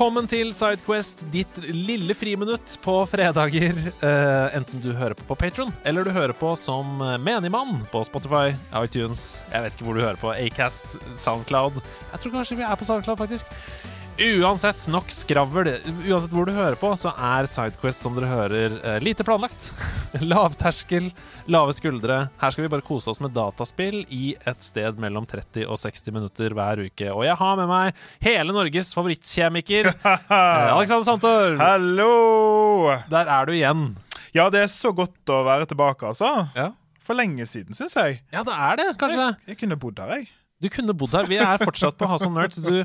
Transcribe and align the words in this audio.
Velkommen 0.00 0.24
til 0.32 0.48
Sidequest, 0.56 1.26
ditt 1.28 1.58
lille 1.76 2.14
friminutt 2.16 2.78
på 2.80 2.94
fredager. 3.04 3.76
Uh, 4.00 4.46
enten 4.56 4.80
du 4.80 4.94
hører 4.96 5.12
på 5.12 5.26
på 5.28 5.36
Patron, 5.36 5.68
eller 5.84 6.08
du 6.08 6.10
hører 6.16 6.32
på 6.32 6.54
som 6.56 7.02
menigmann 7.20 7.82
på 7.92 8.00
Spotify, 8.08 8.54
iTunes 8.80 9.44
Jeg 9.52 9.66
vet 9.66 9.76
ikke 9.76 9.84
hvor 9.90 10.00
du 10.00 10.00
hører 10.00 10.16
på. 10.22 10.32
Acast, 10.32 10.96
Soundcloud. 11.20 11.82
Jeg 12.14 12.22
tror 12.22 12.32
kanskje 12.38 12.56
vi 12.62 12.64
er 12.64 12.80
på 12.80 12.88
Soundcloud, 12.88 13.20
faktisk. 13.20 13.52
Uansett, 14.20 14.82
nok 14.92 15.08
skravl. 15.08 15.68
Uansett 16.04 16.32
hvor 16.34 16.44
du 16.44 16.52
hører 16.52 16.74
på, 16.76 16.90
så 17.00 17.08
er 17.16 17.46
Sidequest, 17.48 18.02
som 18.04 18.12
dere 18.18 18.28
hører, 18.28 18.74
eh, 18.84 18.98
lite 19.00 19.24
planlagt. 19.24 19.70
Lavterskel, 20.20 21.06
lave 21.48 21.72
skuldre. 21.72 22.18
Her 22.42 22.52
skal 22.52 22.66
vi 22.66 22.72
bare 22.74 22.84
kose 22.84 23.08
oss 23.14 23.20
med 23.24 23.32
dataspill 23.32 24.02
i 24.12 24.34
et 24.44 24.66
sted 24.66 25.00
mellom 25.00 25.24
30 25.28 25.64
og 25.64 25.80
60 25.80 26.12
minutter 26.12 26.52
hver 26.52 26.82
uke. 26.84 27.08
Og 27.14 27.24
jeg 27.24 27.38
har 27.40 27.56
med 27.62 27.70
meg 27.70 28.02
hele 28.26 28.52
Norges 28.52 28.92
favorittkjemiker, 28.98 29.88
eh, 30.04 30.34
Alexander 30.74 31.06
Santor. 31.08 31.56
Hallo! 31.62 32.12
Der 33.08 33.24
er 33.38 33.48
du 33.48 33.54
igjen. 33.56 33.86
Ja, 34.36 34.50
det 34.52 34.66
er 34.66 34.70
så 34.74 34.92
godt 34.92 35.32
å 35.32 35.40
være 35.48 35.64
tilbake, 35.72 36.12
altså. 36.12 36.28
Ja, 36.58 36.68
For 37.00 37.16
lenge 37.16 37.48
siden, 37.48 37.72
syns 37.74 37.96
jeg. 37.96 38.20
ja 38.36 38.44
det 38.46 38.52
er 38.68 38.76
det, 38.84 38.90
kanskje. 39.00 39.30
Jeg 39.48 39.62
kunne 39.64 39.80
bodd 39.80 40.04
her, 40.04 40.12
jeg. 40.20 40.28
Du 40.60 40.68
kunne 40.68 40.92
bodd 40.96 41.14
her. 41.16 41.24
Vi 41.30 41.38
er 41.40 41.62
fortsatt 41.62 41.96
på 42.00 42.08
House 42.10 42.26
of 42.28 42.34
Nerds. 42.36 42.58
Du, 42.60 42.82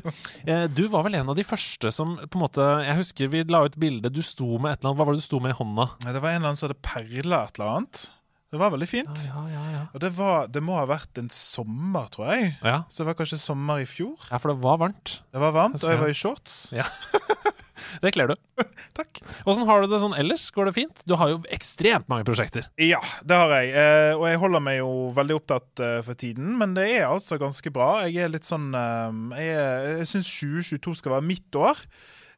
eh, 0.48 0.64
du 0.72 0.86
var 0.88 1.04
vel 1.04 1.18
en 1.18 1.28
av 1.32 1.36
de 1.36 1.44
første 1.44 1.90
som 1.92 2.14
på 2.16 2.38
en 2.38 2.44
måte 2.46 2.64
Jeg 2.86 2.96
husker 3.02 3.28
vi 3.32 3.42
la 3.52 3.64
ut 3.68 3.76
bilde. 3.76 4.08
Du 4.12 4.22
sto 4.24 4.56
med 4.56 4.72
et 4.72 4.80
eller 4.80 4.94
annet. 4.94 5.00
Hva 5.02 5.06
var 5.10 5.16
det 5.16 5.20
du 5.20 5.26
sto 5.26 5.40
med 5.44 5.52
i 5.52 5.58
hånda? 5.58 5.88
Det 6.06 6.14
var 6.22 6.30
en 6.32 6.38
eller 6.40 6.52
annen 6.52 6.60
som 6.60 6.70
hadde 6.70 6.80
perla 6.80 7.42
et 7.44 7.60
eller 7.60 7.74
annet. 7.74 8.06
Det 8.54 8.60
var 8.62 8.70
veldig 8.72 8.88
fint. 8.88 9.24
Ja, 9.26 9.42
ja, 9.50 9.62
ja. 9.74 9.80
Og 9.92 10.00
det, 10.00 10.12
var, 10.16 10.46
det 10.48 10.62
må 10.64 10.76
ha 10.78 10.86
vært 10.88 11.18
en 11.20 11.28
sommer, 11.34 12.06
tror 12.14 12.30
jeg. 12.32 12.52
Ja, 12.62 12.84
Så 12.88 13.02
det 13.02 13.10
var 13.10 13.16
kanskje 13.18 13.40
sommer 13.42 13.82
i 13.82 13.88
fjor. 13.90 14.14
ja 14.30 14.38
for 14.40 14.54
det 14.54 14.62
var 14.62 14.78
varmt. 14.80 15.18
Det 15.34 15.42
var 15.42 15.52
varmt, 15.52 15.76
Jeg 15.82 15.84
og 15.84 15.92
jeg 15.92 16.00
var 16.04 16.14
i 16.14 16.16
shorts. 16.16 16.54
Det 18.02 18.12
kler 18.16 18.32
du. 18.32 18.34
Takk. 18.98 19.20
Åssen 19.48 19.66
har 19.68 19.82
du 19.82 19.90
det 19.90 20.00
sånn 20.02 20.16
ellers? 20.18 20.48
Går 20.54 20.70
det 20.70 20.74
fint? 20.76 21.04
Du 21.08 21.16
har 21.20 21.32
jo 21.32 21.40
ekstremt 21.54 22.08
mange 22.12 22.26
prosjekter. 22.28 22.68
Ja, 22.80 23.00
det 23.26 23.38
har 23.40 23.54
jeg. 23.56 23.72
Eh, 23.76 24.12
og 24.16 24.26
jeg 24.30 24.40
holder 24.42 24.64
meg 24.64 24.80
jo 24.80 24.90
veldig 25.16 25.38
opptatt 25.40 25.84
eh, 25.84 25.98
for 26.06 26.18
tiden, 26.18 26.54
men 26.60 26.76
det 26.76 26.88
er 26.98 27.08
altså 27.08 27.38
ganske 27.40 27.72
bra. 27.74 27.90
Jeg 28.06 28.26
er 28.26 28.34
litt 28.34 28.48
sånn 28.48 28.68
eh, 28.76 29.40
Jeg, 29.42 29.96
jeg 30.02 30.10
syns 30.12 30.30
2022 30.40 31.00
skal 31.02 31.16
være 31.16 31.28
mitt 31.30 31.60
år. 31.60 31.80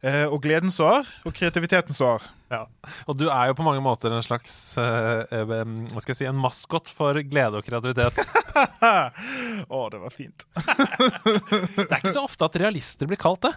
Eh, 0.03 0.27
og 0.27 0.43
gledens 0.45 0.79
år. 0.85 1.09
Og 1.29 1.35
kreativitetens 1.37 2.01
år. 2.05 2.27
Og 3.05 3.17
du 3.19 3.27
er 3.29 3.51
jo 3.51 3.57
på 3.59 3.65
mange 3.67 3.83
måter 3.85 4.13
en 4.15 4.25
slags 4.25 4.53
eh, 4.81 5.21
eh, 5.37 5.51
Hva 5.93 6.01
skal 6.01 6.15
jeg 6.15 6.19
si 6.23 6.29
En 6.31 6.39
maskot 6.41 6.89
for 6.89 7.19
glede 7.29 7.61
og 7.61 7.67
kreativitet. 7.67 8.17
Å, 9.77 9.81
det 9.93 10.01
var 10.01 10.15
fint. 10.15 10.47
Det 11.77 11.89
er 11.91 12.01
ikke 12.01 12.15
så 12.15 12.25
ofte 12.25 12.49
at 12.49 12.57
realister 12.61 13.11
blir 13.11 13.21
kalt 13.21 13.45
det. 13.45 13.53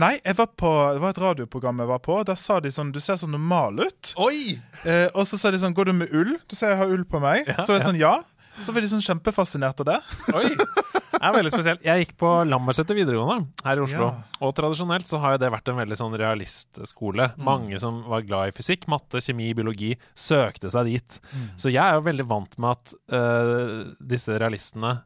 Nei, 0.00 0.14
jeg 0.22 0.38
var 0.38 0.48
på, 0.56 0.70
det 0.96 1.02
var 1.02 1.12
et 1.12 1.20
radioprogram 1.20 1.82
jeg 1.82 1.90
var 1.90 2.00
på. 2.04 2.20
Da 2.28 2.36
sa 2.38 2.60
de 2.62 2.72
sånn 2.72 2.94
Du 2.94 3.00
ser 3.04 3.18
så 3.20 3.28
normal 3.28 3.82
ut. 3.82 4.14
Oi! 4.22 4.56
Eh, 4.84 5.08
og 5.12 5.26
så 5.28 5.40
sa 5.40 5.52
de 5.52 5.60
sånn 5.60 5.76
Går 5.76 5.90
du 5.90 5.96
med 6.04 6.14
ull? 6.14 6.36
Du 6.48 6.56
ser 6.56 6.72
jeg 6.74 6.82
har 6.82 6.94
ull 6.94 7.04
på 7.08 7.20
meg. 7.22 7.48
Ja, 7.48 7.60
så 7.62 7.74
var 7.74 7.80
jeg 7.80 7.84
ja. 7.84 7.90
sånn 7.90 8.02
Ja. 8.02 8.16
Så 8.58 8.74
var 8.74 8.82
de 8.82 8.88
sånn 8.90 9.04
kjempefascinert 9.04 9.84
av 9.84 9.92
det. 9.92 10.00
Oi! 10.34 10.48
Er 11.18 11.34
veldig 11.34 11.52
spesielt. 11.52 11.84
Jeg 11.86 12.04
gikk 12.04 12.14
på 12.20 12.30
Lambertseter 12.48 12.96
videregående 12.98 13.48
her 13.66 13.80
i 13.80 13.84
Oslo. 13.84 14.10
Ja. 14.10 14.38
Og 14.46 14.54
tradisjonelt 14.56 15.08
så 15.10 15.20
har 15.22 15.34
jo 15.34 15.42
det 15.42 15.50
vært 15.52 15.72
en 15.72 15.80
veldig 15.80 15.98
sånn 15.98 16.16
realistskole. 16.20 17.30
Mange 17.42 17.80
som 17.82 18.00
var 18.08 18.26
glad 18.26 18.52
i 18.52 18.56
fysikk, 18.56 18.86
matte, 18.92 19.22
kjemi, 19.24 19.50
biologi, 19.58 19.94
søkte 20.18 20.70
seg 20.72 20.92
dit. 20.92 21.20
Så 21.58 21.72
jeg 21.74 21.82
er 21.82 21.98
jo 21.98 22.06
veldig 22.06 22.28
vant 22.30 22.58
med 22.62 22.76
at 22.76 22.94
uh, 23.14 23.94
disse 23.98 24.38
realistene 24.38 24.98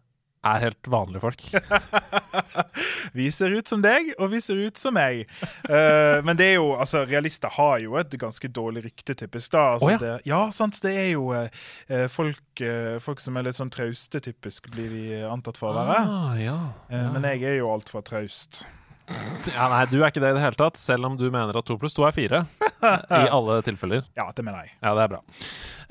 er 0.42 0.64
helt 0.64 0.88
vanlige 0.91 1.22
folk. 1.22 1.44
Vi 3.12 3.28
ser 3.34 3.53
ut 3.53 3.69
som 3.69 3.82
deg, 3.84 4.12
og 4.19 4.30
vi 4.32 4.41
ser 4.41 4.58
ut 4.58 4.78
som 4.80 4.94
meg. 4.97 5.26
Uh, 5.69 6.22
men 6.25 6.38
det 6.38 6.53
er 6.53 6.54
jo 6.56 6.70
Altså, 6.72 7.03
realister 7.04 7.53
har 7.53 7.76
jo 7.82 7.98
et 8.00 8.14
ganske 8.19 8.48
dårlig 8.48 8.84
rykte, 8.86 9.14
typisk. 9.19 9.53
da 9.53 9.64
altså, 9.75 9.91
oh, 9.91 9.92
ja. 9.92 9.98
Det, 10.00 10.12
ja, 10.26 10.41
sant. 10.54 10.78
Det 10.82 10.92
er 10.97 11.10
jo 11.12 11.26
eh, 11.36 12.06
folk, 12.10 12.62
uh, 12.62 12.97
folk 13.03 13.20
som 13.20 13.36
er 13.36 13.47
litt 13.47 13.58
sånn 13.58 13.72
trauste, 13.72 14.22
typisk, 14.25 14.70
blir 14.72 14.88
vi 14.92 15.04
antatt 15.26 15.60
for 15.60 15.72
å 15.75 15.84
være. 15.84 15.98
Ah, 16.00 16.38
ja. 16.41 16.59
ja. 16.88 17.04
Men 17.12 17.28
jeg 17.28 17.44
er 17.53 17.60
jo 17.60 17.70
altfor 17.74 18.04
traust. 18.06 18.64
Ja. 19.52 19.68
Nei, 19.72 19.82
du 19.90 19.98
er 20.00 20.08
ikke 20.10 20.22
det 20.22 20.32
i 20.32 20.36
det 20.36 20.42
hele 20.44 20.58
tatt, 20.58 20.78
selv 20.80 21.08
om 21.08 21.16
du 21.18 21.26
mener 21.32 21.56
at 21.58 21.66
to 21.68 21.76
pluss 21.80 21.96
to 21.96 22.04
er 22.06 22.14
fire. 22.16 22.44
I 22.82 23.28
alle 23.28 23.60
tilfeller. 23.66 24.04
Ja, 24.18 24.28
det 24.34 24.44
mener 24.46 24.66
jeg. 24.66 24.74
Ja, 24.80 24.94
det 24.98 25.04
er 25.04 25.12
bra. 25.12 25.20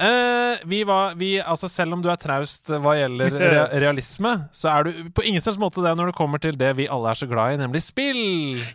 Eh, 0.02 0.64
vi 0.72 0.82
var, 0.88 1.16
vi, 1.20 1.32
altså 1.40 1.70
selv 1.72 1.96
om 1.98 2.04
du 2.04 2.10
er 2.12 2.20
traust 2.22 2.72
hva 2.72 2.96
gjelder 2.98 3.36
re 3.54 3.64
realisme, 3.84 4.34
så 4.56 4.72
er 4.74 4.88
du 4.88 5.12
på 5.16 5.26
ingen 5.28 5.44
slags 5.44 5.60
måte 5.62 5.84
det 5.84 5.94
når 5.98 6.12
det 6.12 6.18
kommer 6.18 6.42
til 6.42 6.58
det 6.60 6.74
vi 6.80 6.90
alle 6.92 7.12
er 7.12 7.20
så 7.20 7.30
glad 7.30 7.56
i, 7.56 7.60
nemlig 7.62 7.84
spill 7.86 8.24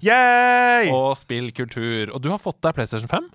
Yay! 0.04 0.90
og 0.94 1.16
spillkultur. 1.18 2.12
Og 2.14 2.22
du 2.22 2.30
har 2.32 2.42
fått 2.42 2.60
deg 2.64 2.76
PlayStation 2.78 3.10
5? 3.10 3.30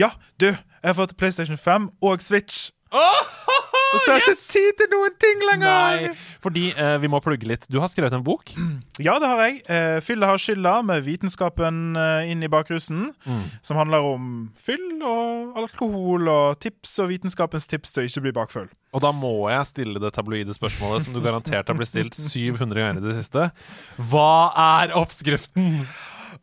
Ja, 0.00 0.12
du, 0.42 0.50
jeg 0.50 0.90
har 0.90 0.98
fått 0.98 1.16
PlayStation 1.20 1.60
5 1.60 1.90
og 2.04 2.24
Switch. 2.24 2.70
Og 2.94 4.00
så 4.02 4.12
har 4.12 4.20
jeg 4.20 4.32
yes! 4.32 4.42
ikke 4.46 4.52
tid 4.52 4.80
til 4.80 4.90
noen 4.92 5.14
ting 5.22 5.42
lenger! 5.46 5.66
Nei, 6.06 6.10
fordi 6.42 6.64
eh, 6.74 6.96
vi 7.02 7.10
må 7.10 7.20
plugge 7.24 7.48
litt. 7.48 7.66
Du 7.72 7.78
har 7.82 7.90
skrevet 7.90 8.14
en 8.16 8.24
bok. 8.26 8.52
Ja, 9.06 9.18
det 9.20 9.28
har 9.28 9.40
jeg. 9.44 9.58
Eh, 9.68 9.98
Fylla 10.00 10.30
har 10.30 10.40
skylda, 10.40 10.78
med 10.86 11.02
vitenskapen 11.04 11.98
eh, 12.00 12.30
inn 12.32 12.40
i 12.46 12.48
bakrusen. 12.50 13.10
Mm. 13.26 13.42
Som 13.66 13.76
handler 13.80 14.06
om 14.08 14.30
fyll 14.56 15.02
og 15.04 15.58
alkohol 15.60 16.30
og 16.32 16.56
tips 16.62 16.94
og 17.04 17.10
vitenskapens 17.12 17.68
tips 17.68 17.92
til 17.92 18.04
å 18.04 18.08
ikke 18.08 18.24
bli 18.24 18.34
bakfull. 18.38 18.70
Og 18.96 19.04
da 19.04 19.12
må 19.12 19.34
jeg 19.52 19.68
stille 19.68 20.00
det 20.00 20.14
tabloide 20.16 20.56
spørsmålet 20.56 21.04
som 21.04 21.16
du 21.16 21.20
garantert 21.20 21.68
har 21.68 21.76
blitt 21.76 21.92
stilt 21.92 22.16
700 22.32 22.72
ganger 22.72 23.02
i 23.02 23.06
det 23.10 23.18
siste. 23.18 23.50
Hva 24.10 24.32
er 24.80 24.96
oppskriften? 24.96 25.84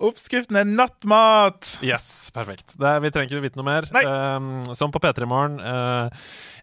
Oppskriften 0.02 0.58
er 0.60 0.68
nattmat! 0.70 1.76
Yes, 1.86 2.32
perfekt. 2.36 2.76
Det, 2.80 2.94
vi 3.04 3.12
trenger 3.14 3.36
ikke 3.36 3.46
vite 3.46 3.60
noe 3.60 3.68
mer. 3.68 3.90
Um, 4.06 4.50
som 4.78 4.94
på 4.94 5.02
P3 5.04 5.28
Morgen. 5.30 5.60
Uh, 5.62 6.10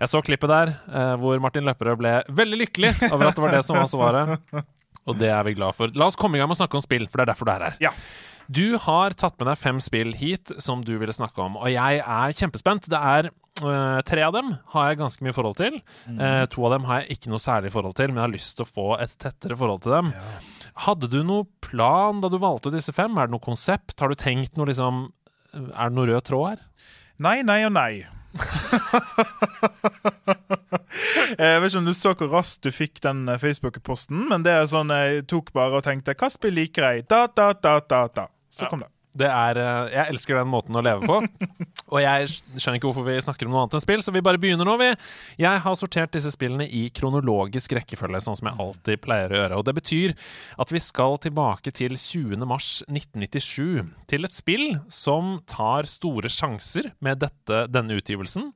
jeg 0.00 0.12
så 0.12 0.22
klippet 0.26 0.52
der 0.52 0.74
uh, 0.90 1.14
hvor 1.20 1.42
Martin 1.42 1.68
Løpperød 1.68 2.00
ble 2.00 2.14
veldig 2.40 2.62
lykkelig 2.64 2.94
over 3.12 3.30
at 3.30 3.38
det 3.38 3.44
var 3.46 3.56
det 3.58 3.64
som 3.66 3.78
var 3.78 3.90
svaret. 3.90 4.64
Og 5.08 5.16
det 5.18 5.30
er 5.32 5.44
vi 5.46 5.56
glad 5.58 5.76
for. 5.76 5.92
La 5.96 6.10
oss 6.10 6.18
komme 6.18 6.38
i 6.38 6.42
gang 6.42 6.50
med 6.50 6.58
å 6.58 6.62
snakke 6.62 6.78
om 6.78 6.84
spill, 6.84 7.06
for 7.08 7.20
det 7.20 7.28
er 7.28 7.32
derfor 7.32 7.48
du 7.48 7.54
er 7.54 7.66
her. 7.68 7.78
Ja. 7.82 7.94
Du 8.50 8.74
har 8.82 9.14
tatt 9.14 9.36
med 9.38 9.46
deg 9.46 9.60
fem 9.60 9.78
spill 9.82 10.10
hit 10.18 10.50
som 10.58 10.82
du 10.82 10.96
ville 10.98 11.14
snakke 11.14 11.38
om, 11.44 11.54
og 11.60 11.70
jeg 11.70 12.00
er 12.02 12.34
kjempespent. 12.34 12.88
Det 12.90 12.98
er 12.98 13.28
uh, 13.62 14.00
Tre 14.06 14.24
av 14.26 14.34
dem 14.34 14.54
har 14.74 14.88
jeg 14.88 14.98
ganske 14.98 15.26
mye 15.26 15.36
forhold 15.36 15.58
til. 15.60 15.76
Eh, 16.10 16.44
to 16.50 16.64
av 16.66 16.74
dem 16.74 16.88
har 16.88 17.02
jeg 17.02 17.18
ikke 17.18 17.30
noe 17.30 17.42
særlig 17.42 17.70
forhold 17.74 17.94
til, 17.98 18.10
men 18.10 18.18
jeg 18.18 18.26
har 18.26 18.32
lyst 18.32 18.56
til 18.58 18.66
å 18.66 18.70
få 18.70 18.86
et 18.98 19.14
tettere 19.22 19.58
forhold 19.60 19.84
til 19.84 19.94
dem. 19.94 20.10
Hadde 20.86 21.10
du 21.12 21.20
noe 21.26 21.46
plan 21.70 22.20
da 22.22 22.28
du 22.30 22.38
valgte 22.42 22.72
disse 22.74 22.92
fem? 22.96 23.16
Er 23.18 23.28
det 23.28 23.34
noe 23.34 23.44
konsept? 23.44 23.96
Har 24.00 24.08
du 24.10 24.18
tenkt 24.18 24.56
noe 24.58 24.68
liksom 24.70 25.08
Er 25.54 25.90
det 25.90 25.96
noe 25.96 26.08
rød 26.10 26.24
tråd 26.28 26.48
her? 26.52 26.60
Nei, 27.20 27.42
nei 27.44 27.60
og 27.66 27.72
nei. 27.76 28.06
jeg 31.40 31.60
vet 31.60 31.70
ikke 31.70 31.80
om 31.80 31.88
du 31.88 31.94
så 31.96 32.14
hvor 32.14 32.30
raskt 32.32 32.62
du 32.64 32.70
fikk 32.72 33.02
den 33.04 33.28
eh, 33.28 33.40
Facebook-posten, 33.42 34.28
men 34.30 34.46
det 34.46 34.52
er 34.54 34.70
sånn 34.70 34.92
jeg 34.94 35.26
tok 35.30 35.50
bare 35.56 35.80
og 35.80 35.84
tenkte 35.86 36.14
Hva 36.14 36.30
spill 36.32 36.54
liker 36.56 36.86
jeg? 36.86 37.08
Da, 37.10 37.26
da, 37.26 37.50
da, 37.52 37.80
da, 37.82 38.06
da. 38.14 38.24
Så 38.50 38.70
kom 38.70 38.80
det. 38.84 38.90
Det 39.16 39.26
er, 39.26 39.58
eh, 39.58 39.90
jeg 39.94 40.14
elsker 40.14 40.38
den 40.38 40.50
måten 40.50 40.76
å 40.78 40.82
leve 40.84 41.08
på. 41.08 41.18
Og 41.92 41.98
jeg 42.02 42.28
skjønner 42.30 42.78
ikke 42.78 42.90
hvorfor 42.90 43.06
vi 43.08 43.16
snakker 43.24 43.48
om 43.48 43.54
noe 43.54 43.64
annet 43.64 43.78
enn 43.78 43.84
spill, 43.84 44.04
så 44.04 44.14
vi 44.14 44.22
bare 44.24 44.38
begynner 44.40 44.68
nå, 44.68 44.76
vi. 44.80 44.90
Jeg 45.42 45.62
har 45.64 45.78
sortert 45.78 46.14
disse 46.14 46.30
spillene 46.34 46.68
i 46.68 46.84
kronologisk 46.94 47.74
rekkefølge, 47.78 48.22
sånn 48.22 48.38
som 48.38 48.50
jeg 48.50 48.62
alltid 48.62 49.02
pleier 49.02 49.34
å 49.34 49.40
gjøre. 49.40 49.58
Og 49.58 49.66
det 49.66 49.76
betyr 49.80 50.14
at 50.62 50.74
vi 50.74 50.82
skal 50.82 51.18
tilbake 51.22 51.74
til 51.74 51.96
20. 51.98 52.46
mars 52.46 52.70
1997. 52.86 53.90
Til 54.10 54.28
et 54.28 54.36
spill 54.36 54.66
som 54.92 55.40
tar 55.50 55.90
store 55.90 56.30
sjanser 56.30 56.92
med 57.02 57.22
dette, 57.24 57.64
denne 57.72 57.98
utgivelsen. 57.98 58.52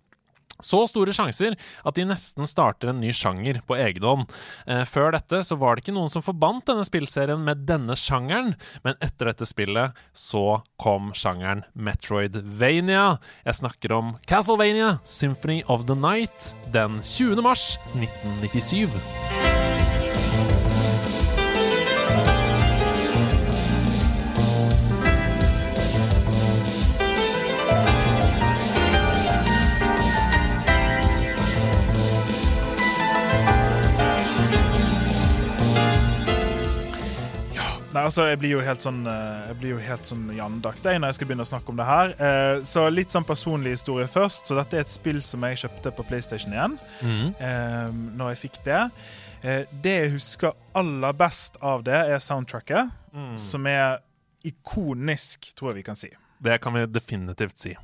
Så 0.62 0.84
store 0.90 1.14
sjanser 1.14 1.56
at 1.56 1.96
de 1.96 2.06
nesten 2.08 2.46
starter 2.48 2.92
en 2.92 3.00
ny 3.02 3.12
sjanger 3.14 3.60
på 3.66 3.78
egen 3.80 4.06
hånd. 4.06 4.26
Eh, 4.66 4.84
før 4.88 5.14
dette 5.16 5.42
så 5.46 5.58
var 5.60 5.76
det 5.76 5.84
ikke 5.84 5.96
noen 5.96 6.12
som 6.12 6.24
forbandt 6.24 6.68
denne 6.70 6.86
spillserien 6.86 7.42
med 7.44 7.64
denne 7.68 7.96
sjangeren, 7.98 8.54
men 8.86 8.98
etter 9.04 9.32
dette 9.32 9.48
spillet 9.48 9.96
så 10.14 10.60
kom 10.80 11.12
sjangeren 11.16 11.64
Metroidvania. 11.74 13.18
Jeg 13.44 13.60
snakker 13.60 13.96
om 13.96 14.14
Castlevania 14.30 14.98
Symphony 15.04 15.62
of 15.66 15.86
the 15.90 15.98
Night 15.98 16.54
den 16.74 17.00
20. 17.02 17.42
mars 17.44 17.74
1997. 17.94 19.44
altså, 38.04 38.26
jeg 38.30 38.38
blir 38.40 38.50
jo 38.54 38.60
helt 38.64 38.80
sånn 38.84 39.02
eh, 39.10 39.48
Jeg 39.48 39.56
blir 39.60 39.70
jo 39.74 39.78
helt 39.82 40.06
sånn 40.08 40.24
jandaktig 40.36 40.94
når 41.00 41.10
jeg 41.10 41.16
skal 41.18 41.28
begynne 41.30 41.46
å 41.46 41.50
snakke 41.50 41.72
om 41.72 41.76
det 41.80 41.86
her. 41.88 42.14
Eh, 42.28 42.62
så 42.68 42.86
litt 42.92 43.10
sånn 43.14 43.26
personlig 43.28 43.74
historie 43.78 44.06
først. 44.10 44.46
Så 44.50 44.56
dette 44.58 44.76
er 44.78 44.84
et 44.86 44.92
spill 44.92 45.20
som 45.24 45.42
jeg 45.48 45.62
kjøpte 45.64 45.92
på 45.96 46.06
PlayStation 46.08 46.52
1 46.52 46.78
Mm. 47.02 47.34
eh, 47.40 47.90
når 48.20 48.34
jeg 48.34 48.42
fikk 48.44 48.60
det. 48.64 48.82
Eh, 49.44 49.64
det 49.84 49.94
jeg 50.00 50.12
husker 50.16 50.52
aller 50.74 51.12
best 51.12 51.56
av 51.60 51.82
det, 51.84 51.94
er 52.14 52.18
soundtracket, 52.18 52.90
Mm. 53.14 53.36
som 53.38 53.66
er 53.66 53.98
ikonisk, 54.44 55.52
tror 55.56 55.70
jeg 55.70 55.76
vi 55.76 55.82
kan 55.86 55.96
si. 55.96 56.08
Det 56.42 56.60
kan 56.60 56.74
vi 56.74 56.84
definitivt 56.86 57.58
si. 57.58 57.74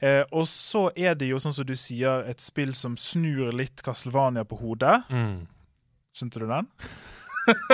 Eh, 0.00 0.24
og 0.32 0.46
så 0.50 0.88
er 0.96 1.14
det 1.14 1.28
jo, 1.30 1.38
sånn 1.38 1.54
som 1.54 1.64
du 1.66 1.74
sier, 1.78 2.24
et 2.28 2.40
spill 2.42 2.74
som 2.74 2.96
snur 2.96 3.52
litt 3.54 3.82
Castlevania 3.82 4.44
på 4.44 4.58
hodet. 4.60 5.04
Mm. 5.10 5.46
Skjønte 6.14 6.42
du 6.42 6.46
den? 6.50 6.68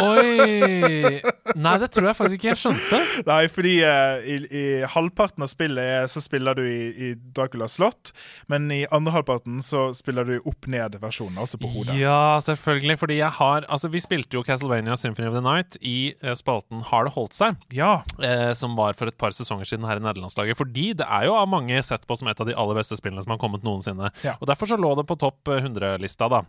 Oi! 0.02 1.20
Nei, 1.60 1.74
det 1.82 1.90
tror 1.94 2.10
jeg 2.10 2.16
faktisk 2.18 2.38
ikke 2.38 2.50
jeg 2.50 2.60
skjønte. 2.60 3.00
Nei, 3.28 3.40
fordi 3.52 3.74
uh, 3.84 4.22
i, 4.22 4.36
i 4.46 4.64
halvparten 4.88 5.44
av 5.44 5.50
spillet 5.50 5.82
er, 5.84 6.08
så 6.10 6.22
spiller 6.22 6.58
du 6.58 6.62
i, 6.66 6.90
i 6.90 7.10
Dracula 7.36 7.68
slott, 7.70 8.12
men 8.50 8.68
i 8.74 8.82
andre 8.94 9.14
halvparten 9.18 9.60
så 9.64 9.88
spiller 9.96 10.28
du 10.28 10.36
opp-ned-versjonen, 10.38 11.38
altså 11.40 11.60
på 11.60 11.70
hodet. 11.72 11.96
Ja, 12.00 12.38
selvfølgelig. 12.44 12.98
Fordi 13.00 13.20
jeg 13.20 13.32
har 13.38 13.66
Altså, 13.70 13.90
vi 13.92 14.00
spilte 14.02 14.38
jo 14.38 14.42
Castlevania 14.46 14.96
Symphony 14.98 15.28
of 15.28 15.36
the 15.36 15.42
Night 15.44 15.76
i 15.86 16.12
uh, 16.24 16.32
spalten 16.38 16.82
Har 16.88 17.06
det 17.06 17.12
holdt 17.14 17.36
seg? 17.36 17.58
Ja. 17.74 18.00
Uh, 18.18 18.50
som 18.56 18.74
var 18.78 18.96
for 18.98 19.10
et 19.10 19.18
par 19.20 19.34
sesonger 19.36 19.68
siden 19.68 19.86
her 19.88 20.00
i 20.00 20.04
nederlandslaget. 20.04 20.58
Fordi 20.58 20.90
det 20.98 21.06
er 21.06 21.28
jo 21.28 21.36
av 21.38 21.50
mange 21.50 21.82
sett 21.86 22.06
på 22.08 22.18
som 22.18 22.30
et 22.30 22.40
av 22.40 22.48
de 22.48 22.56
aller 22.56 22.78
beste 22.80 22.98
spillene 22.98 23.22
som 23.24 23.34
har 23.34 23.42
kommet 23.42 23.66
noensinne. 23.66 24.10
Ja. 24.26 24.36
Og 24.40 24.50
derfor 24.50 24.70
så 24.70 24.80
lå 24.80 24.94
det 24.98 25.06
på 25.08 25.18
topp 25.20 25.52
100-lista, 25.60 26.30
da. 26.32 26.44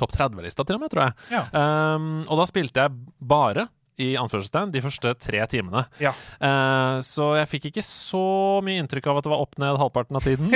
Topp 0.00 0.14
30-lista 0.16 0.64
til 0.66 0.78
og 0.78 0.84
med, 0.84 0.92
tror 0.92 1.08
jeg. 1.08 1.16
Ja. 1.34 1.44
Um, 1.96 2.22
og 2.26 2.40
da 2.40 2.48
spilte 2.48 2.84
jeg 2.84 2.94
bare 3.18 3.68
i 4.00 4.14
anførselstegn 4.16 4.70
de 4.72 4.80
første 4.80 5.10
tre 5.20 5.42
timene. 5.52 5.82
Ja. 6.00 6.14
Uh, 6.40 6.96
så 7.04 7.32
jeg 7.36 7.48
fikk 7.50 7.66
ikke 7.68 7.82
så 7.84 8.22
mye 8.64 8.80
inntrykk 8.80 9.10
av 9.12 9.18
at 9.20 9.26
det 9.26 9.32
var 9.34 9.42
opp 9.44 9.58
ned 9.60 9.76
halvparten 9.80 10.16
av 10.16 10.24
tiden. 10.24 10.48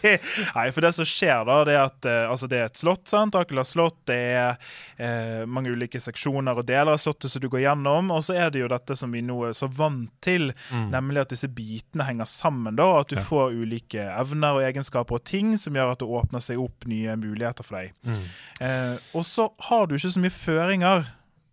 Nei, 0.56 0.64
for 0.74 0.82
det 0.82 0.90
som 0.96 1.06
skjer 1.06 1.44
da, 1.46 1.60
det 1.68 1.76
er 1.76 1.84
at 1.84 2.08
uh, 2.10 2.32
altså 2.32 2.48
det 2.50 2.58
er 2.58 2.66
et 2.70 2.80
slott, 2.80 3.04
sant? 3.10 3.32
Dracula 3.36 3.62
slott. 3.66 4.00
Det 4.10 4.18
er 4.34 4.58
uh, 4.98 5.46
mange 5.46 5.70
ulike 5.70 6.00
seksjoner 6.02 6.58
og 6.58 6.66
deler 6.68 6.96
av 6.96 7.00
slottet 7.02 7.30
som 7.30 7.44
du 7.44 7.48
går 7.52 7.62
gjennom. 7.68 8.10
Og 8.16 8.24
så 8.26 8.34
er 8.40 8.50
det 8.54 8.64
jo 8.64 8.72
dette 8.72 8.98
som 8.98 9.14
vi 9.14 9.22
nå 9.22 9.38
er 9.48 9.54
så 9.56 9.70
vant 9.70 10.10
til, 10.24 10.50
nemlig 10.90 11.22
at 11.22 11.32
disse 11.32 11.48
bitene 11.54 12.04
henger 12.08 12.28
sammen. 12.28 12.74
da, 12.76 12.88
At 13.00 13.14
du 13.14 13.16
Ja. 13.20 13.22
får 13.24 13.54
ulike 13.54 14.02
evner 14.02 14.58
og 14.58 14.66
egenskaper 14.66 15.20
og 15.20 15.24
ting 15.24 15.54
som 15.60 15.74
gjør 15.78 15.92
at 15.94 16.02
det 16.02 16.08
åpner 16.08 16.42
seg 16.42 16.58
opp 16.60 16.86
nye 16.90 17.14
muligheter 17.20 17.64
for 17.66 17.78
deg. 17.78 17.92
Mm. 18.02 18.98
Og 19.14 19.24
så 19.24 19.48
har 19.68 19.86
du 19.86 19.94
ikke 19.96 20.12
så 20.12 20.22
mye 20.22 20.34
føringer. 20.34 21.08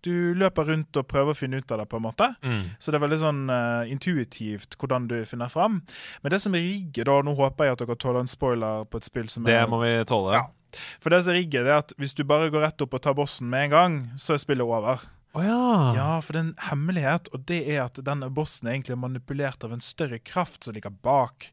Du 0.05 0.33
løper 0.37 0.69
rundt 0.69 0.99
og 0.99 1.07
prøver 1.09 1.33
å 1.33 1.37
finne 1.37 1.61
ut 1.61 1.71
av 1.73 1.81
det, 1.81 1.87
på 1.89 1.99
en 1.99 2.05
måte. 2.05 2.29
Mm. 2.45 2.61
Så 2.79 2.91
det 2.91 2.99
er 2.99 3.05
veldig 3.05 3.19
sånn 3.21 3.41
uh, 3.49 3.89
intuitivt 3.89 4.77
hvordan 4.79 5.09
du 5.09 5.17
finner 5.29 5.51
fram. 5.51 5.81
Men 6.21 6.33
det 6.33 6.41
som 6.43 6.55
er 6.57 6.65
rigget, 6.65 7.07
da 7.09 7.17
Nå 7.25 7.33
håper 7.37 7.67
jeg 7.67 7.77
at 7.77 7.83
dere 7.83 7.97
tåler 7.99 8.23
en 8.23 8.31
spoiler 8.31 8.85
på 8.87 9.01
et 9.01 9.07
spill 9.07 9.29
som 9.31 9.47
Det 9.47 9.57
er 9.57 9.67
må 9.69 9.81
vi 9.81 9.91
tåle. 10.07 10.37
Ja. 10.37 10.45
For 11.03 11.13
det 11.13 11.23
som 11.23 11.33
er 11.33 11.41
rigget, 11.41 11.65
det 11.65 11.73
er 11.73 11.81
at 11.81 11.93
hvis 11.99 12.15
du 12.17 12.23
bare 12.27 12.51
går 12.53 12.67
rett 12.67 12.83
opp 12.83 12.97
og 12.97 13.03
tar 13.03 13.15
bossen 13.17 13.49
med 13.51 13.67
en 13.67 13.75
gang, 13.75 14.01
så 14.21 14.35
er 14.35 14.43
spillet 14.43 14.67
over. 14.67 15.07
Oh, 15.37 15.45
ja. 15.45 15.93
Ja, 15.95 16.11
for 16.23 16.33
det 16.33 16.39
er 16.39 16.45
en 16.47 16.67
hemmelighet, 16.71 17.29
og 17.33 17.43
det 17.49 17.59
er 17.69 17.83
at 17.85 17.99
denne 18.05 18.29
bossen 18.33 18.69
egentlig 18.71 18.95
er 18.95 19.03
manipulert 19.03 19.65
av 19.65 19.75
en 19.75 19.83
større 19.83 20.19
kraft 20.19 20.65
som 20.65 20.77
ligger 20.77 20.93
bak. 21.05 21.51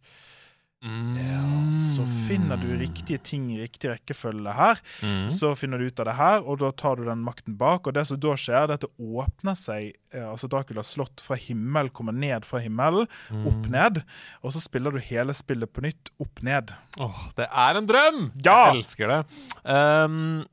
Mm. 0.85 1.79
Så 1.81 2.05
finner 2.29 2.57
du 2.61 2.69
riktige 2.79 3.19
ting 3.25 3.47
i 3.55 3.61
riktig 3.63 3.91
rekkefølge 3.91 4.53
her. 4.55 4.81
Mm. 5.03 5.27
Så 5.33 5.55
finner 5.59 5.81
du 5.81 5.87
ut 5.89 6.01
av 6.03 6.09
det 6.11 6.17
her, 6.19 6.45
og 6.45 6.59
da 6.61 6.71
tar 6.77 6.97
du 7.01 7.05
den 7.09 7.23
makten 7.25 7.57
bak. 7.61 7.87
Og 7.89 7.95
det 7.97 8.05
som 8.09 8.21
da 8.21 8.35
skjer, 8.39 8.67
det 8.69 8.77
er 8.77 8.81
at 8.81 8.85
det 8.87 9.09
åpner 9.25 9.57
seg 9.59 9.91
eh, 10.13 10.27
Altså 10.29 10.49
Draculas 10.53 10.93
slott 10.95 11.23
fra 11.25 11.39
himmel 11.41 11.89
kommer 11.95 12.13
ned 12.17 12.45
fra 12.49 12.61
himmelen, 12.65 13.09
Mm. 13.31 13.47
opp 13.49 13.67
ned. 13.73 14.03
Og 14.45 14.53
så 14.55 14.61
spiller 14.63 14.93
du 14.95 14.99
hele 15.03 15.33
spillet 15.35 15.71
på 15.73 15.83
nytt, 15.85 16.11
opp 16.21 16.43
ned. 16.45 16.73
Åh, 17.01 17.23
det 17.39 17.49
er 17.51 17.79
en 17.81 17.87
drøm! 17.89 18.21
Ja! 18.45 18.59
Jeg 18.73 18.83
elsker 18.83 19.09
det. 19.11 19.21
Um, 19.65 20.45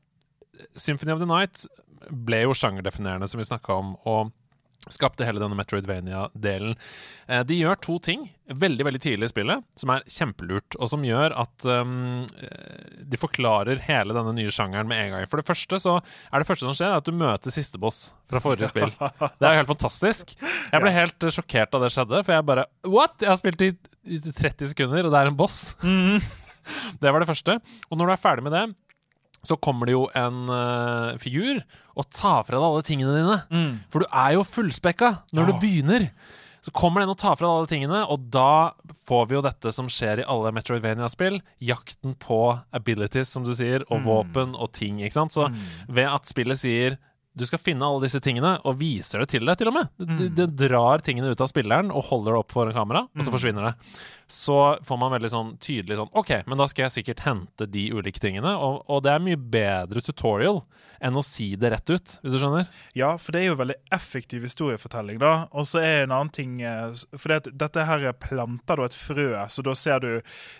Symphony 0.76 1.12
of 1.12 1.20
the 1.20 1.26
Night 1.28 1.66
ble 2.10 2.42
jo 2.46 2.54
sjangerdefinerende, 2.56 3.28
som 3.30 3.38
vi 3.38 3.46
snakka 3.46 3.76
om, 3.78 3.92
og 4.08 4.32
skapte 4.90 5.26
hele 5.26 5.42
denne 5.42 5.56
Metroidvania-delen. 5.58 6.74
Eh, 7.28 7.42
de 7.46 7.58
gjør 7.60 7.78
to 7.82 7.98
ting 8.02 8.24
veldig 8.52 8.84
veldig 8.84 9.00
tidlig 9.00 9.28
i 9.28 9.32
spillet 9.32 9.62
som 9.78 9.92
er 9.94 10.02
kjempelurt, 10.10 10.76
og 10.76 10.90
som 10.90 11.04
gjør 11.06 11.32
at 11.40 11.64
um, 11.64 12.26
de 13.08 13.20
forklarer 13.20 13.80
hele 13.86 14.12
denne 14.12 14.34
nye 14.36 14.52
sjangeren 14.52 14.90
med 14.90 14.98
en 15.06 15.14
gang. 15.14 15.28
For 15.30 15.40
det 15.40 15.48
første 15.48 15.78
så 15.80 15.94
er 16.02 16.42
det 16.42 16.48
første 16.50 16.66
som 16.66 16.76
skjer, 16.76 16.98
at 16.98 17.06
du 17.06 17.16
møter 17.16 17.54
siste 17.54 17.80
boss 17.80 18.10
fra 18.28 18.42
forrige 18.42 18.68
spill. 18.68 18.92
Det 19.38 19.46
er 19.46 19.54
jo 19.54 19.62
helt 19.62 19.72
fantastisk. 19.72 20.34
Jeg 20.42 20.82
ble 20.84 20.92
helt 20.92 21.24
eh, 21.24 21.32
sjokkert 21.32 21.72
da 21.72 21.80
det 21.86 21.94
skjedde, 21.94 22.20
for 22.26 22.36
jeg 22.36 22.48
bare 22.50 22.68
What?! 22.84 23.16
Jeg 23.22 23.32
har 23.32 23.40
spilt 23.40 23.64
i 23.64 23.72
i 24.02 24.18
30 24.18 24.72
sekunder, 24.72 25.06
og 25.06 25.14
det 25.14 25.20
er 25.20 25.30
en 25.30 25.38
boss. 25.38 25.60
Det 27.02 27.10
var 27.10 27.18
det 27.18 27.26
første. 27.26 27.56
Og 27.90 27.98
når 27.98 28.06
du 28.06 28.12
er 28.14 28.20
ferdig 28.22 28.44
med 28.46 28.54
det, 28.54 28.66
så 29.44 29.56
kommer 29.58 29.86
det 29.90 29.96
jo 29.96 30.04
en 30.14 30.44
uh, 30.50 31.16
figur 31.18 31.62
og 31.98 32.06
tar 32.14 32.44
fra 32.46 32.56
deg 32.56 32.64
alle 32.68 32.84
tingene 32.86 33.16
dine. 33.18 33.40
For 33.90 34.04
du 34.04 34.06
er 34.08 34.36
jo 34.38 34.44
fullspekka 34.48 35.10
når 35.34 35.42
Ja. 35.42 35.52
du 35.52 35.58
begynner. 35.66 36.06
Så 36.62 36.70
kommer 36.70 37.02
den 37.02 37.10
og 37.10 37.18
tar 37.18 37.34
fra 37.34 37.48
deg 37.48 37.56
alle 37.58 37.66
tingene, 37.72 38.00
og 38.06 38.28
da 38.30 38.70
får 39.10 39.24
vi 39.28 39.34
jo 39.34 39.42
dette 39.42 39.72
som 39.74 39.88
skjer 39.90 40.22
i 40.22 40.26
alle 40.30 40.52
Metroidvania-spill. 40.54 41.40
Jakten 41.60 42.14
på 42.22 42.38
abilities, 42.72 43.32
som 43.34 43.42
du 43.42 43.50
sier, 43.58 43.82
og 43.90 44.04
våpen 44.06 44.54
og 44.54 44.70
ting. 44.72 45.00
ikke 45.02 45.12
sant? 45.18 45.34
Så 45.34 45.48
ved 45.90 46.06
at 46.06 46.30
spillet 46.30 46.56
sier 46.62 46.98
du 47.34 47.46
skal 47.48 47.58
finne 47.64 47.80
alle 47.82 48.02
disse 48.04 48.20
tingene, 48.20 48.58
og 48.68 48.76
viser 48.78 49.22
det 49.24 49.30
til 49.32 49.46
deg, 49.48 49.56
til 49.58 49.70
og 49.70 49.74
med. 49.78 49.88
Det, 49.98 50.06
det, 50.36 50.46
det 50.52 50.68
drar 50.68 51.00
tingene 51.00 51.30
ut 51.32 51.40
av 51.40 51.48
spilleren 51.48 51.88
og 51.90 52.04
holder 52.10 52.34
det 52.36 52.40
opp 52.44 52.52
foran 52.52 52.74
kamera, 52.76 53.06
og 53.08 53.24
så 53.24 53.32
forsvinner 53.32 53.70
det. 53.70 53.74
Så 54.32 54.56
får 54.86 54.96
man 55.02 55.12
veldig 55.12 55.28
sånn 55.32 55.50
tydelig 55.60 55.98
sånn 55.98 56.12
OK, 56.16 56.30
men 56.48 56.56
da 56.60 56.64
skal 56.70 56.86
jeg 56.86 56.94
sikkert 56.94 57.20
hente 57.26 57.66
de 57.68 57.82
ulike 57.92 58.22
tingene. 58.22 58.54
Og, 58.56 58.80
og 58.88 59.02
det 59.04 59.12
er 59.12 59.20
mye 59.26 59.36
bedre 59.36 60.00
tutorial 60.04 60.62
enn 61.02 61.16
å 61.18 61.22
si 61.26 61.48
det 61.58 61.72
rett 61.72 61.90
ut, 61.90 62.12
hvis 62.22 62.36
du 62.36 62.38
skjønner. 62.38 62.68
Ja, 62.96 63.08
for 63.18 63.34
det 63.34 63.40
er 63.42 63.48
jo 63.50 63.56
veldig 63.58 63.74
effektiv 63.92 64.44
historiefortelling, 64.46 65.18
da. 65.18 65.32
Og 65.50 65.66
så 65.66 65.80
er 65.82 66.04
en 66.04 66.14
annen 66.14 66.30
ting 66.32 66.60
eh, 66.62 66.94
For 67.18 67.32
det, 67.34 67.50
dette 67.58 67.82
her 67.88 68.04
planter 68.22 68.78
da 68.78 68.86
et 68.86 68.94
frø, 68.96 69.26
så 69.50 69.64
da 69.66 69.74
ser 69.76 69.98
du 70.04 70.08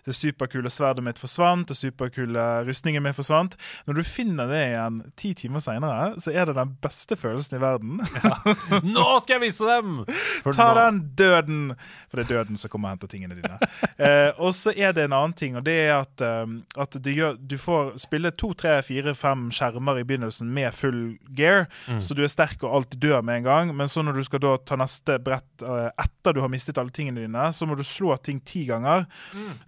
det 0.08 0.16
superkule 0.18 0.68
sverdet 0.72 1.04
mitt 1.06 1.20
forsvant, 1.22 1.70
det 1.70 1.78
superkule 1.78 2.42
rustningen 2.66 3.06
min 3.06 3.14
forsvant. 3.16 3.54
Når 3.86 4.00
du 4.00 4.02
finner 4.08 4.50
det 4.50 4.60
igjen 4.72 4.98
ti 5.22 5.30
timer 5.38 5.62
seinere, 5.62 6.10
så 6.20 6.34
er 6.34 6.50
det 6.50 6.58
den 6.58 6.74
beste 6.82 7.16
følelsen 7.16 7.60
i 7.60 7.62
verden. 7.62 8.02
Nå 8.96 9.06
skal 9.22 9.38
jeg 9.38 9.44
vise 9.46 9.70
dem! 9.70 10.02
For 10.44 10.58
Ta 10.58 10.72
nå- 10.74 10.80
den 10.82 11.00
døden! 11.22 11.62
For 12.10 12.18
det 12.18 12.26
er 12.26 12.34
døden 12.42 12.58
som 12.60 12.72
kommer 12.74 12.90
og 12.90 12.96
henter 12.98 13.14
tingene 13.14 13.38
dine. 13.38 13.61
Eh, 14.02 14.30
og 14.42 14.50
så 14.56 14.72
er 14.74 14.94
det 14.96 15.04
en 15.04 15.12
annen 15.14 15.34
ting, 15.36 15.54
og 15.58 15.62
det 15.66 15.74
er 15.84 15.92
at, 15.94 16.22
eh, 16.24 16.54
at 16.80 16.96
du, 17.04 17.10
gjør, 17.14 17.36
du 17.38 17.54
får 17.60 17.92
spille 18.02 18.32
to, 18.34 18.48
tre, 18.58 18.72
fire, 18.82 19.12
fem 19.14 19.44
skjermer 19.54 20.00
i 20.00 20.04
begynnelsen 20.08 20.48
med 20.50 20.74
full 20.74 21.00
gear, 21.36 21.68
så 22.02 22.16
du 22.16 22.24
er 22.24 22.32
sterk 22.32 22.64
og 22.66 22.74
alt 22.78 22.96
dør 22.98 23.22
med 23.22 23.42
en 23.42 23.46
gang. 23.46 23.72
Men 23.78 23.90
så 23.92 24.02
når 24.02 24.18
du 24.18 24.24
skal 24.26 24.42
da 24.42 24.56
ta 24.66 24.78
neste 24.80 25.20
brett 25.22 25.62
eh, 25.62 25.88
etter 26.02 26.34
du 26.34 26.42
har 26.42 26.50
mistet 26.50 26.80
alle 26.82 26.94
tingene 26.94 27.22
dine, 27.26 27.46
så 27.54 27.68
må 27.68 27.78
du 27.78 27.84
slå 27.86 28.16
ting 28.24 28.40
ti 28.48 28.64
ganger. 28.70 29.06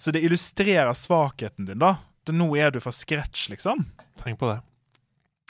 Så 0.01 0.15
det 0.15 0.25
illustrerer 0.27 0.95
svakheten 0.99 1.71
din, 1.71 1.83
da. 1.85 1.97
Det, 2.25 2.35
nå 2.35 2.49
er 2.59 2.75
du 2.75 2.81
fra 2.83 2.95
scratch, 2.95 3.49
liksom. 3.53 3.85
Tenk 4.23 4.41
på 4.41 4.51
det. 4.51 4.59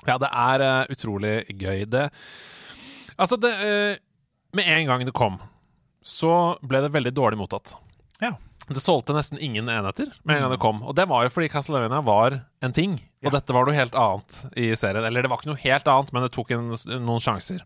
Ja, 0.04 0.18
det 0.20 0.28
er 0.28 0.64
uh, 0.64 0.92
utrolig 0.92 1.36
gøy. 1.48 1.84
Det 1.88 2.08
Altså, 3.14 3.38
det 3.38 3.52
uh, 3.54 3.94
Med 4.54 4.68
en 4.68 4.86
gang 4.86 5.04
det 5.06 5.14
kom, 5.14 5.38
så 6.02 6.58
ble 6.62 6.82
det 6.84 6.92
veldig 6.94 7.12
dårlig 7.14 7.38
mottatt. 7.40 7.74
Ja. 8.22 8.36
Det 8.64 8.80
solgte 8.80 9.12
nesten 9.12 9.36
ingen 9.44 9.66
enheter 9.68 10.08
med 10.24 10.38
en 10.38 10.42
gang 10.46 10.52
det 10.54 10.60
kom. 10.62 10.78
Og 10.88 10.94
det 10.96 11.04
var 11.10 11.26
jo 11.26 11.32
fordi 11.34 11.50
Castlevania 11.52 12.00
var 12.04 12.38
en 12.64 12.72
ting. 12.72 12.94
Og 13.24 13.28
Ja. 13.28 13.34
dette 13.38 13.52
var 13.52 13.66
noe 13.66 13.76
helt 13.76 13.92
annet 13.94 14.38
i 14.56 14.70
serien. 14.74 15.04
Eller 15.04 15.22
det 15.22 15.28
var 15.28 15.36
ikke 15.42 15.52
noe 15.52 15.60
helt 15.60 15.84
annet, 15.84 16.12
men 16.14 16.22
det 16.24 16.32
tok 16.32 16.50
en, 16.56 16.70
noen 17.04 17.20
sjanser. 17.20 17.60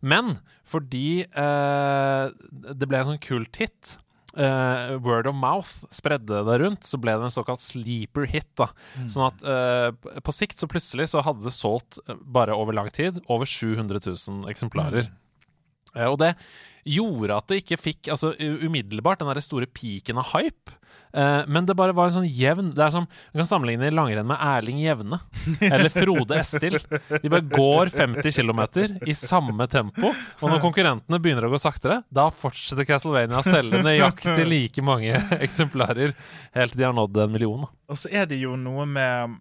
Men 0.00 0.38
fordi 0.62 1.24
eh, 1.26 2.30
det 2.70 2.86
ble 2.86 3.00
en 3.00 3.10
sånn 3.10 3.18
kult 3.24 3.56
hit 3.58 3.96
eh, 4.36 4.94
word 5.02 5.26
of 5.26 5.34
mouth 5.34 5.84
spredde 5.94 6.44
det 6.46 6.58
rundt, 6.62 6.86
så 6.86 6.98
ble 7.02 7.16
det 7.18 7.26
en 7.28 7.34
såkalt 7.34 7.62
sleeper 7.64 8.26
hit. 8.30 8.48
da 8.58 8.68
Sånn 9.10 9.26
at 9.26 9.42
uh, 9.46 10.20
på 10.22 10.34
sikt 10.34 10.58
så 10.62 10.68
plutselig 10.70 11.08
så 11.12 11.22
hadde 11.24 11.42
det 11.46 11.54
solgt 11.54 11.98
eh, 12.08 12.14
bare 12.14 12.54
over 12.54 12.76
lang 12.76 12.90
tid 12.94 13.20
over 13.26 13.46
700 13.48 14.00
000 14.06 14.46
eksemplarer. 14.54 15.10
Eh, 15.94 16.06
og 16.06 16.18
det 16.22 16.34
gjorde 16.84 17.36
at 17.36 17.50
det 17.50 17.62
ikke 17.62 17.80
fikk 17.80 18.10
altså 18.12 18.34
umiddelbart 18.38 19.22
den 19.22 19.30
der 19.30 19.40
store 19.44 19.68
piken 19.70 20.20
av 20.20 20.30
hype. 20.34 20.74
Eh, 21.14 21.42
men 21.46 21.66
det 21.66 21.76
bare 21.78 21.94
var 21.94 22.08
en 22.08 22.14
sånn 22.16 22.26
jevn 22.26 22.72
Det 22.74 22.82
er 22.82 22.90
som 22.90 23.04
Du 23.06 23.38
kan 23.38 23.46
sammenligne 23.46 23.86
langrenn 23.94 24.26
med 24.26 24.40
Erling 24.42 24.80
Jevne 24.82 25.20
eller 25.62 25.92
Frode 25.94 26.34
Estil. 26.40 26.80
De 27.22 27.30
bare 27.30 27.44
går 27.46 27.92
50 27.94 28.34
km 28.34 28.62
i 29.06 29.14
samme 29.14 29.68
tempo, 29.70 30.10
og 30.10 30.50
når 30.50 30.62
konkurrentene 30.62 31.20
begynner 31.22 31.46
å 31.46 31.52
gå 31.52 31.60
saktere, 31.62 32.00
da 32.10 32.26
fortsetter 32.34 32.86
Castlevania 32.88 33.38
å 33.38 33.46
selge 33.46 33.82
nøyaktig 33.84 34.46
like 34.48 34.84
mange 34.84 35.14
eksemplarer 35.44 36.16
helt 36.56 36.74
til 36.74 36.82
de 36.82 36.88
har 36.88 36.96
nådd 36.96 37.22
en 37.24 37.34
million. 37.34 37.66
Og 37.86 38.00
så 38.00 38.10
er 38.10 38.26
det 38.30 38.40
jo 38.42 38.56
noe 38.58 38.86
med 38.88 39.38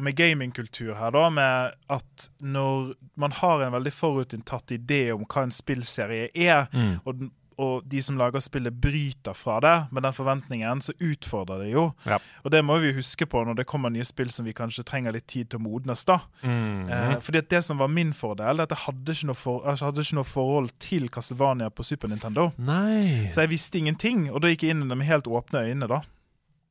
med 0.00 0.16
gamingkultur 0.16 0.94
her, 0.98 1.10
da, 1.14 1.28
med 1.30 1.74
at 1.88 2.28
når 2.42 2.94
man 3.16 3.30
har 3.32 3.62
en 3.62 3.72
veldig 3.76 3.92
forutinntatt 3.94 4.72
idé 4.74 5.12
om 5.14 5.24
hva 5.24 5.42
en 5.46 5.54
spillserie 5.54 6.30
er, 6.34 6.66
Mm. 6.74 7.00
og, 7.06 7.28
og 7.56 7.84
de 7.86 8.00
som 8.02 8.16
lager 8.18 8.40
spillet 8.42 8.74
bryter 8.82 9.32
fra 9.38 9.60
det 9.62 9.92
med 9.94 10.02
den 10.02 10.12
forventningen, 10.12 10.80
så 10.82 10.90
utfordrer 10.98 11.60
det 11.62 11.68
jo. 11.76 11.84
Ja. 12.04 12.18
Og 12.42 12.50
det 12.50 12.64
må 12.66 12.80
vi 12.82 12.90
huske 12.96 13.28
på 13.30 13.44
når 13.46 13.54
det 13.60 13.66
kommer 13.70 13.92
nye 13.94 14.02
spill 14.04 14.32
som 14.34 14.44
vi 14.44 14.52
kanskje 14.52 14.82
trenger 14.84 15.12
litt 15.14 15.28
tid 15.30 15.48
til 15.50 15.60
å 15.60 15.62
modnes. 15.62 16.02
da. 16.04 16.18
Mm. 16.42 16.88
Eh, 16.90 17.20
fordi 17.20 17.44
Det 17.48 17.62
som 17.64 17.78
var 17.78 17.86
min 17.88 18.10
fordel, 18.12 18.58
er 18.58 18.62
at 18.66 18.70
jeg 18.74 18.78
hadde 18.88 19.12
ikke 19.14 19.26
noe, 19.30 19.34
for, 19.38 19.62
altså, 19.62 19.84
hadde 19.92 20.02
ikke 20.02 20.18
noe 20.18 20.24
forhold 20.24 20.70
til 20.80 21.08
Castlevania 21.08 21.70
på 21.70 21.84
Super 21.84 22.08
Nintendo. 22.08 22.52
Nei 22.58 23.28
Så 23.30 23.42
jeg 23.46 23.50
visste 23.50 23.78
ingenting, 23.78 24.30
og 24.32 24.42
da 24.42 24.48
gikk 24.48 24.62
jeg 24.66 24.70
inn 24.74 24.82
i 24.82 24.88
det 24.88 24.98
med 24.98 25.06
helt 25.06 25.24
åpne 25.30 25.62
øyne. 25.70 25.86
da. 25.88 26.00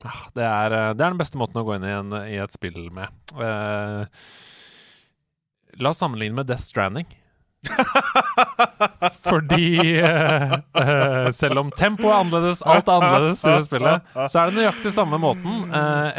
Ah, 0.03 0.23
det, 0.35 0.43
er, 0.43 0.75
eh, 0.75 0.93
det 0.93 1.03
er 1.03 1.13
den 1.13 1.19
beste 1.19 1.39
måten 1.39 1.61
å 1.61 1.65
gå 1.67 1.77
inn 1.77 1.87
i, 1.87 1.93
en, 1.95 2.15
i 2.27 2.39
et 2.43 2.55
spill 2.55 2.87
med. 2.93 3.11
Uh, 3.37 4.03
la 5.79 5.91
oss 5.93 6.01
sammenligne 6.03 6.35
med 6.41 6.49
Death 6.51 6.67
Stranding. 6.67 7.07
Fordi 9.23 10.01
uh, 10.03 10.57
uh, 10.75 11.29
selv 11.35 11.63
om 11.63 11.71
tempoet 11.71 12.11
er 12.11 12.17
annerledes, 12.19 12.63
alt 12.67 12.89
er 12.91 12.99
annerledes 12.99 13.45
i 13.45 13.53
det 13.53 13.67
spillet, 13.69 14.11
så 14.27 14.41
er 14.41 14.51
det 14.51 14.59
nøyaktig 14.59 14.95
samme 14.95 15.21
måten. 15.23 15.69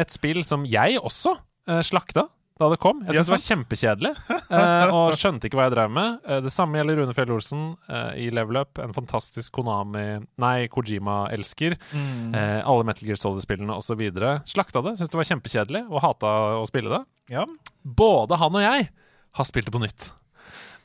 et 0.00 0.14
spill 0.14 0.40
som 0.46 0.64
jeg 0.68 0.96
også 1.00 1.36
slakta 1.84 2.26
da 2.60 2.68
det 2.70 2.78
kom. 2.78 3.00
Jeg 3.02 3.16
syntes 3.16 3.26
det 3.26 3.34
var 3.34 3.42
kjempekjedelig, 3.42 4.10
eh, 4.58 4.92
og 4.94 5.16
skjønte 5.18 5.48
ikke 5.48 5.58
hva 5.58 5.64
jeg 5.66 5.74
drev 5.74 5.94
med. 5.94 6.18
Eh, 6.22 6.40
det 6.44 6.52
samme 6.54 6.78
gjelder 6.78 7.00
Rune 7.00 7.14
Fjell 7.16 7.32
Olsen 7.34 7.64
eh, 7.90 8.12
i 8.22 8.26
Level 8.34 8.60
Up. 8.60 8.78
En 8.82 8.94
fantastisk 8.94 9.56
Konami 9.56 10.04
Nei, 10.42 10.68
Kojima-elsker. 10.70 11.74
Eh, 11.98 12.60
alle 12.62 12.86
Metal 12.86 13.08
Gear 13.10 13.18
Solid-spillene 13.18 13.74
osv. 13.74 14.04
Slakta 14.46 14.84
det. 14.86 14.94
Syntes 15.00 15.10
det 15.10 15.18
var 15.18 15.30
kjempekjedelig 15.32 15.82
og 15.90 16.04
hata 16.04 16.34
å 16.60 16.68
spille 16.70 16.92
det. 16.94 17.02
Ja. 17.34 17.48
Både 17.82 18.38
han 18.38 18.54
og 18.60 18.62
jeg 18.62 18.86
har 19.34 19.50
spilt 19.50 19.66
det 19.66 19.74
på 19.74 19.82
nytt. 19.82 20.12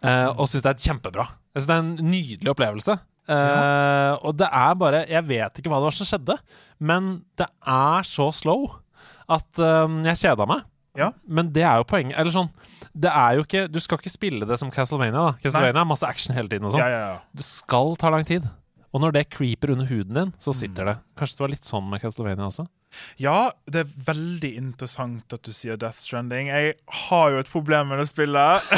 Eh, 0.02 0.26
og 0.32 0.50
syns 0.50 0.66
det 0.66 0.74
er 0.74 0.84
kjempebra. 0.90 1.28
Jeg 1.54 1.62
synes 1.62 1.70
det 1.70 1.78
er 1.78 1.86
en 1.86 2.12
nydelig 2.16 2.54
opplevelse. 2.56 2.98
Ja. 3.30 4.18
Og 4.26 4.34
det 4.42 4.48
er 4.58 4.72
bare 4.74 5.04
Jeg 5.06 5.22
vet 5.28 5.60
ikke 5.62 5.70
hva 5.70 5.78
det 5.78 5.86
var 5.92 5.94
som 5.94 6.08
skjedde, 6.10 6.34
men 6.82 7.12
det 7.38 7.46
er 7.62 8.08
så 8.10 8.32
slow 8.34 8.72
at 9.30 9.62
eh, 9.62 9.98
jeg 10.10 10.22
kjeda 10.24 10.50
meg. 10.50 10.66
Ja. 11.00 11.12
Men 11.28 11.50
det 11.56 11.64
er 11.64 11.80
jo 11.82 11.88
poenget. 11.90 12.18
Eller 12.20 12.32
sånn 12.36 12.50
Det 13.00 13.10
er 13.12 13.38
jo 13.40 13.44
ikke 13.46 13.66
Du 13.72 13.80
skal 13.80 13.98
ikke 14.02 14.12
spille 14.12 14.46
det 14.50 14.58
som 14.60 14.72
Castlevania. 14.74 15.12
da 15.32 15.38
Castlevania 15.42 15.82
er 15.82 15.86
masse 15.90 16.04
action 16.08 16.36
hele 16.36 16.50
tiden 16.52 16.66
og 16.68 16.74
sånn. 16.76 16.84
ja, 16.84 16.90
ja, 16.90 17.04
ja. 17.14 17.20
Det 17.34 17.46
skal 17.48 17.96
ta 18.02 18.10
lang 18.14 18.26
tid. 18.28 18.48
Og 18.92 19.02
når 19.04 19.12
det 19.14 19.30
creeper 19.30 19.70
under 19.76 19.86
huden 19.86 20.16
din, 20.18 20.34
så 20.42 20.50
sitter 20.52 20.82
Mm. 20.84 20.88
det. 20.90 20.98
Kanskje 21.16 21.38
det 21.38 21.44
var 21.46 21.50
litt 21.54 21.64
sånn 21.68 21.90
med 21.92 22.02
Castlevania 22.02 22.48
også? 22.50 22.68
Ja, 23.22 23.52
det 23.70 23.84
er 23.86 23.92
veldig 24.14 24.50
interessant 24.58 25.32
at 25.32 25.44
du 25.46 25.52
sier 25.54 25.78
Death 25.78 26.00
Stranding. 26.02 26.48
Jeg 26.50 26.74
har 26.88 27.30
jo 27.30 27.38
et 27.38 27.52
problem 27.52 27.90
med 27.90 28.00
det 28.00 28.08
spillet. 28.10 28.64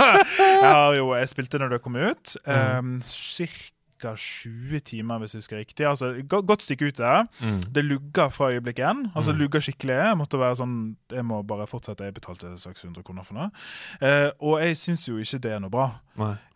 jeg 0.00 0.72
har 0.74 0.94
jo, 0.98 1.12
jeg 1.14 1.28
spilte 1.30 1.60
når 1.62 1.76
det 1.76 1.82
kom 1.84 1.94
ut. 1.96 2.34
Um, 2.50 2.96
Ca. 4.04 4.12
20 4.20 4.80
timer, 4.84 5.18
hvis 5.22 5.34
jeg 5.34 5.42
husker 5.44 5.56
riktig. 5.62 5.86
Altså, 5.88 6.12
Godt 6.28 6.62
stykke 6.66 6.90
ut 6.92 6.98
der. 7.00 7.24
Det 7.74 7.84
lugger 7.84 8.28
fra 8.30 8.50
øyeblikk 8.52 8.78
én. 8.84 9.04
Altså, 9.16 9.32
Mm. 9.32 9.38
lugger 9.40 9.60
skikkelig. 9.64 9.96
Jeg 9.96 10.16
måtte 10.20 10.38
være 10.38 10.56
sånn 10.60 10.96
Jeg 11.10 11.24
må 11.24 11.42
bare 11.46 11.66
fortsette. 11.66 12.04
Jeg 12.04 12.14
betalte 12.14 12.52
600 12.58 13.02
kroner 13.04 13.24
for 13.24 13.34
det. 13.34 13.50
Eh, 14.02 14.30
og 14.40 14.60
jeg 14.60 14.76
syns 14.76 15.06
jo 15.08 15.16
ikke 15.16 15.40
det 15.40 15.52
er 15.52 15.60
noe 15.60 15.70
bra. 15.70 15.86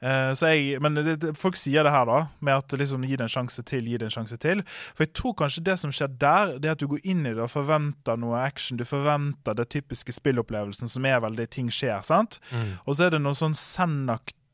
Eh, 0.02 0.32
så 0.34 0.46
jeg, 0.54 0.80
men 0.82 0.94
det, 0.94 1.20
det, 1.20 1.36
folk 1.36 1.56
sier 1.56 1.82
det 1.82 1.90
her, 1.92 2.04
da, 2.06 2.26
med 2.40 2.54
at 2.54 2.68
liksom, 2.78 3.02
gi 3.04 3.16
det 3.16 3.26
en 3.26 3.28
sjanse 3.28 3.62
til, 3.66 3.82
gi 3.86 3.96
det 3.98 4.06
en 4.08 4.14
sjanse 4.24 4.36
til. 4.38 4.62
For 4.94 5.04
jeg 5.04 5.12
tror 5.14 5.34
kanskje 5.34 5.64
det 5.64 5.78
som 5.78 5.90
skjer 5.90 6.08
der, 6.18 6.58
det 6.58 6.68
er 6.68 6.76
at 6.76 6.78
du 6.82 6.86
går 6.88 7.00
inn 7.04 7.24
i 7.26 7.34
det 7.34 7.38
og 7.42 7.50
forventer 7.50 8.18
noe 8.18 8.38
action. 8.44 8.76
Du 8.78 8.84
forventer 8.84 9.54
det 9.58 9.68
typiske 9.70 10.12
spillopplevelsen 10.12 10.88
som 10.88 11.04
er 11.04 11.20
veldig 11.20 11.48
ting 11.50 11.68
skjer, 11.70 12.02
sant? 12.04 12.38
Mm. 12.52 12.78
Og 12.86 12.94
så 12.96 13.06
er 13.06 13.10
det 13.16 13.22
noe 13.22 13.34
sånn 13.34 13.54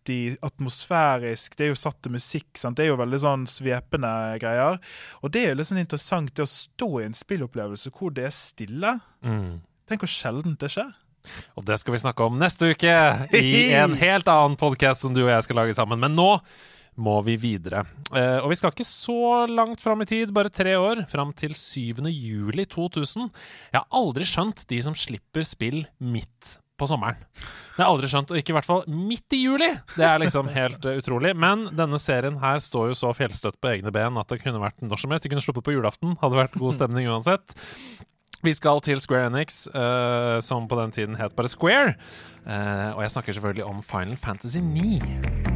sendaktig 0.04 0.36
atmosfærisk, 0.42 1.56
det 1.56 1.66
er 1.66 1.72
jo 1.72 1.76
satt 1.78 2.02
til 2.02 2.12
musikk, 2.12 2.56
sant? 2.56 2.76
det 2.76 2.84
er 2.84 2.92
jo 2.92 3.00
veldig 3.00 3.20
sånn 3.20 3.46
svepende 3.46 4.38
greier. 4.38 4.78
Og 5.22 5.32
det 5.32 5.44
er 5.44 5.48
jo 5.50 5.58
litt 5.58 5.68
sånn 5.68 5.80
interessant, 5.80 6.34
det 6.34 6.44
å 6.44 6.46
stå 6.46 7.00
i 7.00 7.06
en 7.06 7.14
spillopplevelse 7.14 7.90
hvor 7.90 8.12
det 8.12 8.26
er 8.28 8.34
stille. 8.34 8.98
Mm. 9.22 9.62
Tenk 9.86 10.04
hvor 10.04 10.12
sjeldent 10.12 10.60
det 10.60 10.70
skjer. 10.70 10.92
Og 11.56 11.64
det 11.64 11.78
skal 11.80 11.94
vi 11.94 12.02
snakke 12.02 12.22
om 12.24 12.38
neste 12.38 12.74
uke 12.74 12.94
i 13.32 13.72
en 13.80 13.94
helt 13.96 14.28
annen 14.28 14.56
podkast 14.56 15.04
som 15.04 15.14
du 15.14 15.24
og 15.24 15.32
jeg 15.32 15.44
skal 15.46 15.62
lage 15.62 15.74
sammen. 15.74 16.00
Men 16.00 16.14
nå 16.16 16.36
må 16.94 17.16
vi 17.26 17.34
videre. 17.40 17.86
Eh, 18.14 18.38
og 18.38 18.52
vi 18.52 18.58
skal 18.60 18.70
ikke 18.70 18.86
så 18.86 19.46
langt 19.50 19.80
fram 19.82 20.04
i 20.04 20.06
tid, 20.06 20.30
bare 20.36 20.52
tre 20.52 20.76
år. 20.78 21.06
Fram 21.10 21.32
til 21.34 21.56
7. 21.56 22.04
juli 22.12 22.68
2000. 22.70 23.32
Jeg 23.72 23.80
har 23.80 23.88
aldri 23.90 24.28
skjønt 24.28 24.66
de 24.70 24.78
som 24.84 24.94
slipper 24.94 25.48
spill 25.48 25.82
midt 25.98 26.58
på 26.78 26.88
sommeren. 26.90 27.18
Det 27.74 27.82
har 27.82 27.88
jeg 27.88 27.94
aldri 27.96 28.10
skjønt, 28.12 28.32
og 28.32 28.38
ikke 28.38 28.52
i 28.52 28.56
hvert 28.58 28.68
fall 28.68 28.82
midt 28.90 29.34
i 29.34 29.40
juli! 29.42 29.70
Det 29.96 30.06
er 30.06 30.20
liksom 30.22 30.50
helt 30.54 30.86
uh, 30.86 30.98
utrolig. 31.00 31.34
Men 31.38 31.68
denne 31.74 31.98
serien 32.02 32.38
her 32.42 32.62
står 32.62 32.92
jo 32.92 32.98
så 32.98 33.12
fjellstøtt 33.16 33.58
på 33.62 33.72
egne 33.72 33.94
ben 33.94 34.20
at 34.20 34.30
det 34.30 34.40
kunne 34.44 34.62
vært 34.62 34.82
når 34.84 35.02
som 35.02 35.14
helst. 35.14 35.26
De 35.26 35.32
kunne 35.32 35.44
sluppet 35.44 35.66
på 35.66 35.74
julaften. 35.74 36.14
Hadde 36.22 36.38
vært 36.38 36.58
god 36.60 36.78
stemning 36.78 37.10
uansett. 37.10 37.56
Vi 38.44 38.52
skal 38.52 38.82
til 38.84 39.00
Square 39.00 39.30
Enix, 39.32 39.64
uh, 39.74 40.38
som 40.44 40.68
på 40.68 40.78
den 40.82 40.94
tiden 40.94 41.18
het 41.18 41.34
bare 41.34 41.50
Square. 41.50 41.96
Uh, 42.44 42.94
og 42.94 43.02
jeg 43.06 43.16
snakker 43.16 43.38
selvfølgelig 43.38 43.66
om 43.70 43.82
Final 43.82 44.16
Fantasy 44.20 44.62
9. 44.62 45.53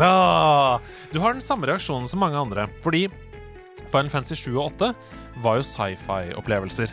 Ah, 0.00 0.80
du 1.12 1.20
har 1.22 1.32
den 1.32 1.44
samme 1.44 1.68
reaksjonen 1.70 2.08
som 2.10 2.20
mange 2.20 2.38
andre. 2.38 2.66
Fordi 2.82 3.06
Final 3.92 4.10
Fantasy 4.10 4.34
7 4.48 4.56
og 4.56 4.72
8 4.72 4.90
var 5.42 5.56
jo 5.58 5.64
sci-fi-opplevelser. 5.66 6.92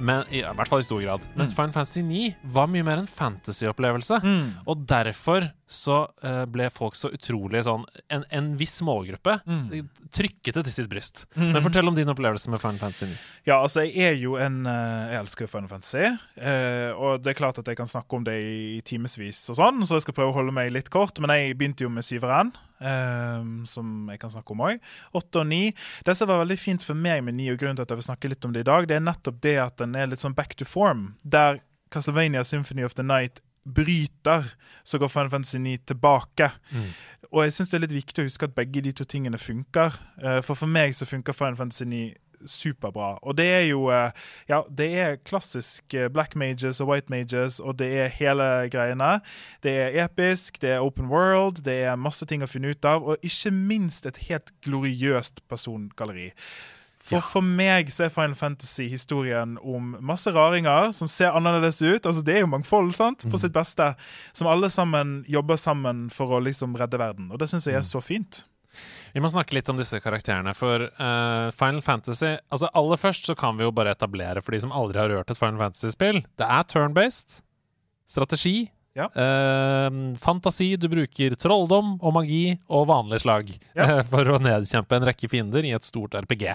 Men 0.00 0.24
i, 0.30 0.40
I 0.40 0.54
hvert 0.56 0.70
fall 0.70 0.80
i 0.82 0.86
stor 0.86 1.02
grad. 1.02 1.26
Mens 1.36 1.52
Final 1.56 1.74
Fantasy 1.74 2.02
9 2.06 2.30
var 2.54 2.70
mye 2.72 2.84
mer 2.86 3.02
en 3.02 3.08
fantasy-opplevelse. 3.10 4.20
Mm. 4.24 4.46
Og 4.70 4.84
derfor 4.88 5.50
så 5.74 6.02
uh, 6.22 6.44
ble 6.52 6.66
folk 6.70 6.94
så 6.94 7.08
utrolig 7.16 7.62
sånn 7.64 7.86
En, 8.12 8.22
en 8.36 8.50
viss 8.60 8.76
målgruppe 8.84 9.38
Mm. 9.48 9.88
trykket 10.14 10.54
det 10.58 10.62
til 10.68 10.74
sitt 10.74 10.88
bryst. 10.92 11.24
Men 11.36 11.56
fortell 11.64 11.88
om 11.88 11.96
din 11.96 12.08
opplevelse 12.12 12.50
med 12.52 12.60
Final 12.62 12.78
Fantasy 12.78 13.08
9. 13.10 13.16
Ja, 13.48 13.56
altså, 13.64 13.82
jeg 13.88 14.12
er 14.12 14.18
jo 14.20 14.36
en 14.40 14.60
eh, 14.68 15.14
Jeg 15.14 15.20
elsker 15.24 15.50
Final 15.50 15.68
Fantasy. 15.72 16.04
Uh, 16.38 16.92
og 17.00 17.24
det 17.24 17.32
er 17.32 17.38
klart 17.40 17.58
at 17.60 17.66
jeg 17.70 17.78
kan 17.80 17.90
snakke 17.90 18.16
om 18.20 18.24
det 18.26 18.36
i 18.44 18.80
timevis 18.86 19.40
og 19.52 19.58
sånn, 19.58 19.82
så 19.88 19.98
jeg 19.98 20.06
skal 20.06 20.16
prøve 20.20 20.32
å 20.34 20.38
holde 20.38 20.54
meg 20.54 20.70
litt 20.74 20.92
kort. 20.92 21.18
Men 21.20 21.32
jeg 21.34 21.56
begynte 21.58 21.88
jo 21.88 21.92
med 21.92 22.06
syveren, 22.06 22.54
Uh, 22.84 23.62
som 23.70 24.10
jeg 24.10 24.18
kan 24.20 24.28
snakke 24.34 24.52
om 24.52 24.60
òg. 24.66 24.80
Åtte 25.16 25.40
og 25.40 25.46
ni. 25.48 25.70
Det 26.04 26.12
som 26.18 26.28
var 26.28 26.42
veldig 26.42 26.56
fint 26.60 26.82
for 26.84 26.98
meg 26.98 27.22
med 27.24 27.36
ni, 27.38 27.46
og 27.52 27.56
grunnen 27.74 27.82
til 27.82 27.88
at 27.88 27.94
jeg 27.94 28.00
vil 28.02 28.08
snakke 28.10 28.28
litt 28.30 28.44
om 28.44 28.52
det 28.54 28.60
i 28.64 28.70
dag, 28.70 28.86
det 28.88 28.96
er 28.96 29.04
nettopp 29.04 29.40
det 29.42 29.56
at 29.58 29.76
den 29.82 29.94
er 29.98 30.06
litt 30.10 30.22
sånn 30.22 30.34
back 30.34 30.54
to 30.56 30.64
form. 30.64 31.14
Der 31.24 31.60
Castlevania 31.90 32.44
Symphony 32.44 32.84
of 32.84 32.94
the 32.94 33.02
Night 33.06 33.40
bryter, 33.64 34.50
så 34.84 34.98
går 34.98 35.08
Final 35.08 35.30
Fantasy 35.30 35.58
9 35.58 35.78
tilbake. 35.86 36.50
Og 37.32 37.44
jeg 37.46 37.52
syns 37.56 37.70
det 37.70 37.78
er 37.78 37.84
litt 37.86 37.94
viktig 37.96 38.20
å 38.22 38.26
huske 38.28 38.44
at 38.44 38.54
begge 38.54 38.82
de 38.84 38.92
to 38.92 39.04
tingene 39.08 39.38
funker. 39.40 39.94
Eh, 40.22 40.40
For 40.44 40.54
for 40.54 40.66
meg 40.68 40.92
så 40.94 41.06
funker 41.08 41.32
Final 41.32 41.56
Fantasy 41.56 41.84
9 41.88 42.12
superbra. 42.46 43.14
Og 43.22 43.36
det 43.38 43.46
er 43.46 43.62
jo 43.70 43.86
eh, 43.88 44.10
Ja, 44.50 44.62
det 44.68 44.90
er 45.00 45.16
klassisk 45.24 45.94
eh, 45.94 46.10
black 46.12 46.36
mages 46.36 46.80
og 46.84 46.88
white 46.92 47.08
mages, 47.08 47.56
og 47.60 47.78
det 47.78 47.88
er 48.02 48.12
hele 48.18 48.68
greiene. 48.68 49.20
Det 49.64 49.72
er 49.72 50.04
episk, 50.04 50.60
det 50.60 50.74
er 50.76 50.84
open 50.84 51.08
world, 51.08 51.62
det 51.64 51.78
er 51.88 51.96
masse 51.96 52.26
ting 52.28 52.44
å 52.44 52.50
finne 52.50 52.74
ut 52.74 52.84
av, 52.84 53.02
og 53.02 53.16
ikke 53.24 53.50
minst 53.54 54.04
et 54.06 54.20
helt 54.28 54.52
gloriøst 54.66 55.40
persongalleri. 55.48 56.32
For, 57.04 57.18
Ja. 57.18 57.20
for 57.20 57.44
meg 57.44 57.90
så 57.92 58.06
er 58.06 58.12
Final 58.14 58.32
Fantasy 58.34 58.86
historien 58.88 59.58
om 59.60 59.90
masse 60.00 60.30
raringer 60.32 60.94
som 60.96 61.08
ser 61.12 61.34
annerledes 61.36 61.82
ut. 61.84 62.06
Altså 62.08 62.24
Det 62.24 62.38
er 62.38 62.40
jo 62.40 62.48
mangfold, 62.48 62.94
sant? 62.96 63.26
På 63.30 63.36
sitt 63.38 63.52
beste. 63.52 63.90
Som 64.32 64.48
alle 64.48 64.70
sammen 64.72 65.18
jobber 65.28 65.60
sammen 65.60 66.06
for 66.10 66.32
å 66.32 66.40
liksom 66.42 66.72
redde 66.80 66.96
verden. 66.98 67.28
Og 67.30 67.38
det 67.38 67.50
syns 67.52 67.66
jeg 67.68 67.76
er 67.76 67.84
så 67.84 68.00
fint. 68.00 68.44
Vi 69.14 69.20
må 69.22 69.28
snakke 69.30 69.54
litt 69.54 69.68
om 69.70 69.76
disse 69.78 70.00
karakterene, 70.02 70.50
for 70.58 70.88
uh, 70.98 71.50
Final 71.54 71.78
Fantasy 71.84 72.32
Altså 72.50 72.66
Aller 72.74 72.98
først 72.98 73.28
så 73.28 73.36
kan 73.38 73.54
vi 73.60 73.62
jo 73.62 73.70
bare 73.70 73.92
etablere 73.94 74.42
for 74.42 74.50
de 74.56 74.58
som 74.64 74.72
aldri 74.74 74.98
har 74.98 75.12
rørt 75.12 75.30
et 75.30 75.38
Final 75.38 75.60
Fantasy-spill. 75.60 76.24
Det 76.40 76.48
er 76.48 76.64
turn-based. 76.72 77.42
Strategi. 78.08 78.70
Ja. 78.94 79.08
eh, 79.10 79.90
fantasi. 80.22 80.76
Du 80.78 80.86
bruker 80.92 81.34
trolldom 81.40 81.96
og 82.00 82.14
magi 82.14 82.58
og 82.68 82.86
vanlig 82.92 83.20
slag 83.24 83.50
Ja. 83.74 83.98
eh, 83.98 84.02
for 84.12 84.24
å 84.34 84.40
nedkjempe 84.42 84.96
en 85.00 85.06
rekke 85.10 85.28
fiender 85.32 85.66
i 85.66 85.74
et 85.76 85.86
stort 85.86 86.14
RPG. 86.14 86.48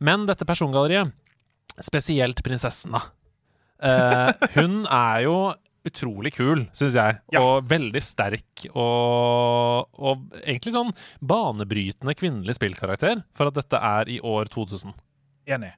Men 0.00 0.26
dette 0.28 0.46
persongalleriet, 0.48 1.12
spesielt 1.84 2.40
prinsessen, 2.42 2.96
da. 2.96 3.02
Eh, 3.78 4.32
hun 4.58 4.84
er 4.86 5.24
jo 5.28 5.38
utrolig 5.88 6.34
kul, 6.34 6.64
syns 6.76 6.96
jeg. 6.98 7.18
Ja. 7.32 7.40
Og 7.40 7.68
veldig 7.70 8.00
sterk 8.04 8.66
og, 8.74 9.86
og 9.96 10.24
egentlig 10.42 10.74
sånn 10.74 10.90
banebrytende 11.24 12.12
kvinnelig 12.18 12.58
spillkarakter 12.58 13.22
for 13.38 13.48
at 13.48 13.56
dette 13.60 13.78
er 13.80 14.10
i 14.12 14.18
år 14.20 14.50
2000. 14.52 14.92
Enig. 15.48 15.72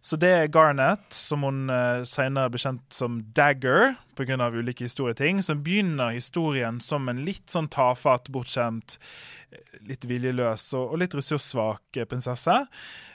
Så 0.00 0.16
det 0.18 0.30
er 0.34 0.50
Garnet, 0.50 1.04
som 1.14 1.44
hun 1.46 1.70
uh, 1.70 2.02
senere 2.08 2.50
ble 2.50 2.60
kjent 2.62 2.82
som 2.94 3.20
Dagger 3.36 3.94
pga. 4.18 4.48
ulike 4.50 4.84
historieting, 4.84 5.42
som 5.42 5.62
begynner 5.62 6.10
historien 6.10 6.80
som 6.80 7.08
en 7.08 7.22
litt 7.24 7.50
sånn 7.50 7.68
tafatt, 7.68 8.28
bortskjemt, 8.28 8.98
eh, 9.52 9.78
litt 9.88 10.04
viljeløs 10.04 10.72
og, 10.74 10.92
og 10.92 11.00
litt 11.02 11.14
ressurssvak 11.14 11.96
eh, 11.96 12.08
prinsesse. 12.08 12.58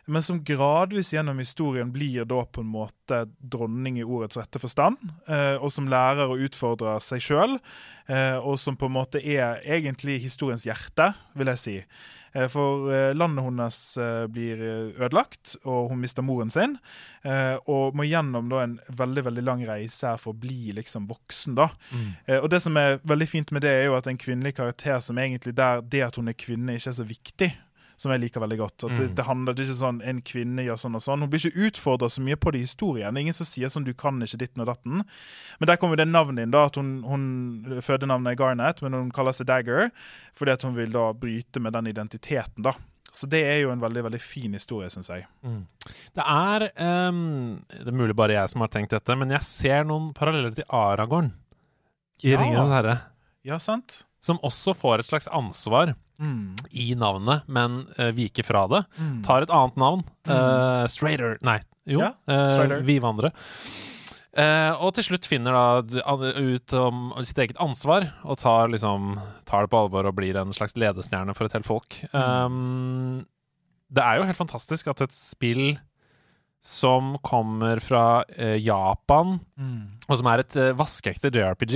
Men 0.07 0.23
som 0.23 0.39
gradvis 0.43 1.11
gjennom 1.13 1.39
historien 1.43 1.91
blir 1.91 2.25
da 2.25 2.45
på 2.45 2.63
en 2.63 2.71
måte 2.71 3.25
dronning 3.39 3.99
i 3.99 4.05
ordets 4.07 4.39
rette 4.39 4.61
forstand. 4.63 5.01
Uh, 5.27 5.59
og 5.59 5.67
som 5.73 5.89
lærer 5.91 6.31
å 6.31 6.39
utfordre 6.47 6.95
seg 7.03 7.25
sjøl, 7.25 7.57
uh, 8.07 8.37
og 8.39 8.55
som 8.61 8.79
på 8.79 8.87
en 8.87 8.95
måte 8.95 9.19
er 9.19 9.59
egentlig 9.67 10.21
historiens 10.23 10.63
hjerte, 10.63 11.11
vil 11.35 11.51
jeg 11.51 11.63
si. 11.63 11.75
Eh, 12.33 12.47
for 12.47 12.93
eh, 12.93 13.13
landet 13.15 13.45
hennes 13.45 13.97
eh, 13.97 14.27
blir 14.27 14.61
ødelagt, 14.99 15.55
og 15.63 15.91
hun 15.91 16.01
mister 16.01 16.25
moren 16.25 16.51
sin. 16.53 16.77
Og 17.67 17.95
må 17.97 18.05
gjennom 18.07 18.47
da, 18.47 18.61
en 18.63 18.77
veldig 18.95 19.25
veldig 19.25 19.41
lang 19.43 19.63
reise 19.67 20.07
her 20.07 20.19
for 20.21 20.31
å 20.31 20.39
bli 20.39 20.71
liksom 20.77 21.09
voksen. 21.09 21.57
da. 21.57 21.65
Mm. 21.91 22.11
Og 22.37 22.47
det 22.53 22.61
som 22.63 22.77
er 22.79 23.01
veldig 23.03 23.27
fint 23.27 23.51
med 23.51 23.65
det, 23.65 23.73
er 23.81 23.89
jo 23.89 23.97
at 23.97 24.07
en 24.07 24.19
kvinnelig 24.21 24.53
karakter 24.55 25.01
som 25.03 25.19
egentlig 25.19 25.57
der 25.57 25.81
det 25.83 26.05
at 26.05 26.15
hun 26.15 26.31
er 26.31 26.37
kvinne, 26.39 26.77
ikke 26.77 26.93
er 26.93 26.99
så 27.01 27.07
viktig 27.09 27.49
som 27.97 28.13
jeg 28.13 28.21
liker 28.21 28.43
veldig 28.43 28.57
godt. 28.59 28.85
At 28.85 28.91
det, 28.93 28.97
handler 28.97 29.15
det 29.17 29.25
handler 29.25 29.61
ikke 29.63 29.77
sånn 29.79 30.01
en 30.05 30.19
kvinne 30.25 30.65
gjør 30.67 30.77
sånn 30.83 30.97
og 30.99 31.03
sånn. 31.03 31.23
Hun 31.25 31.31
blir 31.33 31.41
ikke 31.41 31.69
utfordra 31.69 32.09
så 32.13 32.21
mye 32.21 32.37
på 32.37 32.53
det 32.53 32.61
i 32.61 32.67
historien. 32.67 33.09
Det 33.09 33.21
er 33.21 33.25
ingen 33.25 33.37
som 33.37 33.49
sier 33.49 33.73
sånn 33.73 33.87
'du 33.87 33.93
kan 33.97 34.21
ikke 34.21 34.37
ditten 34.43 34.61
og 34.61 34.69
datten'. 34.69 35.01
Men 35.59 35.67
der 35.67 35.79
kommer 35.81 35.97
det 35.97 36.05
navnet 36.07 36.45
inn. 36.45 36.51
da, 36.51 36.65
at 36.65 36.77
hun, 36.77 37.01
hun 37.03 37.81
Fødenavnet 37.81 38.31
er 38.31 38.37
Garnet, 38.37 38.81
men 38.81 38.93
hun 38.93 39.11
kaller 39.11 39.33
seg 39.33 39.47
Dagger 39.47 39.89
fordi 40.37 40.53
at 40.53 40.61
hun 40.61 40.75
vil 40.75 40.91
da 40.93 41.11
bryte 41.13 41.59
med 41.59 41.73
den 41.73 41.87
identiteten. 41.87 42.63
da. 42.63 42.73
Så 43.11 43.25
det 43.25 43.41
er 43.41 43.61
jo 43.63 43.71
en 43.71 43.81
veldig 43.81 44.03
veldig 44.03 44.21
fin 44.21 44.53
historie, 44.53 44.89
syns 44.93 45.09
jeg. 45.09 45.25
Mm. 45.41 45.65
Det 46.13 46.23
er 46.23 46.69
um, 47.09 47.63
Det 47.69 47.87
er 47.87 47.97
mulig 47.97 48.15
bare 48.15 48.37
jeg 48.37 48.49
som 48.49 48.61
har 48.61 48.69
tenkt 48.69 48.93
dette, 48.93 49.15
men 49.15 49.31
jeg 49.33 49.41
ser 49.41 49.87
noen 49.87 50.13
paralleller 50.13 50.53
til 50.53 50.67
Aragorn 50.69 51.33
i 52.21 52.33
ja. 52.33 52.41
Ringenes 52.41 52.69
herre. 52.69 52.99
Ja, 53.47 53.57
sant. 53.57 54.03
Som 54.21 54.37
også 54.45 54.75
får 54.77 54.99
et 54.99 55.09
slags 55.09 55.29
ansvar 55.33 55.95
mm. 56.19 56.69
i 56.71 56.91
navnet, 56.99 57.47
men 57.47 57.83
uh, 57.97 58.09
viker 58.15 58.45
fra 58.47 58.65
det. 58.71 58.83
Mm. 58.97 59.19
Tar 59.25 59.45
et 59.45 59.53
annet 59.53 59.77
navn. 59.81 60.05
Uh, 60.27 60.85
Strader 60.91 61.37
Nei, 61.45 61.59
jo. 61.89 62.01
Ja, 62.03 62.13
uh, 62.29 62.79
Vivandre. 62.87 63.33
Uh, 64.37 64.75
og 64.85 64.91
til 64.93 65.07
slutt 65.07 65.25
finner 65.25 65.55
da 65.55 66.11
ut 66.37 66.73
om 66.77 67.09
sitt 67.25 67.39
eget 67.41 67.57
ansvar 67.63 68.05
og 68.21 68.37
tar, 68.37 68.69
liksom, 68.69 69.15
tar 69.49 69.65
det 69.65 69.71
på 69.73 69.79
alvor 69.81 70.05
og 70.05 70.17
blir 70.19 70.37
en 70.37 70.53
slags 70.53 70.77
ledestjerne 70.77 71.33
for 71.33 71.49
et 71.49 71.57
helt 71.57 71.65
folk. 71.65 71.97
Um, 72.13 73.25
det 73.89 74.03
er 74.03 74.19
jo 74.19 74.27
helt 74.27 74.37
fantastisk 74.37 74.91
at 74.91 75.01
et 75.07 75.15
spill 75.17 75.79
som 76.67 77.13
kommer 77.23 77.79
fra 77.79 78.25
eh, 78.35 78.57
Japan, 78.59 79.39
mm. 79.57 79.81
og 80.07 80.17
som 80.19 80.27
er 80.27 80.43
et 80.43 80.55
eh, 80.59 80.73
vaskeekte 80.75 81.31
JRPG, 81.31 81.75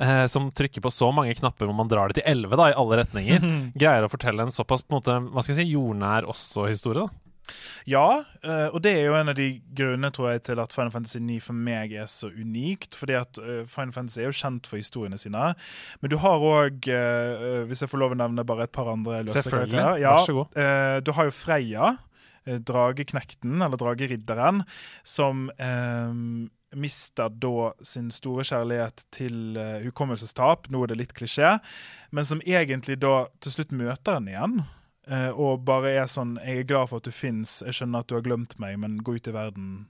eh, 0.00 0.24
som 0.32 0.48
trykker 0.56 0.80
på 0.80 0.92
så 0.94 1.10
mange 1.12 1.34
knapper 1.36 1.68
hvor 1.68 1.76
man 1.76 1.90
drar 1.92 2.08
det 2.08 2.22
til 2.22 2.30
elleve 2.32 2.56
i 2.70 2.72
alle 2.72 3.02
retninger, 3.02 3.44
greier 3.82 4.06
å 4.06 4.12
fortelle 4.12 4.46
en 4.46 4.54
såpass 4.54 4.86
på 4.86 4.94
en 4.94 5.00
måte, 5.02 5.18
hva 5.28 5.44
skal 5.44 5.58
jeg 5.58 5.66
si, 5.66 5.74
jordnær 5.74 6.28
også-historie. 6.32 7.04
da. 7.04 7.30
Ja, 7.88 8.22
uh, 8.44 8.68
og 8.70 8.80
det 8.84 8.92
er 8.96 9.08
jo 9.08 9.16
en 9.18 9.32
av 9.32 9.36
de 9.36 9.48
grunnene 9.76 10.10
tror 10.14 10.30
jeg, 10.32 10.44
til 10.48 10.60
at 10.62 10.74
Final 10.74 10.92
Fantasy 10.94 11.20
9 11.22 11.38
for 11.44 11.60
meg 11.68 11.94
er 11.96 12.08
så 12.10 12.30
unikt. 12.30 12.94
fordi 12.96 13.16
at 13.18 13.40
uh, 13.40 13.62
Final 13.68 13.94
Fantasy 13.96 14.22
er 14.22 14.30
jo 14.30 14.36
kjent 14.40 14.70
for 14.70 14.80
historiene 14.80 15.18
sine. 15.20 15.52
Men 16.00 16.12
du 16.12 16.18
har 16.22 16.44
òg, 16.44 16.88
eh, 16.88 17.64
hvis 17.68 17.84
jeg 17.84 17.90
får 17.90 18.00
lov 18.02 18.14
å 18.14 18.20
nevne 18.20 18.46
bare 18.46 18.68
et 18.68 18.72
par 18.72 18.88
andre 18.92 19.22
løse 19.26 19.44
karakterer 19.48 20.00
ja. 20.00 20.16
Du 21.04 21.12
har 21.16 21.28
jo 21.28 21.34
Freya. 21.34 21.96
Eh, 22.50 22.58
drageknekten, 22.58 23.62
eller 23.62 23.76
drageridderen, 23.76 24.62
som 25.02 25.50
eh, 25.58 26.14
mister 26.76 27.28
da 27.28 27.72
sin 27.82 28.10
store 28.10 28.44
kjærlighet 28.46 29.04
til 29.14 29.56
uh, 29.58 29.80
hukommelsestap. 29.82 30.68
Nå 30.70 30.84
er 30.84 30.92
det 30.92 30.98
litt 31.00 31.14
klisjé, 31.18 31.56
men 32.14 32.26
som 32.26 32.42
egentlig 32.46 33.00
da 33.02 33.24
til 33.42 33.56
slutt 33.56 33.74
møter 33.74 34.18
henne 34.18 34.30
igjen. 34.30 34.60
Uh, 35.10 35.30
og 35.34 35.64
bare 35.66 35.90
er 35.98 36.06
sånn 36.06 36.36
'Jeg 36.38 36.62
er 36.62 36.68
glad 36.70 36.90
for 36.92 37.02
at 37.02 37.08
du 37.08 37.10
fins. 37.10 37.58
Jeg 37.66 37.74
skjønner 37.74 38.04
at 38.04 38.06
du 38.06 38.14
har 38.14 38.22
glemt 38.22 38.54
meg, 38.62 38.78
men 38.78 39.02
gå 39.02 39.18
ut 39.18 39.26
i 39.26 39.34
verden 39.34 39.88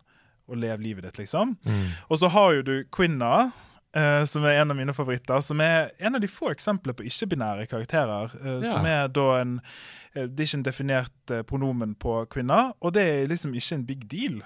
og 0.49 0.57
lev 0.57 0.81
livet 0.81 1.05
ditt', 1.05 1.20
liksom. 1.20 1.59
Mm. 1.68 1.88
Og 2.09 2.18
så 2.18 2.33
har 2.33 2.55
jo 2.55 2.62
du 2.62 2.85
Quinna, 2.88 3.53
Uh, 3.96 4.24
som 4.24 4.44
er 4.46 4.61
en 4.61 4.70
av 4.70 4.76
mine 4.79 4.92
favoritter. 4.94 5.40
Som 5.42 5.61
er 5.64 5.90
en 5.98 6.14
av 6.14 6.20
de 6.22 6.29
få 6.31 6.53
eksemplene 6.53 6.94
på 6.94 7.03
ikke-binære 7.09 7.66
karakterer. 7.70 8.31
Uh, 8.38 8.61
ja. 8.61 8.70
Som 8.70 8.87
er 8.87 9.09
da 9.11 9.24
en 9.40 9.57
uh, 9.59 10.29
Det 10.29 10.44
er 10.44 10.46
ikke 10.46 10.61
en 10.61 10.68
definert 10.68 11.33
pronomen 11.50 11.96
på 11.98 12.20
kvinner, 12.31 12.70
og 12.81 12.94
det 12.94 13.03
er 13.03 13.31
liksom 13.31 13.55
ikke 13.55 13.74
en 13.74 13.87
big 13.87 14.11
deal. 14.11 14.42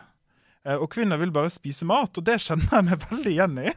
og 0.64 0.90
kvinner 0.90 1.16
vil 1.20 1.33
bare 1.33 1.50
spise 1.52 1.85
mat, 1.85 2.16
og 2.16 2.24
det 2.24 2.40
kjenner 2.40 2.68
jeg 2.72 2.85
meg 2.85 2.98
veldig 3.11 3.33
igjen 3.33 3.59
i. 3.61 3.72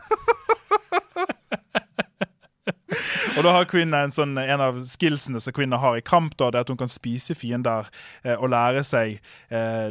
og 3.36 3.44
da 3.44 3.52
har 3.58 3.66
kvinner 3.68 4.08
en, 4.08 4.16
sånn, 4.16 4.38
en 4.40 4.62
av 4.64 4.80
skillsene 4.88 5.40
som 5.44 5.54
kvinner 5.56 5.84
har 5.84 6.00
i 6.00 6.04
kamp, 6.04 6.38
da, 6.40 6.52
det 6.52 6.62
er 6.62 6.68
at 6.68 6.72
hun 6.72 6.80
kan 6.80 6.92
spise 6.92 7.36
fiender 7.36 7.90
og 8.38 8.50
lære 8.52 8.84
seg 8.88 9.20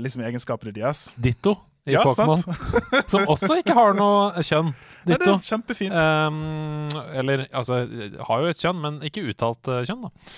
liksom 0.01 0.25
egenskapene 0.25 0.73
deres. 0.77 1.11
Ditto 1.17 1.59
i 1.87 1.94
ja, 1.94 2.03
Pokémon. 2.05 2.42
som 3.12 3.27
også 3.31 3.61
ikke 3.62 3.77
har 3.77 3.96
noe 3.99 4.44
kjønn. 4.44 4.75
Ditto. 5.07 5.22
det 5.22 5.35
er 5.37 5.42
kjempefint. 5.46 5.94
Um, 5.94 6.88
eller 7.14 7.46
altså, 7.55 7.85
har 8.27 8.42
jo 8.42 8.51
et 8.51 8.62
kjønn, 8.62 8.81
men 8.83 9.03
ikke 9.07 9.22
uttalt 9.31 9.70
uh, 9.70 9.85
kjønn, 9.87 10.09
da. 10.09 10.33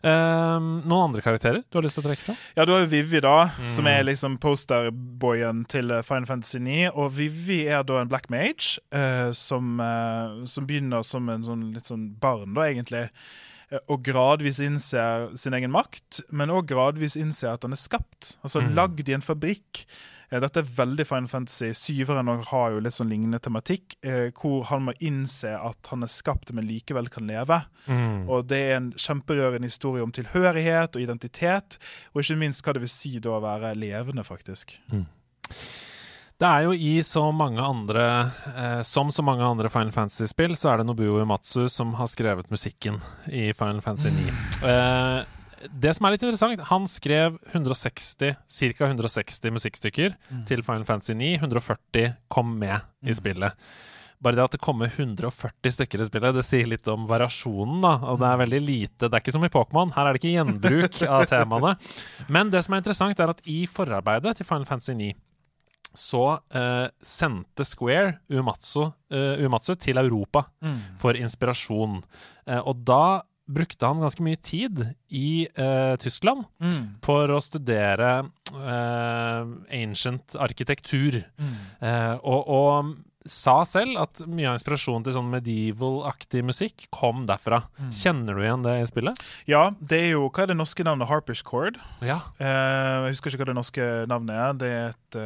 Um, 0.00 0.78
noen 0.88 1.10
andre 1.10 1.20
karakterer 1.20 1.58
du 1.68 1.76
har 1.76 1.84
lyst 1.84 1.98
til 1.98 2.06
å 2.06 2.06
trekke 2.06 2.24
fra? 2.24 2.34
Ja, 2.56 2.64
du 2.64 2.72
har 2.72 2.86
jo 2.86 2.88
Vivi, 2.88 3.20
da, 3.20 3.50
mm. 3.52 3.66
som 3.68 3.88
er 3.90 4.06
liksom 4.06 4.38
posterboyen 4.40 5.66
til 5.68 5.92
eh, 5.92 6.00
Final 6.06 6.28
Fantasy 6.30 6.56
9. 6.64 6.78
Og 6.94 7.12
Vivi 7.18 7.60
er 7.68 7.84
da 7.84 8.00
en 8.00 8.08
black 8.08 8.30
mage 8.32 8.80
uh, 8.96 9.28
som, 9.36 9.76
uh, 9.76 10.40
som, 10.48 10.66
begynner 10.68 11.04
som 11.06 11.28
en 11.28 11.44
sånn, 11.44 11.68
litt 11.76 11.90
sånn 11.90 12.08
barn, 12.22 12.56
da, 12.56 12.64
egentlig. 12.70 13.06
Og 13.92 14.00
gradvis 14.02 14.58
innser 14.64 15.28
sin 15.38 15.54
egen 15.54 15.70
makt, 15.70 16.24
men 16.34 16.50
òg 16.50 16.72
gradvis 16.72 17.14
innser 17.20 17.52
at 17.52 17.68
han 17.68 17.76
er 17.76 17.78
skapt. 17.78 18.34
Altså 18.40 18.64
mm. 18.64 18.72
lagd 18.80 19.12
i 19.12 19.14
en 19.14 19.22
fabrikk. 19.26 19.84
Eh, 20.30 20.38
dette 20.42 20.62
er 20.62 20.70
veldig 20.78 21.06
Final 21.08 21.28
Fantasy. 21.28 21.72
Syveren 21.74 22.30
har 22.52 22.70
jo 22.74 22.80
litt 22.82 22.94
sånn 22.94 23.10
lignende 23.10 23.40
tematikk, 23.42 23.96
eh, 24.06 24.30
hvor 24.36 24.64
han 24.70 24.86
må 24.86 24.94
innse 25.02 25.52
at 25.58 25.90
han 25.90 26.06
er 26.06 26.12
skapt, 26.12 26.52
men 26.54 26.68
likevel 26.68 27.10
kan 27.10 27.26
leve. 27.26 27.62
Mm. 27.86 28.28
Og 28.30 28.46
det 28.50 28.62
er 28.68 28.76
en 28.78 28.92
kjemperørende 28.94 29.70
historie 29.70 30.04
om 30.06 30.14
tilhørighet 30.14 30.94
og 30.94 31.02
identitet, 31.02 31.78
og 32.14 32.22
ikke 32.22 32.38
minst 32.38 32.62
hva 32.64 32.76
det 32.76 32.84
vil 32.86 32.92
si 32.92 33.18
da 33.18 33.36
å 33.36 33.44
være 33.44 33.74
levende, 33.78 34.26
faktisk. 34.26 34.78
Mm. 34.92 35.06
Det 36.40 36.48
er 36.48 36.64
jo 36.64 36.72
i 36.72 37.02
så 37.04 37.26
mange 37.36 37.60
andre 37.60 38.04
eh, 38.56 38.82
Som 38.88 39.10
så 39.12 39.20
mange 39.20 39.44
andre 39.44 39.68
Final 39.68 39.92
Fantasy-spill, 39.92 40.54
så 40.56 40.70
er 40.70 40.80
det 40.80 40.86
Nobuo 40.88 41.18
Uematsu 41.18 41.66
som 41.68 41.92
har 41.98 42.08
skrevet 42.08 42.48
musikken 42.48 42.96
i 43.28 43.50
Final 43.52 43.82
Fantasy 43.84 44.14
9. 44.14 44.32
Eh, 44.64 45.39
det 45.68 45.92
som 45.96 46.06
er 46.06 46.14
litt 46.14 46.24
interessant, 46.24 46.62
han 46.70 46.88
skrev 46.88 47.36
160, 47.52 48.34
ca. 48.78 48.88
160 48.88 49.54
musikkstykker 49.56 50.16
mm. 50.16 50.42
til 50.48 50.64
Final 50.66 50.86
Fantasy 50.88 51.16
9. 51.18 51.34
140 51.40 52.12
kom 52.32 52.54
med 52.58 52.78
mm. 52.78 53.10
i 53.10 53.16
spillet. 53.16 53.70
Bare 54.20 54.36
det 54.36 54.44
at 54.44 54.54
det 54.56 54.60
kommer 54.60 54.90
140 54.92 55.74
stykker 55.76 56.02
i 56.02 56.06
spillet, 56.08 56.36
det 56.36 56.44
sier 56.44 56.68
litt 56.68 56.88
om 56.92 57.06
variasjonen. 57.08 57.80
da, 57.84 57.94
og 58.12 58.20
Det 58.20 58.28
er 58.28 58.36
mm. 58.36 58.44
veldig 58.44 58.62
lite, 58.66 59.06
det 59.06 59.14
er 59.14 59.24
ikke 59.24 59.36
som 59.36 59.48
i 59.48 59.52
Pokémon. 59.52 59.94
Her 59.96 60.08
er 60.08 60.16
det 60.16 60.22
ikke 60.22 60.36
gjenbruk 60.36 61.00
av 61.16 61.26
temaene. 61.30 61.74
Men 62.28 62.52
det 62.52 62.64
som 62.66 62.76
er 62.76 62.84
interessant, 62.84 63.20
er 63.20 63.32
at 63.32 63.42
i 63.48 63.64
forarbeidet 63.70 64.36
til 64.40 64.48
Final 64.48 64.68
Fantasy 64.68 64.96
9 64.96 65.12
så 65.96 66.24
uh, 66.38 66.86
sendte 67.02 67.64
Square 67.66 68.20
Umatsu, 68.30 68.84
uh, 68.86 69.40
Umatsu 69.42 69.74
til 69.74 69.98
Europa 69.98 70.44
mm. 70.62 70.76
for 71.00 71.18
inspirasjon. 71.18 71.98
Uh, 72.46 72.60
og 72.60 72.84
da 72.86 73.22
brukte 73.50 73.88
han 73.88 74.02
ganske 74.02 74.24
mye 74.24 74.38
tid 74.40 74.82
i 75.08 75.48
uh, 75.58 75.96
Tyskland 76.00 76.46
mm. 76.62 76.82
for 77.04 77.32
å 77.34 77.40
studere 77.42 78.10
uh, 78.54 79.42
ancient 79.74 80.36
arkitektur. 80.38 81.20
Mm. 81.40 81.54
Uh, 81.82 82.16
og, 82.22 82.52
og, 82.56 82.92
sa 83.28 83.58
selv 83.68 83.98
at 84.00 84.22
mye 84.24 84.48
av 84.48 84.56
inspirasjonen 84.56 85.04
til 85.04 85.16
sånn 85.18 85.28
medieval-aktig 85.32 86.40
musikk 86.46 86.86
kom 86.94 87.26
derfra. 87.28 87.62
Mm. 87.76 87.90
Kjenner 88.00 88.38
du 88.38 88.44
igjen 88.44 88.64
det 88.64 88.76
i 88.80 88.88
spillet? 88.88 89.24
Ja, 89.50 89.66
det 89.80 89.98
er 90.06 90.10
jo 90.14 90.28
Hva 90.30 90.46
er 90.46 90.52
det 90.52 90.58
norske 90.58 90.84
navnet? 90.86 91.10
Harpish 91.10 91.44
Chord? 91.46 91.76
Ja. 92.04 92.20
Eh, 92.40 93.06
jeg 93.10 93.16
husker 93.16 93.34
ikke 93.34 93.44
hva 93.44 93.50
det 93.50 93.58
norske 93.58 93.88
navnet 94.08 94.40
er. 94.40 94.56
Det 94.60 94.70
er 94.70 94.94
et, 94.94 95.20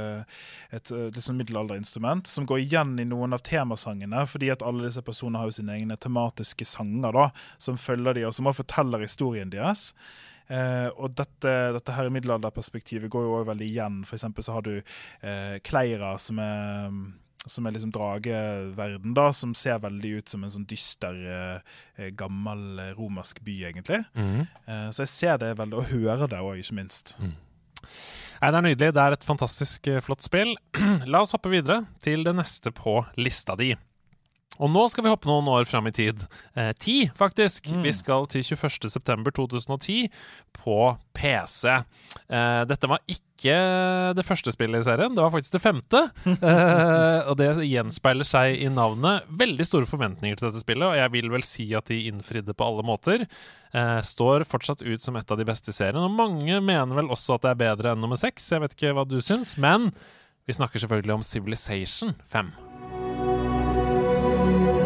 et, 0.80 0.92
et 0.92 1.14
et 1.14 1.18
liksom 1.18 1.38
middelalderinstrument 1.38 2.26
som 2.26 2.46
går 2.46 2.64
igjen 2.64 2.98
i 2.98 3.06
noen 3.08 3.36
av 3.36 3.42
temasangene, 3.46 4.24
fordi 4.26 4.50
at 4.54 4.64
alle 4.66 4.88
disse 4.88 5.02
personene 5.04 5.40
har 5.40 5.50
jo 5.50 5.58
sine 5.58 5.76
egne 5.76 5.96
tematiske 6.00 6.66
sanger 6.66 7.14
da, 7.14 7.28
som 7.58 7.78
følger 7.80 8.18
de, 8.18 8.26
og 8.28 8.34
som 8.34 8.50
også 8.50 8.64
forteller 8.64 9.04
historien 9.04 9.52
deres. 9.52 9.92
Uh, 10.44 10.90
og 11.00 11.14
dette, 11.16 11.52
dette 11.72 11.92
her 11.96 12.10
middelalderperspektivet 12.12 13.08
går 13.12 13.22
jo 13.24 13.36
også 13.38 13.48
veldig 13.52 13.68
igjen. 13.68 14.00
For 14.04 14.18
eksempel 14.18 14.44
så 14.44 14.58
har 14.58 14.66
du 14.66 14.74
uh, 14.76 15.56
Kleira, 15.64 16.16
som 16.20 16.40
er 16.42 16.98
som 17.46 17.66
er 17.66 17.74
liksom 17.76 17.92
drageverden, 17.92 19.14
da, 19.16 19.28
som 19.36 19.54
ser 19.58 19.82
veldig 19.82 20.12
ut 20.18 20.32
som 20.32 20.44
en 20.44 20.52
sånn 20.54 20.66
dyster, 20.68 21.18
eh, 21.28 22.10
gammel 22.16 22.80
eh, 22.80 22.92
romersk 22.96 23.42
by, 23.44 23.56
egentlig. 23.70 24.00
Mm. 24.16 24.46
Eh, 24.64 24.86
så 24.90 25.04
jeg 25.04 25.12
ser 25.12 25.40
det 25.42 25.54
veldig, 25.58 25.80
og 25.80 25.90
hører 25.92 26.30
det 26.32 26.40
òg, 26.40 26.62
ikke 26.62 26.78
minst. 26.80 27.16
Nei, 28.40 28.50
Det 28.50 28.58
er 28.58 28.64
nydelig. 28.64 28.92
Det 28.96 29.02
er 29.02 29.16
et 29.16 29.26
fantastisk 29.28 29.88
eh, 29.92 30.00
flott 30.04 30.24
spill. 30.24 30.54
La 31.12 31.20
oss 31.24 31.34
hoppe 31.36 31.52
videre 31.52 31.84
til 32.04 32.24
det 32.26 32.34
neste 32.36 32.72
på 32.74 33.02
lista 33.20 33.56
di. 33.60 33.74
Og 34.62 34.70
nå 34.70 34.84
skal 34.90 35.06
vi 35.06 35.12
hoppe 35.12 35.30
noen 35.30 35.48
år 35.50 35.66
fram 35.68 35.88
i 35.90 35.94
tid. 35.94 36.20
Eh, 36.54 36.72
ti, 36.78 36.96
faktisk. 37.18 37.72
Vi 37.82 37.92
skal 37.94 38.28
til 38.30 38.44
21.9.2010 38.46 40.08
på 40.64 40.78
PC. 41.16 41.74
Eh, 42.28 42.62
dette 42.70 42.90
var 42.90 43.02
ikke 43.10 43.56
det 44.16 44.24
første 44.24 44.54
spillet 44.54 44.80
i 44.80 44.86
serien, 44.86 45.12
det 45.12 45.20
var 45.20 45.32
faktisk 45.34 45.56
det 45.58 45.64
femte. 45.64 46.04
Eh, 46.44 47.20
og 47.30 47.38
det 47.38 47.46
gjenspeiler 47.66 48.26
seg 48.28 48.58
i 48.62 48.68
navnet. 48.72 49.24
Veldig 49.40 49.64
store 49.66 49.88
forventninger 49.88 50.36
til 50.38 50.48
dette 50.48 50.60
spillet, 50.60 50.84
og 50.86 50.96
jeg 50.98 51.12
vil 51.14 51.30
vel 51.32 51.44
si 51.46 51.66
at 51.76 51.88
de 51.88 52.02
innfridde 52.10 52.54
på 52.56 52.66
alle 52.66 52.84
måter. 52.86 53.24
Eh, 53.74 54.00
står 54.04 54.44
fortsatt 54.48 54.84
ut 54.84 55.02
som 55.02 55.16
et 55.18 55.30
av 55.32 55.40
de 55.40 55.46
beste 55.48 55.72
i 55.72 55.76
serien, 55.76 56.02
og 56.02 56.14
mange 56.14 56.60
mener 56.60 57.00
vel 57.00 57.10
også 57.14 57.38
at 57.38 57.46
det 57.46 57.54
er 57.54 57.62
bedre 57.64 57.94
enn 57.94 58.04
nummer 58.04 58.20
seks. 58.20 58.50
Jeg 58.52 58.64
vet 58.64 58.76
ikke 58.76 58.94
hva 58.98 59.06
du 59.08 59.16
syns, 59.24 59.56
men 59.60 59.90
vi 60.44 60.58
snakker 60.58 60.84
selvfølgelig 60.84 61.18
om 61.18 61.26
Civilization 61.26 62.14
5. 62.34 62.52
Ja 64.44 64.83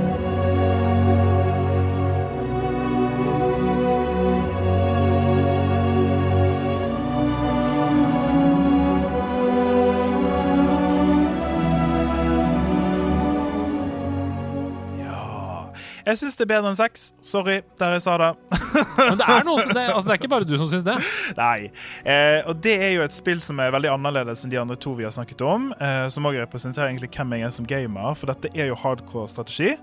Jeg 16.08 16.16
syns 16.22 16.38
det 16.40 16.46
er 16.46 16.48
bedre 16.54 16.70
enn 16.72 16.78
sex. 16.78 17.10
Sorry, 17.20 17.58
der 17.76 17.98
jeg 17.98 18.02
sa 18.06 18.14
det. 18.16 18.30
Men 18.96 19.18
det 19.20 19.26
er, 19.28 19.42
noe, 19.44 19.60
det, 19.60 19.82
altså, 19.92 20.06
det 20.06 20.14
er 20.14 20.20
ikke 20.22 20.30
bare 20.32 20.48
du 20.48 20.54
som 20.56 20.70
syns 20.70 20.86
det. 20.86 20.94
Nei. 21.36 21.68
Eh, 22.00 22.40
og 22.48 22.62
det 22.64 22.78
er 22.80 22.94
jo 22.94 23.04
et 23.04 23.12
spill 23.12 23.42
som 23.44 23.60
er 23.60 23.74
veldig 23.74 23.90
annerledes 23.92 24.46
enn 24.46 24.54
de 24.54 24.60
andre 24.60 24.78
to 24.80 24.94
vi 24.96 25.04
har 25.04 25.12
snakket 25.12 25.44
om. 25.44 25.68
Eh, 25.76 26.06
som 26.14 26.24
òg 26.30 26.40
representerer 26.40 26.88
egentlig 26.88 27.12
hvem 27.12 27.36
jeg 27.36 27.48
er 27.50 27.54
som 27.58 27.68
gamer, 27.68 28.16
for 28.16 28.32
dette 28.32 28.48
er 28.56 28.70
jo 28.70 28.80
hardcore 28.80 29.28
strategi. 29.28 29.74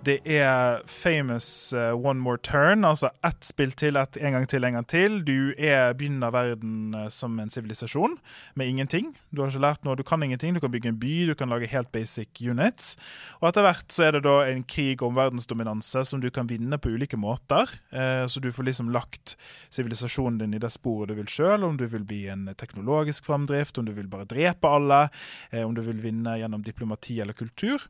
Det 0.00 0.16
er 0.24 0.80
famous 0.88 1.74
uh, 1.76 1.92
one 1.92 2.20
more 2.20 2.38
turn, 2.40 2.86
altså 2.88 3.10
ett 3.26 3.44
spill 3.44 3.72
til, 3.76 3.98
ett 4.00 4.16
en 4.16 4.32
gang 4.32 4.46
til, 4.48 4.64
en 4.64 4.78
gang 4.78 4.86
til. 4.88 5.18
Du 5.26 5.52
er, 5.58 5.92
begynner 5.92 6.32
verden 6.32 6.94
uh, 6.96 7.08
som 7.12 7.36
en 7.40 7.52
sivilisasjon 7.52 8.16
med 8.56 8.70
ingenting. 8.72 9.10
Du 9.28 9.42
har 9.42 9.52
ikke 9.52 9.60
lært 9.60 9.84
noe, 9.84 9.98
du 10.00 10.04
kan 10.06 10.22
ingenting. 10.24 10.56
Du 10.56 10.62
kan 10.64 10.72
bygge 10.72 10.94
en 10.94 11.00
by, 11.00 11.14
du 11.28 11.34
kan 11.36 11.52
lage 11.52 11.68
helt 11.68 11.92
basic 11.92 12.40
units. 12.40 12.94
Og 13.42 13.50
etter 13.50 13.66
hvert 13.66 13.92
så 13.92 14.06
er 14.08 14.16
det 14.16 14.24
da 14.24 14.38
en 14.48 14.64
krig 14.64 15.04
om 15.04 15.18
verdensdominanse 15.60 16.04
som 16.04 16.20
du 16.20 16.30
kan 16.30 16.46
vinne 16.46 16.78
på 16.78 16.90
ulike 16.90 17.16
måter. 17.16 17.68
Eh, 17.90 18.26
så 18.26 18.40
du 18.40 18.52
får 18.52 18.64
liksom 18.64 18.90
lagt 18.90 19.36
sivilisasjonen 19.70 20.38
din 20.38 20.54
i 20.54 20.58
det 20.58 20.70
sporet 20.70 21.08
du 21.08 21.14
vil 21.14 21.28
sjøl, 21.28 21.64
om 21.64 21.76
du 21.76 21.86
vil 21.86 22.04
bli 22.04 22.28
en 22.28 22.48
teknologisk 22.54 23.26
framdrift, 23.26 23.78
om 23.78 23.84
du 23.84 23.92
vil 23.92 24.08
bare 24.08 24.24
drepe 24.24 24.68
alle, 24.68 25.08
eh, 25.50 25.62
om 25.62 25.74
du 25.74 25.82
vil 25.82 26.00
vinne 26.00 26.38
gjennom 26.38 26.62
diplomati 26.62 27.20
eller 27.20 27.32
kultur. 27.32 27.80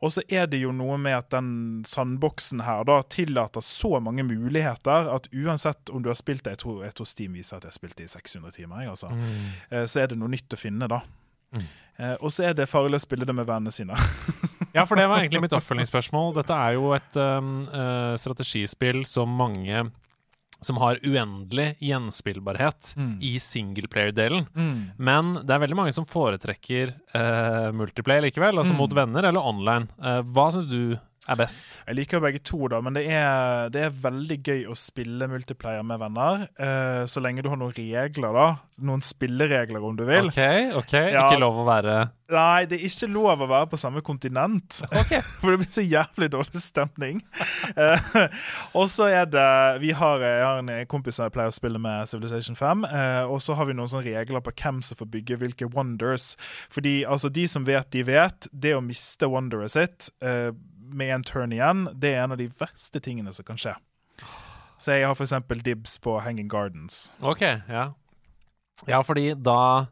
Og 0.00 0.12
så 0.12 0.22
er 0.28 0.46
det 0.46 0.62
jo 0.62 0.72
noe 0.72 0.96
med 0.96 1.12
at 1.12 1.28
den 1.30 1.84
sandboksen 1.84 2.62
her 2.64 2.86
da 2.88 3.02
tillater 3.02 3.60
så 3.60 4.00
mange 4.00 4.24
muligheter 4.24 5.10
at 5.12 5.28
uansett 5.28 5.90
om 5.90 6.00
du 6.00 6.08
har 6.08 6.16
spilt 6.16 6.44
det 6.44 6.54
Jeg 6.54 6.62
tror, 6.62 6.84
jeg 6.86 6.94
tror 6.96 7.06
Steam 7.06 7.36
viser 7.36 7.58
at 7.58 7.66
jeg 7.66 7.74
har 7.74 7.76
spilt 7.76 7.96
det 7.98 8.08
i 8.08 8.08
600 8.08 8.56
timer, 8.56 8.80
jeg, 8.80 8.94
altså. 8.94 9.12
Eh, 9.70 9.84
så 9.84 10.00
er 10.00 10.08
det 10.08 10.16
noe 10.18 10.32
nytt 10.32 10.56
å 10.56 10.60
finne, 10.60 10.88
da. 10.88 11.02
Mm. 11.52 11.68
Eh, 12.00 12.16
og 12.16 12.32
så 12.32 12.48
er 12.48 12.56
det 12.56 12.70
farlig 12.70 12.96
å 12.96 13.04
spille 13.04 13.28
det 13.28 13.36
med 13.36 13.48
vennene 13.48 13.74
sine. 13.74 13.98
Ja, 14.74 14.84
for 14.86 14.96
det 14.96 15.08
var 15.10 15.18
egentlig 15.22 15.40
mitt 15.42 15.54
oppfølgingsspørsmål. 15.56 16.34
Dette 16.36 16.54
er 16.54 16.76
jo 16.76 16.92
et 16.94 17.16
um, 17.18 17.48
uh, 17.72 18.14
strategispill 18.20 19.02
som 19.08 19.32
mange 19.34 19.90
som 20.60 20.76
har 20.76 20.98
uendelig 21.00 21.78
gjenspillbarhet 21.80 22.90
Mm. 22.96 23.14
i 23.24 23.38
singleplayer-delen. 23.40 24.44
Men 25.00 25.30
det 25.40 25.54
er 25.54 25.62
veldig 25.62 25.76
mange 25.78 25.94
som 25.96 26.04
foretrekker 26.04 26.92
uh, 27.16 27.70
multiplayer 27.72 28.26
likevel, 28.26 28.58
altså 28.60 28.74
Mm. 28.74 28.78
mot 28.82 28.92
venner 28.92 29.24
eller 29.30 29.40
online. 29.40 29.88
Uh, 29.98 30.20
hva 30.22 30.50
syns 30.52 30.68
du 30.68 30.98
er 31.28 31.36
best? 31.36 31.80
Jeg 31.84 31.98
liker 31.98 32.16
jo 32.16 32.24
begge 32.24 32.40
to, 32.48 32.60
da, 32.72 32.80
men 32.80 32.96
det 32.96 33.04
er, 33.12 33.68
det 33.72 33.82
er 33.86 33.98
veldig 34.06 34.38
gøy 34.40 34.62
å 34.72 34.76
spille 34.78 35.28
multiplayer 35.30 35.84
med 35.86 36.00
venner. 36.00 36.46
Uh, 36.56 37.04
så 37.10 37.20
lenge 37.20 37.44
du 37.44 37.50
har 37.52 37.60
noen 37.60 37.74
regler, 37.76 38.32
da. 38.32 38.46
Noen 38.80 39.04
spilleregler, 39.04 39.84
om 39.84 39.98
du 39.98 40.06
vil. 40.08 40.30
OK, 40.32 40.40
ok, 40.80 40.96
Ja. 41.12 41.26
ikke 41.26 41.42
lov 41.42 41.60
å 41.60 41.66
være 41.68 41.98
Nei, 42.30 42.62
det 42.70 42.76
er 42.78 42.84
ikke 42.86 43.08
lov 43.10 43.40
å 43.42 43.48
være 43.50 43.66
på 43.72 43.78
samme 43.80 44.00
kontinent. 44.06 44.76
OK. 44.86 45.16
For 45.42 45.50
det 45.50 45.58
blir 45.64 45.72
så 45.74 45.82
jævlig 45.82 46.28
dårlig 46.30 46.62
stemning. 46.62 47.18
uh, 47.74 48.10
og 48.78 48.86
så 48.92 49.08
er 49.10 49.26
det 49.26 49.48
Vi 49.82 49.90
har, 49.98 50.22
jeg 50.22 50.44
har 50.46 50.62
en 50.62 50.70
kompis 50.90 51.18
som 51.18 51.26
jeg 51.26 51.34
pleier 51.34 51.50
å 51.50 51.56
spille 51.56 51.82
med 51.82 52.06
Civilization 52.10 52.54
5. 52.58 52.86
Uh, 52.86 53.24
og 53.34 53.42
så 53.42 53.58
har 53.58 53.66
vi 53.66 53.74
noen 53.74 53.90
sånne 53.90 54.14
regler 54.14 54.44
på 54.46 54.54
hvem 54.62 54.78
som 54.86 55.00
får 55.02 55.10
bygge 55.18 55.40
hvilke 55.42 55.70
wonders. 55.74 56.36
Fordi 56.70 57.00
altså, 57.02 57.32
de 57.34 57.48
som 57.50 57.66
vet, 57.66 57.90
de 57.90 58.06
vet. 58.06 58.46
Det 58.54 58.76
å 58.78 58.84
miste 58.84 59.26
wonderet 59.30 59.74
sitt 59.74 60.08
eh, 60.22 60.52
med 60.94 61.14
en 61.14 61.22
turn 61.24 61.52
igjen, 61.52 61.88
det 61.94 62.14
er 62.14 62.24
en 62.24 62.32
av 62.32 62.38
de 62.38 62.48
verste 62.60 63.00
tingene 63.00 63.32
som 63.36 63.44
kan 63.44 63.56
skje. 63.60 63.74
Så 64.80 64.94
jeg 64.96 65.06
har 65.06 65.14
eksempel 65.26 65.60
dibs 65.62 65.98
på 66.00 66.18
Hanging 66.24 66.48
Gardens. 66.48 67.12
Ok, 67.20 67.42
ja. 67.68 67.90
Ja, 68.88 69.02
fordi 69.04 69.34
da 69.36 69.86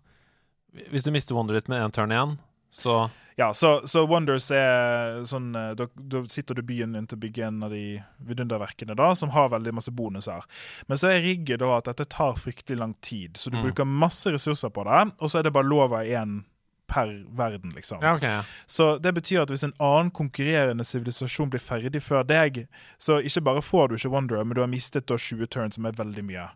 Hvis 0.91 1.03
du 1.05 1.11
mister 1.13 1.35
wonderet 1.35 1.65
ditt 1.65 1.69
med 1.69 1.83
én 1.83 1.93
turn 1.93 2.13
igjen, 2.13 2.39
så 2.71 3.11
Ja, 3.39 3.53
så, 3.55 3.87
så 3.87 4.03
Wonders 4.09 4.49
er 4.51 5.21
sånn 5.25 5.53
eh, 5.55 5.75
da, 5.79 5.87
da 5.95 6.25
sitter 6.27 6.55
du 6.59 6.63
byen 6.67 6.93
din 6.97 7.07
til 7.07 7.15
å 7.17 7.21
bygge 7.23 7.45
en 7.47 7.63
av 7.63 7.71
de 7.71 8.01
vidunderverkene 8.27 8.97
da, 8.99 9.13
som 9.15 9.31
har 9.31 9.53
veldig 9.53 9.73
masse 9.77 9.93
bonuser. 9.95 10.43
Men 10.89 10.99
så 10.99 11.13
er 11.13 11.21
rigget 11.23 11.61
da 11.63 11.69
at 11.77 11.87
dette 11.87 12.09
tar 12.11 12.35
fryktelig 12.35 12.79
lang 12.81 12.95
tid, 13.01 13.37
så 13.39 13.51
du 13.53 13.57
Mm. 13.61 13.63
bruker 13.69 13.85
masse 13.87 14.33
ressurser 14.35 14.71
på 14.75 14.83
det, 14.89 15.13
og 15.23 15.31
så 15.31 15.39
er 15.39 15.43
det 15.47 15.53
bare 15.55 15.71
lov 15.71 15.95
av 15.95 16.03
én 16.03 16.41
per 16.88 17.11
verden, 17.37 17.72
liksom. 17.77 18.01
Ja, 18.03 18.14
okay, 18.16 18.31
Ja. 18.38 18.42
Så 18.66 18.98
det 19.01 19.12
betyr 19.14 19.42
at 19.42 19.51
hvis 19.53 19.64
en 19.64 19.74
annen 19.79 20.11
konkurrerende 20.11 20.85
sivilisasjon 20.88 21.51
blir 21.53 21.61
ferdig 21.61 22.01
før 22.03 22.24
deg, 22.27 22.66
så 22.98 23.20
ikke 23.22 23.44
bare 23.44 23.62
får 23.62 23.88
du 23.88 23.94
ikke 23.98 24.11
Wanderer, 24.14 24.44
men 24.48 24.55
du 24.57 24.61
har 24.64 24.68
mistet 24.72 25.07
da 25.07 25.14
20 25.20 25.46
turns, 25.53 25.74
som 25.77 25.85
er 25.87 25.92
veldig 25.92 26.24
mye. 26.24 26.48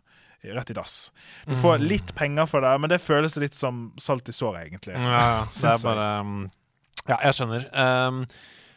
Rett 0.43 0.71
i 0.71 0.73
dass. 0.75 1.11
Du 1.47 1.53
får 1.55 1.77
Mm. 1.79 1.87
litt 1.87 2.15
penger 2.15 2.45
for 2.45 2.59
det, 2.61 2.73
men 2.81 2.89
det 2.89 2.99
føles 2.99 3.37
litt 3.39 3.53
som 3.55 3.93
salt 3.97 4.27
i 4.27 4.33
såret, 4.35 4.65
egentlig. 4.67 4.97
Ja. 4.99 5.45
Det 5.53 5.69
er 5.69 5.83
bare 5.85 6.19
um, 6.19 6.51
Ja, 7.07 7.17
jeg 7.23 7.33
skjønner. 7.37 7.63
Um, 7.73 8.25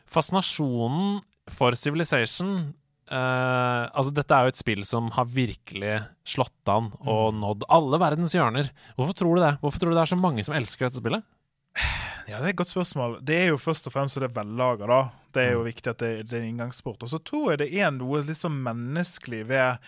fascinasjonen 0.06 1.20
for 1.52 1.74
Civilization 1.78 2.74
uh, 3.10 3.86
Altså, 3.94 4.12
dette 4.14 4.34
er 4.34 4.46
jo 4.46 4.52
et 4.54 4.58
spill 4.60 4.82
som 4.86 5.10
har 5.14 5.28
virkelig 5.30 6.00
slått 6.26 6.70
an 6.72 6.88
og 7.06 7.34
Mm. 7.34 7.40
nådd 7.42 7.62
alle 7.70 7.98
verdens 8.02 8.34
hjørner. 8.34 8.70
Hvorfor 8.96 9.14
tror 9.14 9.34
du 9.36 9.42
det? 9.42 9.52
Hvorfor 9.62 9.78
tror 9.78 9.90
du 9.90 9.96
det 9.96 10.02
er 10.06 10.14
så 10.14 10.18
mange 10.20 10.42
som 10.44 10.54
elsker 10.54 10.86
dette 10.88 10.98
spillet? 11.02 11.22
Ja, 12.26 12.38
Det 12.40 12.44
er 12.44 12.48
et 12.54 12.56
godt 12.56 12.72
spørsmål. 12.72 13.18
Det 13.24 13.36
er 13.36 13.46
jo 13.52 13.56
først 13.60 13.86
og 13.86 13.92
fremst 13.94 14.18
det 14.20 14.32
vellaga. 14.34 14.86
da. 14.86 15.00
Det 15.32 15.42
er 15.44 15.52
jo 15.52 15.62
Mm. 15.62 15.66
viktig 15.72 15.90
at 15.90 15.98
det, 15.98 16.28
det 16.28 16.32
er 16.38 16.42
en 16.42 16.48
inngangssport. 16.58 17.02
Og 17.02 17.08
så 17.08 17.18
tror 17.22 17.50
jeg 17.50 17.58
det 17.58 17.74
er 17.78 17.90
noe 17.90 18.22
litt 18.22 18.36
sånn 18.36 18.56
menneskelig 18.62 19.46
ved 19.46 19.78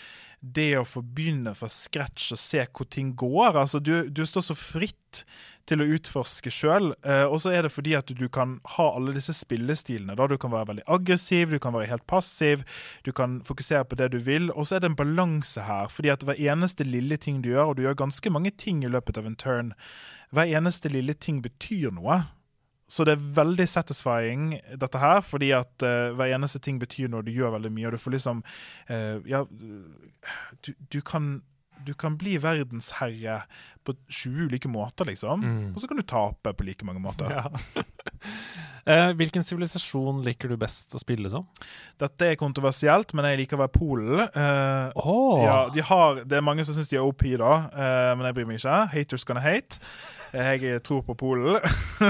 det 0.42 0.74
å 0.79 0.85
få 0.87 1.03
begynne 1.03 1.55
fra 1.57 1.66
scratch 1.68 2.31
og 2.33 2.38
se 2.38 2.64
hvor 2.66 2.88
ting 2.88 3.14
går. 3.16 3.57
Altså, 3.57 3.81
Du, 3.83 4.09
du 4.09 4.22
står 4.27 4.42
så 4.42 4.55
fritt 4.57 5.24
til 5.68 5.83
å 5.83 5.88
utforske 5.96 6.52
sjøl. 6.52 6.92
Eh, 7.04 7.24
og 7.28 7.40
så 7.42 7.52
er 7.54 7.66
det 7.66 7.72
fordi 7.74 7.94
at 7.98 8.11
du, 8.16 8.26
kan 8.33 8.57
ha 8.76 8.88
alle 8.96 9.14
disse 9.16 9.35
spillestilene. 9.37 10.16
da. 10.18 10.28
Du 10.28 10.38
kan 10.40 10.52
være 10.52 10.70
veldig 10.72 10.87
aggressiv, 10.87 11.52
du 11.52 11.61
kan 11.62 11.76
være 11.76 11.90
helt 11.92 12.07
passiv, 12.11 12.64
du 13.04 13.12
kan 13.12 13.40
fokusere 13.46 13.85
på 13.88 13.98
det 14.00 14.12
du 14.14 14.18
vil. 14.24 14.50
Og 14.54 14.68
så 14.68 14.76
er 14.76 14.85
det 14.85 14.92
en 14.92 14.98
balanse 14.98 15.66
her, 15.68 15.92
fordi 15.92 16.12
at 16.14 16.24
hver 16.24 16.40
eneste 16.40 16.87
lille 16.88 17.16
ting 17.16 17.42
du 17.44 17.52
gjør, 17.52 17.70
og 17.72 17.76
du 17.76 17.85
gjør 17.87 18.02
ganske 18.04 18.33
mange 18.33 18.54
ting 18.57 18.85
i 18.85 18.90
løpet 18.92 19.20
av 19.20 19.28
en 19.28 19.38
turn, 19.38 19.72
hver 20.35 20.50
eneste 20.59 20.90
lille 20.92 21.14
ting 21.14 21.42
betyr 21.44 21.92
noe. 21.96 22.22
Så 22.88 23.04
det 23.04 23.18
er 23.18 23.24
veldig 23.37 23.66
satisfying, 23.68 24.54
dette 24.81 25.00
her, 25.00 25.20
fordi 25.20 25.50
at 25.52 25.85
uh, 25.85 26.14
hver 26.16 26.33
eneste 26.33 26.61
ting 26.64 26.78
betyr 26.81 27.11
noe, 27.12 27.20
du 27.24 27.35
gjør 27.35 27.52
veldig 27.59 27.72
mye, 27.74 27.90
og 27.90 27.92
du 27.96 28.00
får 28.00 28.14
liksom 28.16 28.40
uh, 28.88 29.20
Ja, 29.28 29.42
du, 30.64 30.72
du 30.72 31.00
kan 31.04 31.42
du 31.87 31.93
kan 31.99 32.17
bli 32.21 32.37
verdensherre 32.43 33.43
på 33.87 33.95
20 34.09 34.49
ulike 34.49 34.69
måter, 34.69 35.09
liksom. 35.09 35.41
Mm. 35.45 35.71
Og 35.75 35.81
så 35.81 35.88
kan 35.88 35.97
du 35.97 36.05
tape 36.05 36.53
på 36.53 36.67
like 36.67 36.85
mange 36.88 37.03
måter. 37.05 37.31
Ja. 37.33 37.47
Eh, 38.88 39.11
hvilken 39.19 39.45
sivilisasjon 39.45 40.23
liker 40.25 40.49
du 40.49 40.55
best 40.57 40.95
å 40.97 41.01
spille 41.03 41.29
som? 41.29 41.43
Dette 42.01 42.31
er 42.31 42.38
kontroversielt, 42.41 43.11
men 43.12 43.27
jeg 43.29 43.43
liker 43.43 43.59
å 43.59 43.61
være 43.67 43.75
Polen. 43.75 44.23
Eh, 44.25 44.97
Oh. 44.97 45.43
ja, 45.45 45.59
de 45.75 45.83
har, 45.85 46.23
det 46.25 46.38
er 46.38 46.47
mange 46.47 46.64
som 46.64 46.73
syns 46.73 46.88
de 46.88 46.97
er 46.97 47.05
OP, 47.05 47.21
da, 47.37 47.51
eh, 47.69 48.14
men 48.17 48.25
jeg 48.31 48.38
bryr 48.38 48.49
meg 48.49 48.62
ikke. 48.62 48.79
Haters 48.95 49.27
gonna 49.29 49.45
hate. 49.45 49.77
Jeg 50.33 50.81
tror 50.88 51.05
på 51.05 51.19
Polen. 51.21 51.61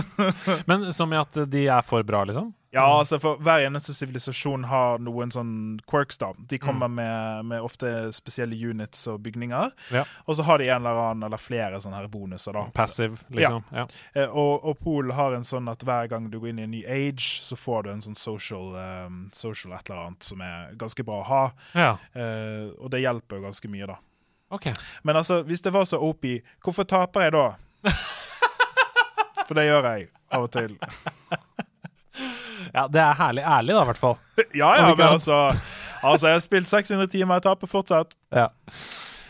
Men 0.70 0.88
som 0.94 1.12
i 1.14 1.18
at 1.18 1.36
de 1.50 1.66
er 1.66 1.82
for 1.86 2.02
bra, 2.06 2.22
liksom? 2.26 2.52
Ja, 2.70 2.84
altså 2.98 3.16
for 3.20 3.40
hver 3.40 3.62
eneste 3.64 3.94
sivilisasjon 3.96 4.66
har 4.68 4.98
noen 5.00 5.30
sånn 5.32 5.52
quirks, 5.88 6.18
da. 6.20 6.34
De 6.50 6.58
kommer 6.60 6.90
med, 6.92 7.46
med 7.48 7.64
ofte 7.64 8.10
spesielle 8.12 8.56
units 8.56 9.06
og 9.08 9.22
bygninger. 9.24 9.72
Ja. 9.94 10.02
Og 10.28 10.36
så 10.36 10.44
har 10.44 10.60
de 10.60 10.68
en 10.68 10.82
eller 10.82 11.00
annen, 11.00 11.24
eller 11.30 11.40
flere 11.40 11.80
sånne 11.80 12.02
her 12.02 12.10
bonuser, 12.12 12.52
da. 12.52 12.66
Passive, 12.76 13.16
liksom. 13.32 13.64
Ja. 13.72 13.86
ja. 14.12 14.26
og, 14.28 14.66
og 14.68 14.76
Pool 14.84 15.14
har 15.16 15.36
en 15.38 15.48
sånn 15.48 15.72
at 15.72 15.84
hver 15.88 16.12
gang 16.12 16.28
du 16.28 16.36
går 16.42 16.52
inn 16.52 16.60
i 16.60 16.66
en 16.68 16.74
ny 16.76 16.82
age, 16.84 17.40
så 17.46 17.56
får 17.56 17.88
du 17.88 17.92
en 17.94 18.04
sånn 18.04 18.20
social, 18.20 18.76
um, 18.76 19.24
social 19.32 19.72
et 19.78 19.88
eller 19.88 20.04
annet 20.04 20.28
som 20.28 20.44
er 20.44 20.76
ganske 20.76 21.08
bra 21.08 21.22
å 21.22 21.28
ha. 21.30 21.42
ja. 21.72 21.90
Uh, 22.12 22.68
og 22.82 22.92
det 22.92 23.00
hjelper 23.00 23.38
jo 23.38 23.48
ganske 23.48 23.72
mye, 23.72 23.88
da. 23.88 23.96
Okay. 24.52 24.76
Men 25.08 25.16
altså, 25.16 25.40
hvis 25.48 25.64
det 25.64 25.72
var 25.72 25.88
så 25.88 26.00
OP, 26.04 26.24
hvorfor 26.64 26.84
taper 26.88 27.28
jeg 27.28 27.36
da? 27.36 27.48
For 29.48 29.56
det 29.56 29.70
gjør 29.70 29.94
jeg 29.94 30.10
av 30.36 30.44
og 30.44 30.52
til. 30.52 30.76
Ja, 32.74 32.86
det 32.88 33.00
er 33.02 33.14
herlig 33.18 33.44
ærlig, 33.44 33.74
da, 33.74 33.82
i 33.82 33.90
hvert 33.92 34.00
fall. 34.02 34.16
Ja, 34.60 34.70
ja, 34.78 34.88
men 34.94 35.06
altså 35.08 35.38
Altså, 35.98 36.28
jeg 36.28 36.36
har 36.36 36.42
spilt 36.44 36.68
600 36.70 37.08
timer, 37.10 37.40
jeg 37.40 37.42
taper 37.48 37.66
fortsatt. 37.66 38.12
Ja. 38.30 38.48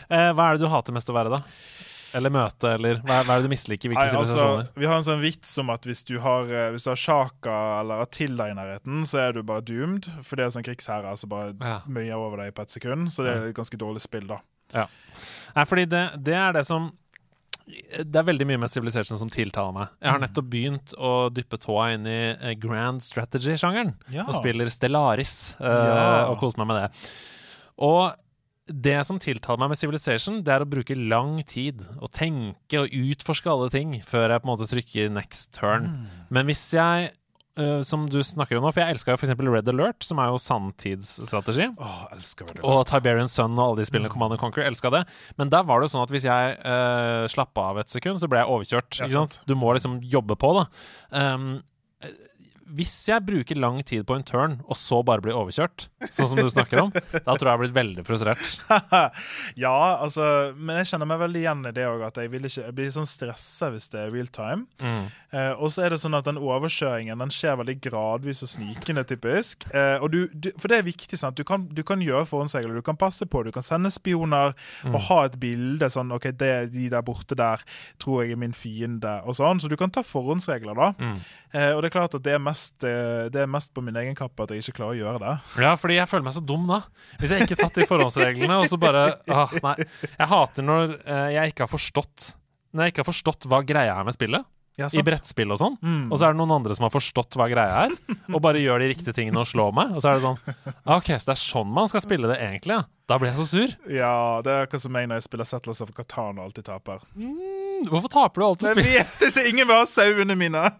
Eh, 0.09 0.29
hva 0.37 0.49
er 0.51 0.57
det 0.57 0.61
du 0.61 0.69
hater 0.69 0.93
mest 0.93 1.09
å 1.09 1.15
være, 1.15 1.31
da? 1.33 1.39
Eller 2.17 2.29
møte, 2.33 2.71
eller 2.77 2.99
hva 3.05 3.19
er, 3.19 3.25
hva 3.25 3.35
er 3.35 3.41
det 3.41 3.49
du 3.49 3.53
misliker? 3.53 3.91
Nei, 3.93 4.05
altså, 4.17 4.45
vi 4.77 4.87
har 4.89 4.97
en 4.97 5.05
sånn 5.05 5.21
vits 5.21 5.51
om 5.61 5.69
at 5.73 5.85
hvis 5.85 6.01
du 6.09 6.15
har, 6.23 6.45
eh, 6.49 6.69
hvis 6.73 6.85
du 6.85 6.91
har 6.91 6.97
Shaka 7.01 7.57
eller 7.81 8.01
Attila 8.05 8.47
i 8.49 8.55
nærheten, 8.57 9.03
så 9.09 9.21
er 9.27 9.33
du 9.37 9.43
bare 9.45 9.65
doomed. 9.65 10.07
For 10.25 10.37
det 10.37 10.45
er 10.47 10.53
sånn 10.55 10.65
krigsherre 10.65 11.15
som 11.17 11.29
bare 11.33 11.53
Ja. 11.57 11.79
møyer 11.89 12.17
over 12.17 12.37
deg 12.41 12.53
på 12.57 12.65
et 12.65 12.73
sekund. 12.73 13.09
Så 13.13 13.25
det 13.25 13.33
er 13.35 13.47
et 13.49 13.55
ganske 13.57 13.77
dårlig 13.77 14.01
spill, 14.01 14.25
da. 14.29 14.39
Ja. 14.73 14.87
Nei, 15.55 15.65
fordi 15.65 15.85
det, 15.89 16.03
det 16.25 16.37
er 16.37 16.53
det 16.53 16.65
som 16.69 16.91
Det 17.69 18.17
er 18.17 18.25
veldig 18.25 18.47
mye 18.49 18.61
med 18.63 18.71
Civilization 18.71 19.19
som 19.21 19.29
tiltaler 19.33 19.75
meg. 19.75 19.91
Jeg 20.01 20.13
har 20.13 20.21
nettopp 20.23 20.47
begynt 20.49 20.95
å 20.97 21.11
dyppe 21.33 21.59
tåa 21.61 21.91
inn 21.95 22.07
i 22.09 22.19
eh, 22.33 22.55
grand 22.57 23.03
strategy-sjangeren. 23.03 23.93
Ja. 24.13 24.25
Og 24.27 24.37
spiller 24.39 24.71
Stellaris 24.73 25.53
uh, 25.59 25.67
Ja. 25.67 26.07
og 26.31 26.39
koser 26.41 26.61
meg 26.63 26.71
med 26.71 26.81
det. 26.81 27.13
Og 27.85 28.15
det 28.69 28.97
som 29.07 29.17
tiltaler 29.21 29.61
meg 29.63 29.71
med 29.73 29.79
Civilization, 29.81 30.41
det 30.45 30.53
er 30.53 30.65
å 30.65 30.69
bruke 30.69 30.97
lang 30.97 31.39
tid 31.49 31.81
og 31.97 32.11
tenke 32.13 32.83
og 32.83 32.93
utforske 32.93 33.49
alle 33.49 33.69
ting 33.73 33.95
før 34.05 34.33
jeg 34.35 34.43
på 34.43 34.49
en 34.49 34.51
måte 34.51 34.69
trykker 34.69 35.13
next 35.13 35.53
turn. 35.57 35.89
Mm. 35.89 36.27
Men 36.37 36.49
hvis 36.49 36.65
jeg 36.77 37.09
eh, 37.59 37.79
som 37.85 38.05
du 38.09 38.19
snakker 38.25 38.57
om 38.57 38.65
nå, 38.65 38.71
for 38.73 38.83
jeg 38.83 38.95
elska 38.95 39.13
jo 39.13 39.19
f.eks. 39.19 39.33
Red 39.39 39.71
Alert, 39.71 40.03
som 40.05 40.21
er 40.23 40.31
jo 40.31 40.41
sanntidsstrategi. 40.41 41.69
Det. 41.75 42.63
Og 42.63 42.81
Tiberian 42.89 43.31
Sun 43.31 43.57
og 43.57 43.63
alle 43.65 43.81
de 43.81 43.89
spillene 43.89 44.11
Command 44.11 44.35
and 44.35 44.41
Conquer 44.41 44.67
elska 44.67 44.91
det. 44.93 45.05
Men 45.39 45.51
der 45.53 45.65
var 45.67 45.79
det 45.79 45.89
jo 45.89 45.95
sånn 45.95 46.05
at 46.05 46.13
hvis 46.13 46.27
jeg 46.29 46.59
uh, 46.63 47.25
slappa 47.31 47.69
av 47.73 47.81
et 47.83 47.91
sekund, 47.91 48.21
så 48.21 48.29
ble 48.31 48.43
jeg 48.43 48.53
overkjørt. 48.55 49.01
Ja? 49.03 49.25
Du 49.49 49.55
må 49.59 49.73
liksom 49.75 49.99
jobbe 50.07 50.39
på, 50.39 50.53
da. 50.57 50.67
Um, 51.11 51.49
eh, 51.59 51.65
hvis 52.75 52.93
jeg 53.09 53.25
bruker 53.25 53.59
lang 53.59 53.79
tid 53.87 54.05
på 54.07 54.17
en 54.17 54.25
turn, 54.25 54.57
og 54.67 54.77
så 54.77 55.01
bare 55.05 55.23
blir 55.25 55.37
overkjørt, 55.37 55.87
sånn 56.09 56.31
som 56.31 56.39
du 56.39 56.49
snakker 56.51 56.83
om, 56.83 56.91
da 57.13 57.35
tror 57.35 57.37
jeg 57.37 57.49
jeg 57.49 57.55
har 57.55 57.61
blitt 57.63 57.77
veldig 57.77 58.05
frustrert. 58.07 58.51
ja, 59.65 59.77
altså 59.99 60.25
Men 60.57 60.81
jeg 60.81 60.91
kjenner 60.91 61.09
meg 61.09 61.21
veldig 61.23 61.41
igjen 61.43 61.65
i 61.69 61.73
det 61.75 61.87
òg, 61.89 62.05
at 62.09 62.19
jeg, 62.21 62.31
vil 62.33 62.45
ikke, 62.49 62.65
jeg 62.67 62.77
blir 62.77 62.93
sånn 62.93 63.09
stressa 63.09 63.71
hvis 63.73 63.89
det 63.93 64.03
er 64.05 64.13
real 64.13 64.29
time. 64.33 64.67
Mm. 64.83 65.09
Eh, 65.29 65.51
og 65.61 65.69
så 65.73 65.85
er 65.85 65.93
det 65.93 65.99
sånn 66.01 66.17
at 66.17 66.25
den 66.25 66.39
overkjøringen 66.41 67.19
Den 67.21 67.29
skjer 67.29 67.59
veldig 67.59 67.75
gradvis 67.83 68.41
og 68.45 68.49
snikende, 68.49 69.03
typisk. 69.05 69.67
Eh, 69.69 70.01
og 70.01 70.09
du, 70.13 70.23
du, 70.33 70.49
for 70.57 70.71
det 70.71 70.79
er 70.79 70.87
viktig, 70.87 71.19
sant. 71.21 71.37
Du 71.37 71.45
kan, 71.45 71.67
du 71.69 71.83
kan 71.85 72.01
gjøre 72.01 72.25
forhåndsregler, 72.29 72.79
du 72.79 72.85
kan 72.85 72.97
passe 72.99 73.27
på, 73.29 73.43
du 73.45 73.51
kan 73.53 73.65
sende 73.65 73.91
spioner 73.93 74.55
og 74.89 74.99
ha 75.09 75.19
et 75.27 75.37
bilde 75.41 75.89
sånn 75.93 76.13
OK, 76.15 76.31
det, 76.39 76.53
de 76.73 76.87
der 76.91 77.05
borte 77.05 77.37
der 77.37 77.61
tror 78.01 78.23
jeg 78.23 78.33
er 78.33 78.41
min 78.41 78.55
fiende, 78.55 79.19
og 79.25 79.37
sånn. 79.37 79.61
Så 79.61 79.69
du 79.69 79.77
kan 79.79 79.93
ta 79.93 80.03
forhåndsregler, 80.05 80.77
da. 80.77 80.91
Mm. 80.97 81.19
Eh, 81.51 81.71
og 81.73 81.81
det 81.81 81.89
er 81.89 81.95
klart 81.95 82.17
at 82.17 82.25
det 82.25 82.35
er, 82.35 82.41
mest, 82.43 82.58
eh, 82.85 83.29
det 83.33 83.43
er 83.43 83.49
mest 83.51 83.71
på 83.75 83.83
min 83.85 83.97
egen 84.01 84.17
kappe 84.17 84.45
at 84.45 84.53
jeg 84.53 84.63
ikke 84.63 84.79
klarer 84.81 84.97
å 84.97 84.99
gjøre 84.99 85.21
det. 85.23 85.33
Ja, 85.63 85.73
fordi 85.79 85.97
jeg 85.99 86.09
føler 86.11 86.27
meg 86.27 86.35
så 86.37 86.43
dum 86.43 86.67
da. 86.69 86.81
Hvis 87.21 87.33
jeg 87.33 87.45
ikke 87.45 87.57
har 87.57 87.63
tatt 87.67 87.81
de 87.81 87.87
forhåndsreglene, 87.89 88.59
og 88.61 88.69
så 88.71 88.79
bare 88.81 89.03
ah, 89.31 89.57
Nei. 89.65 89.75
Jeg 90.13 90.29
hater 90.33 90.65
når 90.65 90.95
eh, 90.99 91.27
jeg 91.35 91.53
ikke 91.53 91.65
har 91.65 91.71
forstått 91.71 92.31
Når 92.73 92.85
jeg 92.85 92.93
ikke 92.93 93.03
har 93.03 93.09
forstått 93.09 93.47
hva 93.49 93.61
greia 93.65 93.97
er 93.97 94.07
med 94.07 94.15
spillet. 94.15 94.47
Ja, 94.79 94.87
I 94.95 95.01
brettspill 95.03 95.51
og 95.51 95.59
sånn. 95.59 95.75
Mm. 95.83 96.05
Og 96.07 96.15
så 96.15 96.29
er 96.29 96.35
det 96.35 96.39
noen 96.39 96.53
andre 96.55 96.75
som 96.77 96.85
har 96.87 96.93
forstått 96.93 97.35
hva 97.39 97.49
greia 97.51 97.81
er, 97.87 97.95
og 98.31 98.39
bare 98.43 98.61
gjør 98.63 98.79
de 98.79 98.87
riktige 98.93 99.15
tingene 99.17 99.41
og 99.41 99.49
slår 99.49 99.73
meg. 99.75 99.91
Og 99.91 100.03
så 100.03 100.13
er 100.13 100.19
det 100.19 100.23
sånn 100.23 100.39
OK, 100.95 101.09
så 101.11 101.31
det 101.31 101.35
er 101.35 101.41
sånn 101.41 101.73
man 101.75 101.89
skal 101.91 102.03
spille 102.05 102.29
det 102.31 102.37
egentlig, 102.45 102.77
ja. 102.79 102.85
Da 103.09 103.17
blir 103.19 103.33
jeg 103.33 103.41
så 103.41 103.47
sur. 103.49 103.75
Ja, 103.91 104.13
det 104.45 104.53
er 104.53 104.67
akkurat 104.67 104.85
som 104.85 104.93
meg 104.95 105.09
når 105.09 105.19
jeg 105.19 105.27
spiller 105.27 105.49
Settlers 105.49 105.83
of 105.83 105.91
Catan 105.97 106.39
og 106.39 106.45
alltid 106.45 106.69
taper. 106.69 107.03
Mm, 107.17 107.35
Hvorfor 107.87 108.11
taper 108.11 108.41
du 108.41 108.45
alt 108.47 108.63
du 108.63 108.67
spiller? 108.67 108.91
Jeg 108.91 109.07
vet 109.07 109.27
ikke! 109.29 109.45
Ingen 109.53 109.69
vil 109.69 109.77
ha 109.77 109.85
sauene 109.89 110.35
mine! 110.39 110.63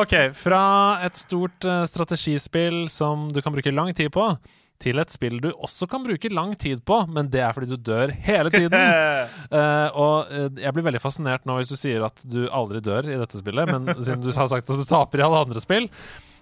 OK, 0.00 0.14
fra 0.36 0.64
et 1.06 1.16
stort 1.16 1.64
eh, 1.68 1.84
strategispill 1.88 2.84
som 2.92 3.28
du 3.32 3.40
kan 3.42 3.54
bruke 3.54 3.72
lang 3.72 3.94
tid 3.96 4.12
på, 4.14 4.26
til 4.82 4.98
et 5.00 5.12
spill 5.12 5.38
du 5.40 5.50
også 5.52 5.86
kan 5.90 6.04
bruke 6.04 6.30
lang 6.32 6.54
tid 6.60 6.82
på, 6.86 6.98
men 7.08 7.30
det 7.32 7.40
er 7.44 7.54
fordi 7.56 7.70
du 7.72 7.80
dør 7.80 8.12
hele 8.26 8.52
tiden. 8.52 8.76
Uh, 9.52 9.88
og 10.04 10.34
eh, 10.34 10.50
jeg 10.64 10.76
blir 10.76 10.88
veldig 10.90 11.02
fascinert 11.02 11.48
nå 11.48 11.58
hvis 11.60 11.72
du 11.72 11.78
sier 11.78 12.04
at 12.08 12.24
du 12.26 12.44
aldri 12.50 12.82
dør 12.84 13.08
i 13.08 13.18
dette 13.20 13.40
spillet, 13.40 13.70
men 13.70 13.94
siden 13.96 14.24
du 14.24 14.32
har 14.34 14.50
sagt 14.50 14.70
at 14.70 14.82
du 14.82 14.86
taper 14.88 15.22
i 15.22 15.26
alle 15.26 15.44
andre 15.46 15.62
spill. 15.62 15.88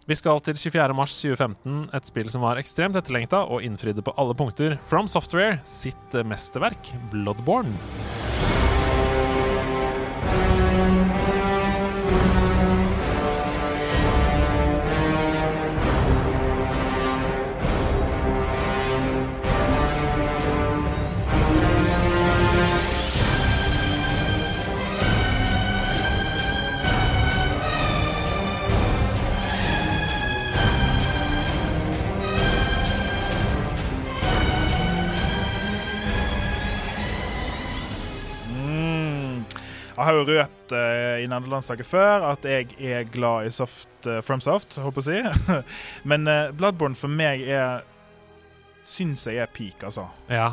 Vi 0.03 0.17
skal 0.19 0.41
til 0.43 0.57
24. 0.59 0.95
mars 0.99 1.13
2015, 1.21 1.77
et 1.95 2.09
spill 2.11 2.31
som 2.33 2.43
var 2.43 2.59
ekstremt 2.59 2.99
etterlengta 2.99 3.45
og 3.47 3.63
innfridde 3.63 4.03
på 4.03 4.15
alle 4.19 4.35
punkter. 4.35 4.75
From 4.91 5.07
Software 5.07 5.61
sitt 5.69 6.19
mesterverk, 6.27 6.91
Bloodborne. 7.15 7.77
Jeg 40.03 40.09
har 40.09 40.17
jo 40.19 40.23
røpt 40.27 40.73
eh, 40.75 41.21
i 41.23 41.29
nederlandslaget 41.31 41.87
før 41.87 42.25
at 42.33 42.47
jeg 42.49 42.73
er 42.83 43.05
glad 43.15 43.47
i 43.47 43.53
soft 43.55 44.09
uh, 44.11 44.19
FromSoft, 44.27 44.81
håper 44.83 45.05
jeg 45.07 45.31
å 45.31 45.33
si. 45.39 45.63
Men 46.11 46.27
eh, 46.27 46.51
Bloodborne 46.59 46.99
for 46.99 47.13
meg 47.13 47.45
er 47.47 47.85
Syns 48.83 49.29
jeg 49.31 49.39
er 49.39 49.47
peak, 49.47 49.79
altså. 49.87 50.09
Ja, 50.27 50.49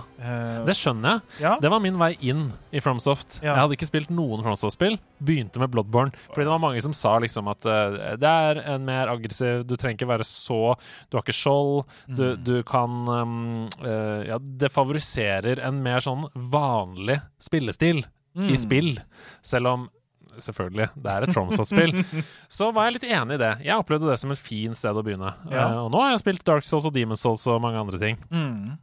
det 0.67 0.75
skjønner 0.77 1.15
jeg. 1.15 1.21
ja. 1.41 1.55
Det 1.57 1.71
var 1.73 1.81
min 1.81 1.95
vei 1.97 2.11
inn 2.29 2.43
i 2.69 2.77
FromSoft. 2.77 3.39
Ja. 3.41 3.55
Jeg 3.55 3.63
hadde 3.63 3.73
ikke 3.79 3.87
spilt 3.89 4.11
noen 4.13 4.43
FromSoft-spill. 4.45 4.99
Begynte 5.17 5.57
med 5.57 5.71
Bloodborne. 5.73 6.13
Fordi 6.27 6.45
det 6.45 6.51
var 6.53 6.61
mange 6.61 6.83
som 6.85 6.93
sa 6.93 7.15
liksom 7.23 7.49
at 7.49 7.65
uh, 7.65 7.97
det 8.21 8.29
er 8.29 8.61
en 8.75 8.85
mer 8.85 9.09
aggressiv 9.09 9.63
Du 9.65 9.73
trenger 9.73 9.97
ikke 9.97 10.11
være 10.11 10.27
så 10.29 10.75
Du 11.09 11.17
har 11.17 11.25
ikke 11.25 11.35
skjold. 11.39 11.89
Du, 12.05 12.23
Mm. 12.29 12.45
du 12.45 12.53
kan 12.69 13.01
um, 13.09 13.33
uh, 13.81 14.21
Ja, 14.29 14.37
det 14.37 14.69
favoriserer 14.77 15.65
en 15.65 15.81
mer 15.81 16.05
sånn 16.05 16.29
vanlig 16.53 17.17
spillestil 17.41 18.05
Mm. 18.39 18.51
i 18.55 18.59
spill. 18.61 18.93
Selv 19.45 19.73
om 19.75 19.89
Selvfølgelig, 20.39 20.85
det 20.95 21.11
er 21.11 21.25
et 21.25 21.33
Tromsø-spill. 21.35 21.89
Så 22.57 22.69
var 22.71 22.87
jeg 22.87 22.95
litt 22.95 23.07
enig 23.09 23.35
i 23.35 23.41
det. 23.41 23.49
Jeg 23.65 23.81
opplevde 23.81 24.07
det 24.07 24.19
som 24.21 24.31
et 24.31 24.39
fint 24.39 24.77
sted 24.77 24.95
å 24.95 25.03
begynne. 25.03 25.33
Ja. 25.51 25.65
Uh, 25.67 25.79
og 25.81 25.89
nå 25.91 25.99
har 25.99 26.13
jeg 26.13 26.21
spilt 26.21 26.45
Dark 26.47 26.63
Souls 26.63 26.87
og 26.87 26.93
Demon's 26.95 27.25
Souls 27.25 27.43
og 27.51 27.59
mange 27.63 27.81
andre 27.81 27.99
ting. 27.99 28.21
Mm. 28.31 28.77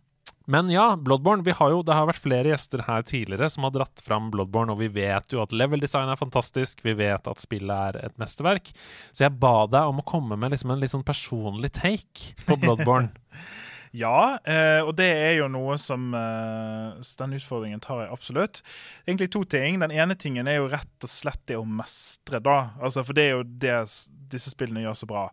Men 0.47 0.71
ja, 0.71 0.97
Bloodborne. 0.97 1.43
Vi 1.43 1.55
har 1.59 1.73
jo, 1.73 1.81
det 1.83 1.95
har 1.97 2.07
vært 2.07 2.23
flere 2.23 2.53
gjester 2.53 2.85
her 2.87 3.03
tidligere 3.07 3.49
som 3.51 3.67
har 3.67 3.73
dratt 3.75 4.03
fram 4.05 4.29
Bloodborne, 4.31 4.75
og 4.75 4.79
vi 4.85 4.91
vet 4.95 5.35
jo 5.35 5.41
at 5.43 5.55
level 5.55 5.83
design 5.83 6.11
er 6.13 6.21
fantastisk, 6.21 6.85
vi 6.87 6.95
vet 7.01 7.27
at 7.27 7.43
spillet 7.43 7.73
er 7.97 7.99
et 8.07 8.15
mesterverk. 8.21 8.71
Så 9.11 9.27
jeg 9.27 9.35
ba 9.43 9.67
deg 9.71 9.91
om 9.91 10.03
å 10.03 10.07
komme 10.07 10.39
med 10.39 10.55
liksom 10.55 10.71
en 10.71 10.83
litt 10.83 10.95
sånn 10.95 11.07
personlig 11.07 11.73
take 11.81 12.37
på 12.47 12.59
Bloodborne. 12.63 13.11
Ja, 13.95 14.39
eh, 14.45 14.81
og 14.83 14.95
det 14.99 15.09
er 15.09 15.37
jo 15.39 15.49
noe 15.53 15.77
som 15.81 16.11
eh, 16.17 17.07
Den 17.21 17.37
utfordringen 17.37 17.83
tar 17.85 18.05
jeg 18.05 18.13
absolutt. 18.13 18.63
Egentlig 19.07 19.31
to 19.35 19.45
ting. 19.45 19.81
Den 19.83 19.95
ene 19.95 20.17
tingen 20.19 20.49
er 20.51 20.61
jo 20.61 20.71
rett 20.73 21.07
og 21.07 21.13
slett 21.13 21.43
det 21.47 21.59
å 21.59 21.67
mestre, 21.67 22.41
da. 22.43 22.77
Altså, 22.81 23.05
for 23.07 23.17
det 23.17 23.27
er 23.29 23.37
jo 23.37 23.47
det 23.47 23.79
disse 24.33 24.51
spillene 24.51 24.83
gjør 24.83 24.99
så 25.01 25.09
bra. 25.11 25.25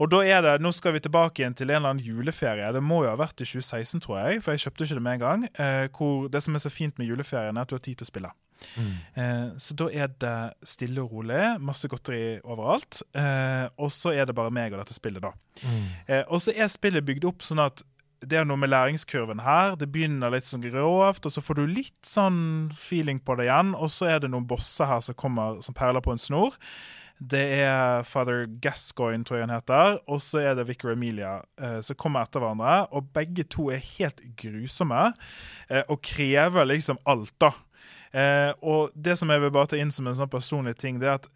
Og 0.00 0.10
da 0.12 0.22
er 0.24 0.44
det 0.44 0.58
Nå 0.64 0.72
skal 0.76 0.94
vi 0.96 1.02
tilbake 1.04 1.42
igjen 1.42 1.56
til 1.56 1.70
en 1.70 1.80
eller 1.80 1.94
annen 1.94 2.04
juleferie. 2.04 2.72
Det 2.72 2.84
må 2.84 3.02
jo 3.04 3.12
ha 3.12 3.18
vært 3.20 3.42
i 3.42 3.48
2016, 3.48 4.04
tror 4.04 4.20
jeg, 4.22 4.44
for 4.44 4.54
jeg 4.54 4.66
kjøpte 4.66 4.86
ikke 4.86 5.00
det 5.00 5.06
med 5.06 5.18
en 5.18 5.24
gang. 5.24 5.48
Eh, 5.60 5.88
hvor 5.96 6.30
det 6.32 6.44
som 6.44 6.56
er 6.56 6.64
så 6.64 6.72
fint 6.72 6.96
med 7.00 7.10
juleferien, 7.10 7.56
er 7.56 7.66
at 7.66 7.72
du 7.72 7.76
har 7.76 7.84
tid 7.84 8.00
til 8.00 8.08
å 8.08 8.14
spille. 8.14 8.36
Mm. 8.76 9.56
så 9.56 9.72
da 9.72 9.86
er 9.88 10.10
det 10.20 10.68
stille 10.68 11.00
og 11.00 11.14
rolig, 11.14 11.38
masse 11.64 11.88
godteri 11.88 12.38
overalt. 12.44 13.00
Eh, 13.16 13.66
og 13.80 13.88
så 13.94 14.12
er 14.12 14.28
det 14.28 14.36
bare 14.36 14.52
meg 14.52 14.74
og 14.74 14.82
dette 14.82 14.92
spillet, 14.92 15.24
da. 15.24 15.32
Mm. 15.64 15.86
og 16.32 16.38
så 16.40 16.52
er 16.52 16.68
spillet 16.72 17.04
bygd 17.04 17.26
opp 17.28 17.42
sånn 17.44 17.60
at 17.60 17.82
det 18.20 18.36
er 18.36 18.46
noe 18.48 18.60
med 18.60 18.68
læringskurven 18.68 19.40
her. 19.40 19.76
Det 19.80 19.88
begynner 19.92 20.32
litt 20.32 20.48
sånn 20.48 20.64
grovt, 20.64 21.24
og 21.24 21.32
så 21.32 21.42
får 21.44 21.60
du 21.60 21.66
litt 21.70 22.06
sånn 22.06 22.70
feeling 22.76 23.20
på 23.24 23.38
det 23.38 23.48
igjen. 23.48 23.72
Og 23.76 23.92
så 23.92 24.10
er 24.12 24.22
det 24.22 24.32
noen 24.32 24.48
bosser 24.48 24.90
her 24.90 25.00
som 25.04 25.16
kommer 25.16 25.60
som 25.64 25.76
perler 25.76 26.04
på 26.04 26.12
en 26.12 26.20
snor. 26.20 26.58
Det 27.20 27.42
er 27.60 28.04
Father 28.08 28.46
Gascoigne, 28.64 29.24
tror 29.28 29.40
jeg 29.40 29.46
han 29.46 29.54
heter. 29.56 29.98
Og 30.08 30.20
så 30.24 30.40
er 30.40 30.54
det 30.56 30.66
Vicar 30.68 30.94
Emilia 30.94 31.38
eh, 31.60 31.80
som 31.84 31.98
kommer 32.00 32.24
etter 32.24 32.40
hverandre. 32.40 32.86
Og 32.96 33.08
begge 33.16 33.44
to 33.48 33.68
er 33.72 33.82
helt 33.98 34.22
grusomme 34.40 35.10
eh, 35.68 35.82
og 35.86 36.00
krever 36.04 36.68
liksom 36.68 37.00
alt, 37.08 37.34
da. 37.40 37.52
Eh, 38.12 38.52
og 38.66 38.94
det 38.96 39.18
som 39.20 39.30
jeg 39.30 39.44
vil 39.44 39.52
bare 39.54 39.72
ta 39.72 39.80
inn 39.80 39.92
som 39.94 40.08
en 40.10 40.16
sånn 40.18 40.32
personlig 40.32 40.78
ting, 40.80 41.00
det 41.00 41.08
er 41.08 41.20
at 41.20 41.28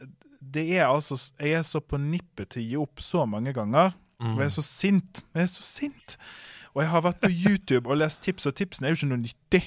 det 0.45 0.65
er 0.77 0.89
altså 0.91 1.17
Jeg 1.41 1.55
er 1.57 1.63
så 1.65 1.81
på 1.81 1.97
nippet 1.97 2.51
til 2.53 2.61
å 2.61 2.65
gi 2.69 2.81
opp 2.83 3.01
så 3.01 3.25
mange 3.29 3.55
ganger. 3.57 3.95
Og 4.25 4.41
jeg 4.41 4.49
er 4.49 4.57
så 4.57 4.65
sint. 4.65 5.21
Jeg 5.35 5.47
er 5.47 5.53
så 5.53 5.65
sint. 5.67 6.17
Og 6.75 6.83
jeg 6.83 6.91
har 6.91 7.07
vært 7.07 7.23
på 7.23 7.31
YouTube 7.31 7.91
og 7.91 8.01
lest 8.03 8.23
tips, 8.27 8.49
og 8.51 8.57
tipsene 8.59 8.89
er 8.89 8.95
jo 8.95 9.01
ikke 9.01 9.13
noe 9.15 9.23
nyttig. 9.23 9.63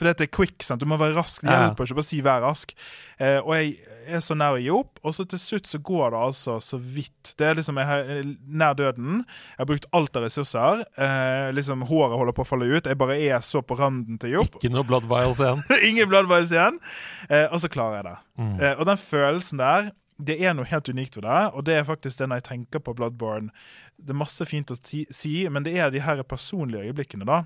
For 0.00 0.08
dette 0.08 0.24
er 0.24 0.32
quick. 0.32 0.62
sant? 0.64 0.80
Du 0.80 0.88
må 0.88 0.96
være 0.96 1.12
rask. 1.12 1.42
Det 1.44 1.52
hjelper 1.52 1.84
ikke 1.84 1.98
bare 1.98 2.08
si 2.08 2.22
'vær 2.24 2.40
rask'. 2.40 2.72
Eh, 3.20 3.40
og 3.44 3.52
jeg 3.52 3.76
er 4.08 4.22
så 4.24 4.32
nær 4.34 4.56
å 4.56 4.60
gi 4.62 4.70
opp, 4.72 4.96
og 5.04 5.12
så 5.12 5.26
til 5.28 5.38
slutt 5.38 5.68
så 5.68 5.76
går 5.76 6.14
det 6.14 6.20
altså 6.24 6.54
så 6.64 6.78
vidt. 6.80 7.34
Det 7.36 7.46
er 7.46 7.54
liksom 7.54 7.76
Jeg 7.76 7.86
er 8.08 8.24
nær 8.48 8.72
døden. 8.72 9.26
Jeg 9.28 9.58
har 9.58 9.68
brukt 9.68 9.86
alt 9.92 10.16
av 10.16 10.24
ressurser. 10.24 10.84
Eh, 10.96 11.52
liksom 11.52 11.84
Håret 11.84 12.16
holder 12.16 12.32
på 12.32 12.40
å 12.40 12.48
falle 12.48 12.64
ut. 12.72 12.86
Jeg 12.88 12.96
bare 12.96 13.20
er 13.20 13.40
så 13.44 13.60
på 13.60 13.76
randen 13.76 14.18
til 14.18 14.38
opp. 14.40 14.56
Ikke 14.56 14.72
noe 14.72 14.84
blood 14.88 15.04
vials 15.04 15.38
igjen. 15.38 15.62
Ingen 15.90 16.08
bloodvice 16.08 16.56
igjen. 16.56 16.80
Eh, 17.28 17.46
og 17.52 17.60
så 17.60 17.68
klarer 17.68 18.00
jeg 18.00 18.04
det. 18.08 18.18
Mm. 18.40 18.56
Eh, 18.56 18.74
og 18.80 18.86
den 18.86 18.96
følelsen 18.96 19.58
der, 19.60 19.92
det 20.24 20.36
er 20.44 20.54
noe 20.54 20.68
helt 20.68 20.88
unikt 20.92 21.16
ved 21.16 21.24
det. 21.26 21.38
Og 21.54 21.64
det 21.64 21.74
er 21.80 21.84
faktisk 21.88 22.18
det 22.20 22.28
når 22.30 22.42
jeg 22.42 22.48
tenker 22.50 22.82
på 22.84 22.94
Bloodborne. 22.98 23.50
Det 23.96 24.10
er 24.14 24.20
masse 24.20 24.44
fint 24.48 24.70
å 24.70 24.76
si, 24.80 25.48
men 25.48 25.64
det 25.66 25.76
er 25.78 25.90
de 25.94 26.00
her 26.04 26.22
personlige 26.22 26.90
øyeblikkene, 26.90 27.24
da. 27.28 27.42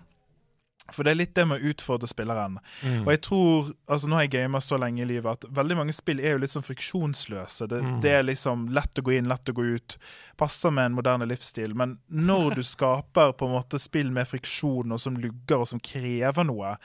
For 0.92 1.00
det 1.06 1.14
er 1.14 1.16
litt 1.16 1.30
det 1.32 1.46
med 1.48 1.62
å 1.62 1.70
utfordre 1.72 2.04
spilleren. 2.10 2.58
Mm. 2.84 3.06
Og 3.06 3.12
jeg 3.14 3.20
tror, 3.24 3.70
altså 3.88 4.08
Nå 4.10 4.18
har 4.18 4.26
jeg 4.26 4.34
gamet 4.34 4.66
så 4.66 4.76
lenge 4.76 5.00
i 5.00 5.06
livet 5.08 5.30
at 5.38 5.46
veldig 5.56 5.78
mange 5.78 5.94
spill 5.96 6.20
er 6.20 6.34
jo 6.34 6.42
litt 6.42 6.52
sånn 6.52 6.66
friksjonsløse. 6.66 7.68
Det, 7.72 7.78
Mm. 7.80 8.00
det 8.04 8.10
er 8.12 8.22
liksom 8.26 8.66
lett 8.68 9.00
å 9.00 9.02
gå 9.06 9.14
inn, 9.16 9.28
lett 9.30 9.48
å 9.48 9.54
gå 9.56 9.64
ut. 9.78 9.96
Passer 10.36 10.70
med 10.70 10.90
en 10.90 10.98
moderne 10.98 11.24
livsstil. 11.30 11.72
Men 11.74 11.96
når 12.10 12.56
du 12.56 12.62
skaper 12.74 13.32
på 13.32 13.46
en 13.48 13.56
måte 13.56 13.80
spill 13.80 14.10
med 14.12 14.28
friksjon, 14.28 14.92
og 14.92 15.00
som 15.00 15.16
lugger, 15.16 15.62
og 15.64 15.68
som 15.72 15.80
krever 15.80 16.44
noe, 16.44 16.76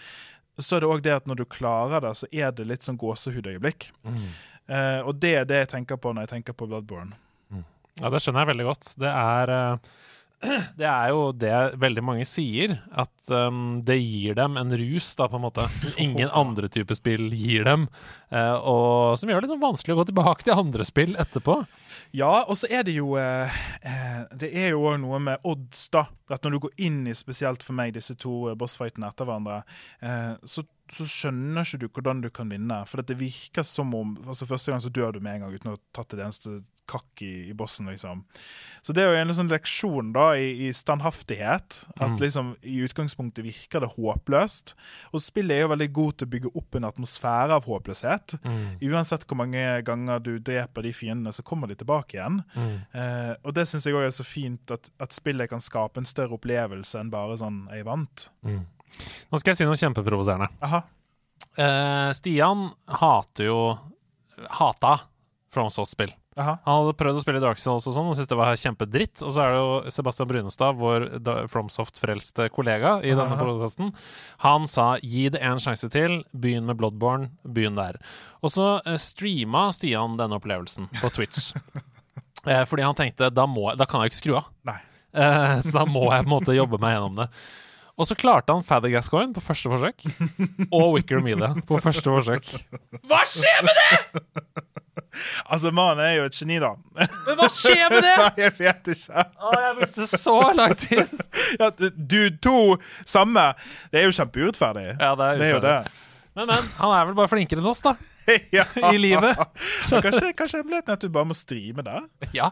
så 0.59 0.77
er 0.77 0.79
det 0.79 0.89
òg 0.93 1.03
det 1.03 1.15
at 1.17 1.27
når 1.27 1.35
du 1.35 1.45
klarer 1.45 1.99
det, 2.07 2.15
så 2.19 2.27
er 2.31 2.51
det 2.55 2.67
litt 2.67 2.87
sånn 2.87 2.97
gåsehudøyeblikk. 2.99 3.91
Mm. 4.07 4.29
Eh, 4.69 4.99
og 5.01 5.17
det 5.17 5.33
er 5.41 5.49
det 5.49 5.63
jeg 5.63 5.73
tenker 5.77 5.97
på 5.97 6.13
når 6.13 6.27
jeg 6.27 6.35
tenker 6.37 6.57
på 6.57 6.69
Bloodborne. 6.69 7.17
Ja, 7.99 8.11
det 8.11 8.21
skjønner 8.23 8.45
jeg 8.45 8.53
veldig 8.53 8.69
godt. 8.69 8.93
Det 8.99 9.09
er 9.11 9.51
uh, 9.51 9.95
Det 10.79 10.87
er 10.87 11.09
jo 11.11 11.23
det 11.35 11.55
veldig 11.81 12.03
mange 12.05 12.27
sier, 12.27 12.77
at 12.95 13.31
um, 13.33 13.81
det 13.83 13.97
gir 13.99 14.37
dem 14.39 14.55
en 14.59 14.71
rus, 14.71 15.09
da, 15.19 15.27
på 15.27 15.35
en 15.35 15.43
måte, 15.43 15.65
som 15.81 15.99
ingen 15.99 16.31
andre 16.41 16.69
typer 16.71 16.95
spill 16.95 17.27
gir 17.35 17.67
dem. 17.67 17.89
Uh, 18.31 18.55
og 18.55 19.19
som 19.19 19.31
gjør 19.31 19.43
det 19.43 19.49
litt 19.49 19.65
vanskelig 19.65 19.97
å 19.97 19.99
gå 19.99 20.07
tilbake 20.13 20.47
til 20.47 20.55
andre 20.55 20.87
spill 20.87 21.17
etterpå. 21.19 21.59
Ja, 22.15 22.31
og 22.47 22.55
så 22.57 22.65
er 22.73 22.87
det 22.87 22.95
jo 22.95 23.11
Det 23.13 24.47
er 24.49 24.71
jo 24.71 24.87
òg 24.89 24.95
noe 25.03 25.19
med 25.21 25.43
odds, 25.45 25.83
da. 25.93 26.07
At 26.31 26.41
når 26.41 26.55
du 26.55 26.61
går 26.63 26.85
inn 26.87 27.03
i 27.05 27.13
spesielt 27.13 27.61
for 27.61 27.77
meg 27.77 27.93
disse 27.93 28.15
to 28.17 28.55
bossfightene 28.57 29.11
etter 29.11 29.27
hverandre, 29.29 29.59
så, 30.41 30.63
så 30.91 31.05
skjønner 31.05 31.61
ikke 31.65 31.79
du 31.79 31.87
hvordan 31.89 32.21
du 32.21 32.29
kan 32.33 32.49
vinne. 32.49 32.81
For 32.89 33.01
det 33.01 33.17
virker 33.19 33.63
som 33.63 33.93
om 33.93 34.17
altså 34.25 34.47
Første 34.49 34.71
gang 34.71 34.81
så 34.81 34.89
dør 34.89 35.11
du 35.13 35.19
med 35.19 35.35
en 35.35 35.41
gang 35.47 35.53
uten 35.55 35.71
å 35.71 35.77
ha 35.77 35.81
tatt 35.93 36.13
et 36.13 36.19
eneste 36.25 36.61
kakk 36.89 37.21
i, 37.21 37.49
i 37.51 37.53
bossen, 37.53 37.85
liksom. 37.85 38.23
Så 38.81 38.93
det 38.97 39.03
er 39.03 39.11
jo 39.13 39.19
en 39.21 39.33
sånn 39.37 39.51
leksjon 39.51 40.07
da 40.15 40.31
i, 40.41 40.47
i 40.65 40.71
standhaftighet. 40.73 41.83
At 41.99 42.09
Mm. 42.09 42.17
liksom 42.17 42.55
i 42.65 42.79
utgangspunktet 42.81 43.45
virker 43.45 43.81
det 43.85 43.91
håpløst. 43.93 44.73
Og 45.13 45.21
spillet 45.21 45.51
er 45.53 45.61
jo 45.61 45.67
veldig 45.75 45.89
god 45.93 46.17
til 46.17 46.25
å 46.27 46.31
bygge 46.33 46.51
opp 46.57 46.75
en 46.79 46.83
atmosfære 46.89 47.53
av 47.59 47.65
håpløshet. 47.69 48.39
Uansett 48.81 49.27
hvor 49.29 49.37
mange 49.37 49.83
ganger 49.85 50.19
du 50.19 50.39
dreper 50.39 50.81
de 50.81 50.91
fiendene, 50.93 51.31
så 51.31 51.43
kommer 51.45 51.67
de 51.69 51.75
tilbake 51.77 52.17
igjen. 52.17 52.41
Mm. 52.55 52.73
Eh, 52.93 53.35
og 53.43 53.53
det 53.53 53.67
syns 53.69 53.85
jeg 53.85 53.93
òg 53.93 54.07
er 54.07 54.15
så 54.17 54.25
fint, 54.25 54.71
at, 54.73 54.89
at 54.99 55.13
spillet 55.13 55.49
kan 55.53 55.61
skape 55.61 56.01
en 56.01 56.09
større 56.09 56.39
opplevelse 56.39 56.97
enn 56.99 57.11
bare 57.13 57.37
sånn 57.37 57.67
'jeg 57.69 57.85
vant'. 57.85 58.29
Mm. 58.41 58.65
Nå 59.29 59.41
skal 59.41 59.53
jeg 59.53 59.61
si 59.61 59.67
noe 59.69 59.79
kjempeprovoserende. 59.79 60.49
Eh, 61.59 62.09
Stian 62.17 62.69
hater 62.99 63.49
jo 63.49 63.59
Hata 64.59 64.99
FromSoft-spill. 65.51 66.13
Han 66.39 66.59
hadde 66.63 66.95
prøvd 66.95 67.19
å 67.19 67.21
spille 67.23 67.41
Dark 67.43 67.59
Souls 67.59 67.87
og 67.89 67.95
sånn 67.95 68.09
og 68.11 68.15
syntes 68.15 68.29
det 68.31 68.37
var 68.39 68.59
kjempedritt. 68.59 69.23
Og 69.25 69.33
så 69.35 69.43
er 69.43 69.53
det 69.53 69.59
jo 69.59 69.93
Sebastian 69.95 70.29
Brunestad, 70.29 70.77
vår 70.79 71.07
FromSoft-frelste 71.51 72.47
kollega 72.55 72.97
i 73.03 73.11
denne 73.17 73.35
podkasten. 73.39 73.91
Han 74.45 74.67
sa 74.71 74.93
'gi 75.01 75.29
det 75.35 75.41
en 75.43 75.59
sjanse 75.59 75.89
til, 75.91 76.23
begynn 76.31 76.69
med 76.69 76.79
Bloodborne, 76.79 77.31
begynn 77.43 77.75
der'. 77.75 77.99
Og 78.43 78.53
så 78.55 78.69
eh, 78.85 78.95
streama 78.95 79.69
Stian 79.75 80.15
denne 80.19 80.39
opplevelsen 80.39 80.87
på 81.01 81.11
Twitch. 81.11 81.51
eh, 82.47 82.63
fordi 82.63 82.87
han 82.87 82.95
tenkte 82.95 83.33
da, 83.33 83.45
må, 83.45 83.73
da 83.75 83.85
kan 83.89 84.01
jeg 84.01 84.13
ikke 84.13 84.23
skru 84.23 84.37
av. 84.39 84.53
Eh, 85.11 85.59
så 85.65 85.75
da 85.81 85.85
må 85.89 86.07
jeg 86.13 86.23
på 86.23 86.29
en 86.29 86.35
måte 86.37 86.55
jobbe 86.55 86.79
meg 86.79 86.95
gjennom 86.95 87.19
det. 87.19 87.27
Og 87.99 88.07
så 88.07 88.15
klarte 88.15 88.55
han 88.55 88.63
Father 88.63 88.91
Gascoigne 88.93 89.35
på 89.35 89.43
første 89.43 89.69
forsøk. 89.71 90.05
Og 90.71 90.93
Wicker 90.95 91.19
Media 91.23 91.51
på 91.67 91.79
første 91.83 92.07
forsøk. 92.07 92.47
Hva 93.09 93.25
skjer 93.27 93.65
med 93.67 93.75
det?! 93.81 94.23
Altså, 95.49 95.71
mannen 95.75 95.99
er 96.05 96.13
jo 96.15 96.27
et 96.29 96.37
geni, 96.37 96.59
da. 96.63 96.69
Men 96.95 97.35
hva 97.39 97.49
skjer 97.51 97.89
med 97.91 98.05
det?! 98.05 98.13
Nei, 98.21 98.29
jeg 98.45 98.53
vet 98.59 98.91
ikke. 98.93 99.25
Å, 99.25 99.51
jeg 99.65 99.77
brukte 99.81 100.07
så 100.11 100.35
lang 100.55 100.75
tid. 100.79 101.17
Ja, 101.59 101.71
du 101.75 102.21
to 102.39 102.59
samme. 103.03 103.49
Det 103.91 103.99
er 103.99 104.07
jo 104.07 104.15
kjempeurettferdig. 104.15 104.85
Ja, 104.93 105.11
det 105.19 105.27
er, 105.33 105.41
Det 105.41 105.49
er 105.49 105.53
jo 105.57 105.63
det. 105.65 105.75
Men, 106.37 106.47
men, 106.53 106.71
han 106.77 106.95
er 106.95 107.09
vel 107.09 107.17
bare 107.19 107.31
flinkere 107.33 107.59
enn 107.59 107.67
oss, 107.67 107.83
da. 107.83 107.97
ja. 108.57 108.65
I 108.93 108.97
livet. 109.01 109.37
Så, 109.87 110.01
Kanskje, 110.03 110.31
kanskje 110.37 110.61
hemmeligheten 110.61 110.93
er 110.93 110.99
at 110.99 111.03
du 111.03 111.09
bare 111.13 111.29
må 111.29 111.37
streame 111.37 111.85
det? 111.85 111.99
ja. 112.37 112.49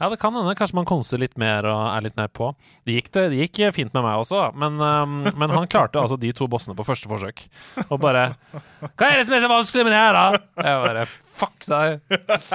ja, 0.00 0.08
det 0.10 0.18
kan 0.22 0.34
hende. 0.36 0.54
Kanskje 0.58 0.78
man 0.78 0.88
konser 0.88 1.22
litt 1.22 1.36
mer 1.40 1.66
og 1.70 1.82
er 1.90 2.06
litt 2.06 2.16
mer 2.18 2.30
på. 2.32 2.52
Det 2.86 2.98
gikk, 2.98 3.10
det, 3.16 3.26
det 3.34 3.42
gikk 3.44 3.62
fint 3.76 3.94
med 3.96 4.04
meg 4.06 4.22
også, 4.22 4.46
men, 4.58 4.78
um, 4.80 5.20
men 5.40 5.54
han 5.54 5.68
klarte 5.70 6.00
altså 6.00 6.18
de 6.20 6.32
to 6.36 6.48
bossene 6.50 6.76
på 6.78 6.86
første 6.86 7.10
forsøk. 7.10 7.46
Og 7.88 7.98
bare 8.02 8.30
Hva 8.52 9.10
er 9.10 9.20
det 9.20 9.28
som 9.28 9.36
er 9.36 9.44
så 9.44 9.50
vanskelig 9.52 9.86
med 9.86 9.94
det 9.94 10.00
her, 10.02 10.18
da? 10.18 10.42
Jeg 10.64 10.82
bare 10.88 11.06
Fuck 11.34 11.64
deg. 11.66 12.00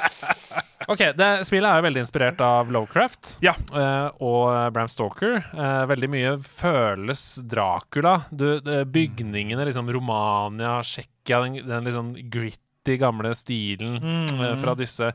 OK, 0.89 1.01
det 1.19 1.27
spillet 1.45 1.67
er 1.69 1.81
jo 1.81 1.85
veldig 1.85 2.01
inspirert 2.05 2.39
av 2.41 2.69
Lovecraft 2.73 3.35
Ja. 3.45 3.51
eh, 3.75 4.07
og 4.23 4.71
Bram 4.73 4.87
Stoker. 4.89 5.35
Eh, 5.51 5.83
veldig 5.91 6.09
mye 6.13 6.31
føles 6.45 7.25
Dracula. 7.51 8.15
Du, 8.31 8.47
det, 8.63 8.85
bygningene, 8.93 9.67
liksom 9.67 9.91
Romania, 9.93 10.79
Tsjekkia, 10.81 11.43
den, 11.45 11.59
den 11.67 11.85
liksom 11.89 12.13
gritty, 12.31 12.95
gamle 12.97 13.35
stilen 13.37 13.99
eh, 14.39 14.55
fra 14.63 14.73
disse. 14.79 15.11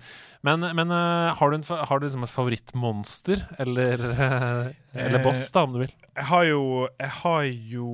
Men, 0.47 0.61
men 0.77 0.93
eh, 0.95 1.33
har 1.41 1.51
du, 1.51 1.57
en, 1.59 1.65
har 1.89 1.99
du 1.99 2.07
liksom 2.07 2.29
et 2.29 2.35
favorittmonster? 2.37 3.47
Eller, 3.65 4.05
eh, 4.13 4.73
eller 4.95 5.19
Eh, 5.19 5.25
boss, 5.25 5.49
da, 5.51 5.65
om 5.67 5.73
du 5.75 5.81
vil? 5.87 5.95
Jeg 6.15 6.29
har 6.29 6.45
jo 6.47 6.61
Jeg 7.01 7.11
har 7.25 7.47
jo 7.73 7.89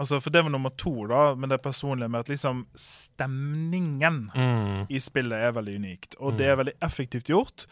Altså, 0.00 0.16
for 0.24 0.32
det 0.32 0.40
var 0.46 0.50
nummer 0.54 0.72
to, 0.80 0.94
da, 1.10 1.34
men 1.36 1.50
det 1.52 1.58
personlige 1.62 2.08
med 2.08 2.22
at 2.24 2.30
liksom 2.32 2.62
stemningen 2.78 4.30
Mm. 4.34 4.86
i 4.88 5.00
spillet 5.00 5.36
er 5.44 5.52
veldig 5.52 5.74
unikt. 5.76 6.14
Og 6.20 6.38
det 6.38 6.46
er 6.48 6.56
veldig 6.56 6.72
effektivt 6.82 7.28
gjort. 7.28 7.66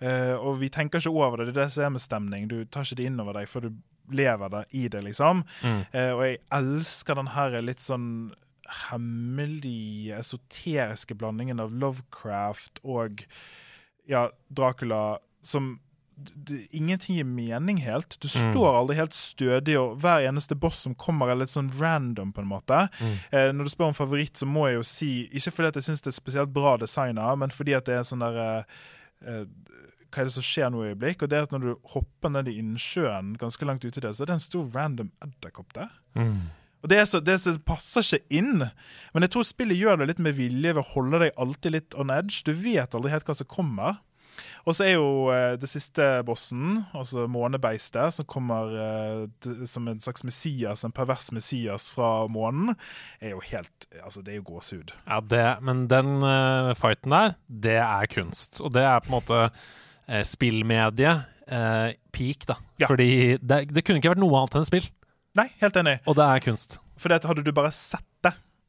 Eh, 0.00 0.32
og 0.34 0.58
vi 0.62 0.70
tenker 0.72 0.98
ikke 1.02 1.12
over 1.12 1.36
det. 1.42 1.50
Det 1.52 1.56
er 1.56 1.64
det 1.66 1.72
som 1.74 1.84
er 1.84 1.90
med 1.90 2.00
stemning. 2.00 2.48
Du 2.48 2.64
tar 2.64 2.86
ikke 2.88 2.96
det 3.02 3.06
inn 3.10 3.20
over 3.20 3.36
deg 3.36 3.48
før 3.52 3.66
du 3.68 3.74
lever 4.16 4.48
der 4.52 4.64
i 4.72 4.88
det, 4.88 5.02
liksom. 5.04 5.44
Mm. 5.62 5.84
Eh, 5.92 6.10
og 6.14 6.22
jeg 6.24 6.40
elsker 6.52 7.14
den 7.20 7.30
her 7.36 7.60
litt 7.62 7.80
sånn 7.84 8.08
hemmelige, 8.88 10.16
esoteriske 10.18 11.14
blandingen 11.20 11.60
av 11.60 11.72
Lovecraft 11.72 12.80
og 12.84 13.24
ja, 14.08 14.28
Dracula 14.48 15.18
som 15.44 15.74
Ingenting 16.70 17.16
gir 17.16 17.24
mening 17.26 17.78
helt. 17.82 18.16
Du 18.20 18.28
Mm. 18.28 18.52
står 18.52 18.76
aldri 18.78 18.94
helt 18.96 19.14
stødig, 19.14 19.76
og 19.80 19.98
hver 19.98 20.28
eneste 20.28 20.54
boss 20.54 20.78
som 20.84 20.94
kommer, 20.94 21.30
er 21.30 21.36
litt 21.36 21.50
sånn 21.50 21.72
random, 21.80 22.32
på 22.32 22.40
en 22.42 22.48
måte. 22.48 22.88
Mm. 23.00 23.18
Eh, 23.32 23.52
når 23.52 23.64
du 23.64 23.70
spør 23.70 23.88
om 23.88 23.94
favoritt, 23.94 24.34
så 24.38 24.46
må 24.46 24.68
jeg 24.68 24.76
jo 24.76 24.82
si 24.82 25.28
Ikke 25.32 25.50
fordi 25.52 25.68
at 25.68 25.74
jeg 25.74 25.82
syns 25.88 26.02
det 26.02 26.12
er 26.14 26.20
spesielt 26.20 26.52
bra 26.52 26.76
designa, 26.76 27.34
men 27.36 27.50
fordi 27.50 27.74
at 27.76 27.84
det 27.86 27.94
er 27.94 28.02
sånn 28.06 28.20
der 28.20 28.38
eh, 28.38 28.64
eh, 29.26 29.44
Hva 30.12 30.20
er 30.20 30.24
det 30.24 30.32
som 30.32 30.42
skjer 30.46 30.70
nå 30.70 30.84
i 30.84 30.94
øyeblikk? 30.94 31.22
Og 31.22 31.28
det 31.28 31.38
er 31.38 31.42
at 31.42 31.50
når 31.50 31.60
du 31.60 31.74
hopper 31.90 32.30
ned 32.30 32.46
i 32.46 32.58
innsjøen 32.62 33.36
ganske 33.36 33.66
langt 33.66 33.84
ute 33.84 34.00
det, 34.00 34.14
så 34.14 34.22
er 34.22 34.26
det 34.26 34.34
en 34.34 34.40
stor 34.40 34.68
random 34.72 35.10
edderkopp 35.20 35.72
der. 35.74 35.88
Mm. 36.14 36.50
Og 36.84 36.88
det, 36.88 37.08
så, 37.08 37.18
det, 37.20 37.40
så, 37.40 37.58
passer 37.58 38.02
ikke 38.04 38.38
inn. 38.38 38.70
Men 39.12 39.22
jeg 39.22 39.30
tror 39.30 39.42
spillet 39.42 39.76
gjør 39.80 39.98
det 39.98 40.06
litt 40.12 40.18
med 40.20 40.36
vilje 40.36 40.74
ved 40.74 40.82
å 40.84 40.92
holde 40.94 41.18
deg 41.18 41.32
alltid 41.36 41.72
litt 41.72 41.94
on 41.98 42.10
edge. 42.10 42.44
Du 42.44 42.52
vet 42.52 42.94
aldri 42.94 43.10
helt 43.10 43.24
hva 43.26 43.34
som 43.34 43.46
kommer. 43.48 43.96
Og 44.64 44.76
så 44.76 44.86
er 44.86 44.94
jo 44.96 45.28
eh, 45.34 45.54
det 45.60 45.68
siste 45.70 46.06
bossen, 46.26 46.82
altså 46.96 47.26
månebeistet, 47.30 48.16
som 48.16 48.28
kommer 48.28 48.74
eh, 48.80 49.50
som 49.70 49.88
en 49.90 50.00
slags 50.04 50.24
Messias, 50.26 50.84
en 50.84 50.94
pervers 50.94 51.30
Messias 51.34 51.90
fra 51.94 52.26
månen, 52.32 52.74
er 53.20 53.34
jo 53.36 53.42
helt 53.50 53.70
Altså, 54.04 54.24
det 54.24 54.32
er 54.32 54.40
jo 54.40 54.48
gåsehud. 54.48 54.90
Ja, 55.06 55.20
det, 55.22 55.44
men 55.62 55.84
den 55.90 56.16
eh, 56.26 56.72
fighten 56.78 57.14
der, 57.14 57.36
det 57.46 57.76
er 57.78 58.08
kunst. 58.10 58.58
Og 58.64 58.72
det 58.74 58.82
er 58.82 58.98
på 59.04 59.12
en 59.12 59.14
måte 59.14 59.38
uh, 59.46 60.22
spillmediet 60.26 61.28
eh, 61.46 61.94
peak, 62.12 62.46
da. 62.48 62.58
Ja. 62.78 62.88
Fordi 62.88 63.36
det, 63.38 63.60
det 63.74 63.84
kunne 63.84 64.00
ikke 64.00 64.14
vært 64.14 64.22
noe 64.22 64.40
annet 64.40 64.58
enn 64.60 64.68
spill, 64.68 64.88
Nei, 65.38 65.48
helt 65.62 65.78
enig. 65.80 65.98
og 66.06 66.18
det 66.18 66.26
er 66.26 66.42
kunst. 66.44 66.78
For 67.00 67.14
hadde 67.14 67.44
du 67.44 67.52
bare 67.54 67.72
sett 67.74 68.06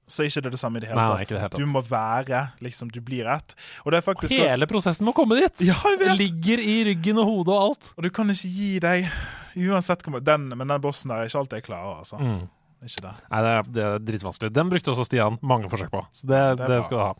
så 0.08 0.22
er 0.24 0.30
ikke 0.30 0.44
det 0.46 0.52
det 0.54 0.60
samme 0.62 0.78
i 0.78 0.84
det 0.84 0.90
hele 0.92 1.02
Nei, 1.02 1.24
tatt. 1.24 1.30
det 1.34 1.40
hele 1.42 1.50
tatt. 1.56 1.62
Du 1.62 1.72
må 1.72 1.82
være 1.86 2.42
liksom, 2.62 2.92
du 2.94 3.00
blir 3.02 3.26
ett. 3.34 3.56
Og 3.86 3.92
det 3.92 4.00
er 4.02 4.06
faktisk 4.06 4.36
Hele 4.38 4.68
prosessen 4.70 5.06
må 5.08 5.14
komme 5.18 5.38
dit! 5.40 5.64
Ja, 5.66 5.78
jeg 5.90 6.00
Det 6.00 6.10
vet! 6.12 6.20
ligger 6.20 6.62
i 6.62 6.76
ryggen 6.92 7.22
og 7.24 7.26
hodet 7.32 7.56
og 7.56 7.62
alt. 7.70 7.94
Og 7.98 8.04
du 8.06 8.12
kan 8.14 8.30
ikke 8.30 8.52
gi 8.54 8.72
deg 8.84 9.08
uansett 9.56 10.04
hvor 10.06 10.22
den, 10.22 10.50
Men 10.58 10.68
den 10.68 10.82
bossen 10.84 11.10
der 11.10 11.24
er 11.24 11.30
ikke 11.32 11.40
alltid 11.42 11.62
jeg 11.62 11.68
klarer, 11.72 12.00
altså. 12.04 12.20
Mm. 12.22 12.44
Ikke 12.86 13.02
det. 13.08 13.14
Nei, 13.32 13.40
det 13.42 13.52
er, 13.58 13.70
det 13.76 13.84
er 13.90 14.04
dritvanskelig. 14.12 14.52
Den 14.54 14.70
brukte 14.70 14.92
også 14.94 15.06
Stian 15.08 15.40
mange 15.42 15.70
forsøk 15.72 15.90
på, 15.94 16.04
så 16.14 16.28
det, 16.30 16.42
Det 16.60 16.68
det 16.70 16.84
skal 16.86 16.98
du 17.00 17.04
ha. 17.04 17.14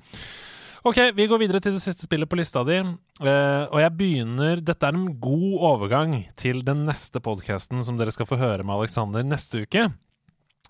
Ok, 0.86 1.00
vi 1.18 1.26
går 1.26 1.40
videre 1.42 1.58
til 1.66 1.74
det 1.74 1.82
siste 1.82 2.06
spillet 2.06 2.30
på 2.30 2.38
lista 2.38 2.62
di. 2.68 2.76
Uh, 3.18 3.66
og 3.74 3.80
jeg 3.82 3.94
begynner 3.98 4.60
Dette 4.62 4.86
er 4.86 4.94
en 4.94 5.08
god 5.18 5.56
overgang 5.72 6.20
til 6.38 6.60
den 6.68 6.84
neste 6.86 7.18
podkasten 7.26 7.82
som 7.82 7.98
dere 7.98 8.14
skal 8.14 8.28
få 8.30 8.38
høre 8.38 8.62
med 8.62 8.76
Alexander 8.78 9.26
neste 9.26 9.64
uke. 9.66 9.88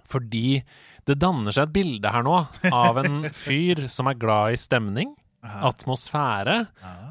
Fordi 0.09 0.61
det 1.05 1.19
danner 1.21 1.53
seg 1.55 1.67
et 1.67 1.75
bilde 1.75 2.11
her 2.11 2.25
nå 2.25 2.39
av 2.71 2.99
en 3.03 3.27
fyr 3.45 3.85
som 3.91 4.09
er 4.09 4.19
glad 4.19 4.55
i 4.55 4.59
stemning, 4.59 5.13
atmosfære 5.45 6.55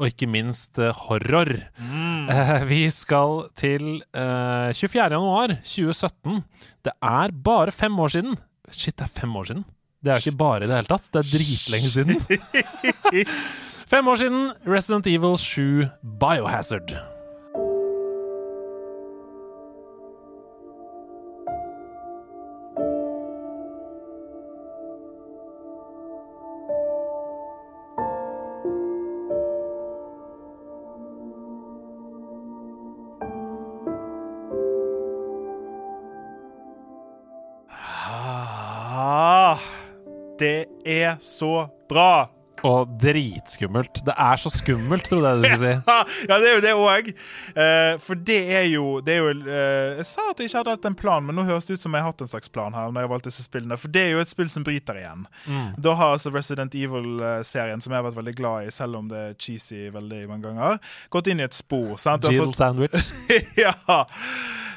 og 0.00 0.08
ikke 0.08 0.26
minst 0.26 0.80
eh, 0.82 0.94
horror. 1.06 1.52
Eh, 1.78 2.64
vi 2.66 2.80
skal 2.90 3.44
til 3.54 4.02
eh, 4.10 4.74
24. 4.74 5.04
januar 5.14 5.54
2017. 5.62 6.42
Det 6.82 6.96
er 6.98 7.36
bare 7.46 7.74
fem 7.74 7.94
år 8.00 8.16
siden. 8.16 8.36
Shit, 8.70 8.96
det 8.98 9.06
er 9.06 9.14
fem 9.20 9.36
år 9.38 9.50
siden. 9.52 9.64
Det 10.04 10.12
er 10.12 10.18
jo 10.18 10.30
ikke 10.32 10.42
bare 10.42 10.64
i 10.64 10.68
det 10.68 10.76
hele 10.76 10.90
tatt. 10.90 11.08
Det 11.14 11.22
er 11.22 11.30
dritlenge 11.30 11.94
siden. 11.94 12.20
fem 13.94 14.08
år 14.10 14.20
siden 14.20 14.46
Resident 14.66 15.06
Evil 15.14 15.38
7 15.40 15.86
Biohazard. 16.02 17.13
Er 40.84 41.16
så 41.24 41.66
bra! 41.90 42.28
Og 42.64 42.88
dritskummelt. 42.96 43.98
Det 44.06 44.14
er 44.16 44.38
så 44.40 44.48
skummelt, 44.48 45.04
trodde 45.04 45.28
jeg 45.28 45.40
du 45.42 45.44
skulle 45.44 45.72
si. 45.74 46.28
ja, 46.30 46.36
det 46.40 46.46
er 46.48 46.54
jo 46.54 46.62
det 46.64 46.70
òg. 46.80 47.10
for 48.00 48.22
det 48.24 48.38
er 48.56 48.62
jo, 48.70 48.84
det 49.04 49.12
er 49.12 49.18
jo 49.20 49.34
uh, 49.42 49.98
Jeg 49.98 50.06
sa 50.08 50.30
at 50.30 50.40
jeg 50.40 50.48
ikke 50.48 50.62
hadde 50.62 50.72
hatt 50.78 50.88
en 50.88 50.96
plan, 50.96 51.26
men 51.28 51.36
nå 51.36 51.44
høres 51.44 51.68
det 51.68 51.76
ut 51.76 51.84
som 51.84 51.92
jeg 51.92 52.00
har 52.06 52.14
hatt 52.14 52.24
en 52.24 52.30
slags 52.32 52.48
plan 52.54 52.72
her. 52.72 52.88
når 52.94 53.04
jeg 53.04 53.10
valgte 53.12 53.28
disse 53.34 53.44
spillene 53.44 53.76
For 53.76 53.92
det 53.92 54.06
er 54.06 54.14
jo 54.14 54.22
et 54.24 54.32
spill 54.32 54.48
som 54.48 54.64
bryter 54.64 54.96
igjen. 55.02 55.26
Mm. 55.44 55.74
Da 55.84 55.92
har 56.00 56.14
altså 56.16 56.32
Resident 56.32 56.78
Evil-serien, 56.80 57.84
som 57.84 57.92
jeg 57.92 58.00
har 58.00 58.08
vært 58.08 58.20
veldig 58.22 58.36
glad 58.40 58.70
i, 58.70 58.72
selv 58.72 59.02
om 59.02 59.12
det 59.12 59.20
er 59.26 59.36
cheesy 59.36 59.90
veldig 59.92 60.22
mange 60.32 60.48
ganger, 60.48 60.80
gått 61.12 61.28
inn 61.34 61.44
i 61.44 61.48
et 61.50 61.58
spor. 61.60 61.98
Sant? 62.00 62.24
Jill 62.32 62.46
fått- 62.46 62.62
Sandwich. 62.62 63.12
ja. 63.60 63.74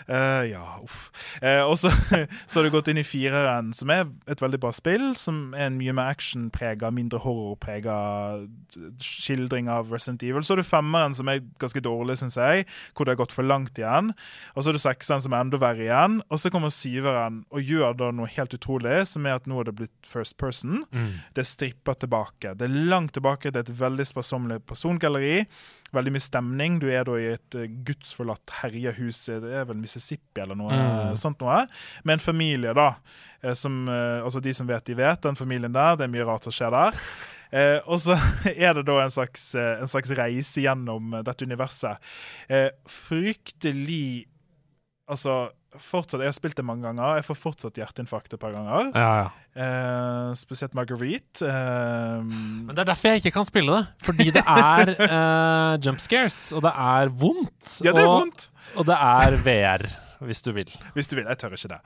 Eh, 0.07 0.43
ja, 0.53 0.63
uff. 0.83 1.09
Uh, 1.43 1.65
og 1.67 1.75
så, 1.79 1.91
så 2.47 2.59
har 2.59 2.65
du 2.65 2.71
gått 2.71 2.87
inn 2.91 3.01
i 3.01 3.05
fireren, 3.05 3.73
som 3.75 3.91
er 3.91 4.05
et 4.31 4.41
veldig 4.41 4.59
bra 4.63 4.71
spill. 4.75 5.09
Som 5.19 5.51
er 5.57 5.67
en 5.67 5.79
mye 5.79 5.95
mer 5.95 6.13
actionprega, 6.15 6.91
mindre 6.95 7.19
horrorprega 7.23 7.97
skildring 9.03 9.67
av 9.71 9.91
Resident 9.91 10.23
Evil. 10.23 10.45
Så 10.45 10.55
har 10.55 10.61
du 10.61 10.67
femmeren, 10.67 11.15
som 11.17 11.27
er 11.31 11.43
ganske 11.59 11.83
dårlig, 11.83 12.17
syns 12.21 12.39
jeg, 12.39 12.67
hvor 12.95 13.07
det 13.07 13.15
har 13.15 13.21
gått 13.23 13.35
for 13.35 13.47
langt 13.47 13.79
igjen. 13.79 14.13
Og 14.55 14.61
så 14.61 14.71
har 14.71 14.79
du 14.79 14.83
sekseren, 14.83 15.23
som 15.25 15.35
er 15.35 15.43
enda 15.43 15.59
verre 15.61 15.87
igjen. 15.87 16.21
Og 16.31 16.41
så 16.41 16.51
kommer 16.53 16.73
syveren 16.73 17.43
og 17.51 17.73
gjør 17.73 17.97
da 17.99 18.11
noe 18.15 18.31
helt 18.31 18.55
utrolig, 18.55 19.01
som 19.11 19.27
er 19.27 19.41
at 19.41 19.49
nå 19.49 19.59
er 19.59 19.69
det 19.69 19.77
blitt 19.81 20.07
first 20.07 20.37
person. 20.39 20.85
Mm. 20.95 21.19
Det 21.35 21.47
stripper 21.47 21.99
tilbake. 21.99 22.55
Det 22.55 22.69
er 22.69 22.79
langt 22.93 23.15
tilbake. 23.17 23.51
Det 23.51 23.65
er 23.65 23.67
et 23.67 23.81
veldig 23.81 24.07
sparsommelig 24.07 24.63
persongalleri. 24.69 25.43
Veldig 25.93 26.11
mye 26.11 26.23
stemning. 26.25 26.79
Du 26.81 26.87
er 26.91 27.03
da 27.07 27.13
i 27.19 27.29
et 27.35 27.55
uh, 27.55 27.67
gudsforlatt 27.87 28.49
herja 28.61 28.91
hus, 28.97 29.21
det 29.29 29.53
er 29.55 29.65
vel 29.69 29.77
Mississippi 29.79 30.41
eller 30.43 30.55
noe 30.59 30.73
Mm. 30.73 31.15
sånt 31.15 31.39
noe, 31.39 31.61
med 32.03 32.13
en 32.17 32.19
familie, 32.19 32.73
da. 32.73 32.95
eh, 33.43 33.53
Som, 33.53 33.87
eh, 33.87 34.23
altså 34.23 34.41
De 34.43 34.53
som 34.53 34.67
vet, 34.67 34.83
de 34.85 34.93
vet. 34.95 35.21
Den 35.21 35.35
familien 35.35 35.71
der. 35.73 35.95
Det 35.95 36.03
er 36.03 36.13
mye 36.13 36.25
rart 36.27 36.43
som 36.43 36.51
skjer 36.51 36.71
der. 36.71 36.91
Eh, 37.49 37.79
og 37.87 37.95
så 38.03 38.11
er 38.57 38.73
det 38.75 38.81
da 38.85 38.97
en 38.99 39.09
slags, 39.09 39.55
eh, 39.55 39.79
en 39.79 39.87
slags 39.87 40.09
reise 40.11 40.59
gjennom 40.59 41.13
eh, 41.15 41.21
dette 41.23 41.45
universet. 41.47 41.95
Eh, 42.49 42.69
fryktelig 42.85 44.25
Altså, 45.07 45.49
fortsatt, 45.83 46.21
Jeg 46.23 46.29
har 46.31 46.35
spilt 46.37 46.55
det 46.59 46.65
mange 46.65 46.83
ganger. 46.87 47.15
Jeg 47.19 47.25
får 47.27 47.37
fortsatt 47.41 47.77
hjerteinfarkt 47.81 48.33
et 48.33 48.39
par 48.41 48.53
ganger. 48.55 48.91
Ja, 48.95 49.11
ja. 49.23 49.27
Eh, 49.57 50.33
spesielt 50.37 50.73
Marguerite. 50.77 51.41
Eh, 51.41 52.21
Men 52.23 52.73
det 52.75 52.83
er 52.83 52.89
derfor 52.91 53.09
jeg 53.13 53.23
ikke 53.23 53.35
kan 53.39 53.45
spille 53.47 53.77
det. 53.79 53.87
Fordi 54.05 54.31
det 54.35 54.43
er 54.45 54.91
eh, 55.07 55.77
jump 55.85 55.99
scares, 56.03 56.41
og 56.53 56.61
det 56.67 56.73
er 56.73 57.09
vondt. 57.09 57.79
ja, 57.85 57.91
det 57.93 58.03
er 58.03 58.07
og, 58.11 58.19
vondt! 58.21 58.49
Og 58.77 58.85
det 58.89 58.97
er 58.99 59.37
VR, 59.47 59.87
hvis 60.27 60.41
du 60.45 60.51
vil. 60.53 60.69
Hvis 60.93 61.07
du 61.09 61.15
vil. 61.17 61.25
Jeg 61.29 61.37
tør 61.41 61.55
ikke 61.57 61.71
det. 61.73 61.79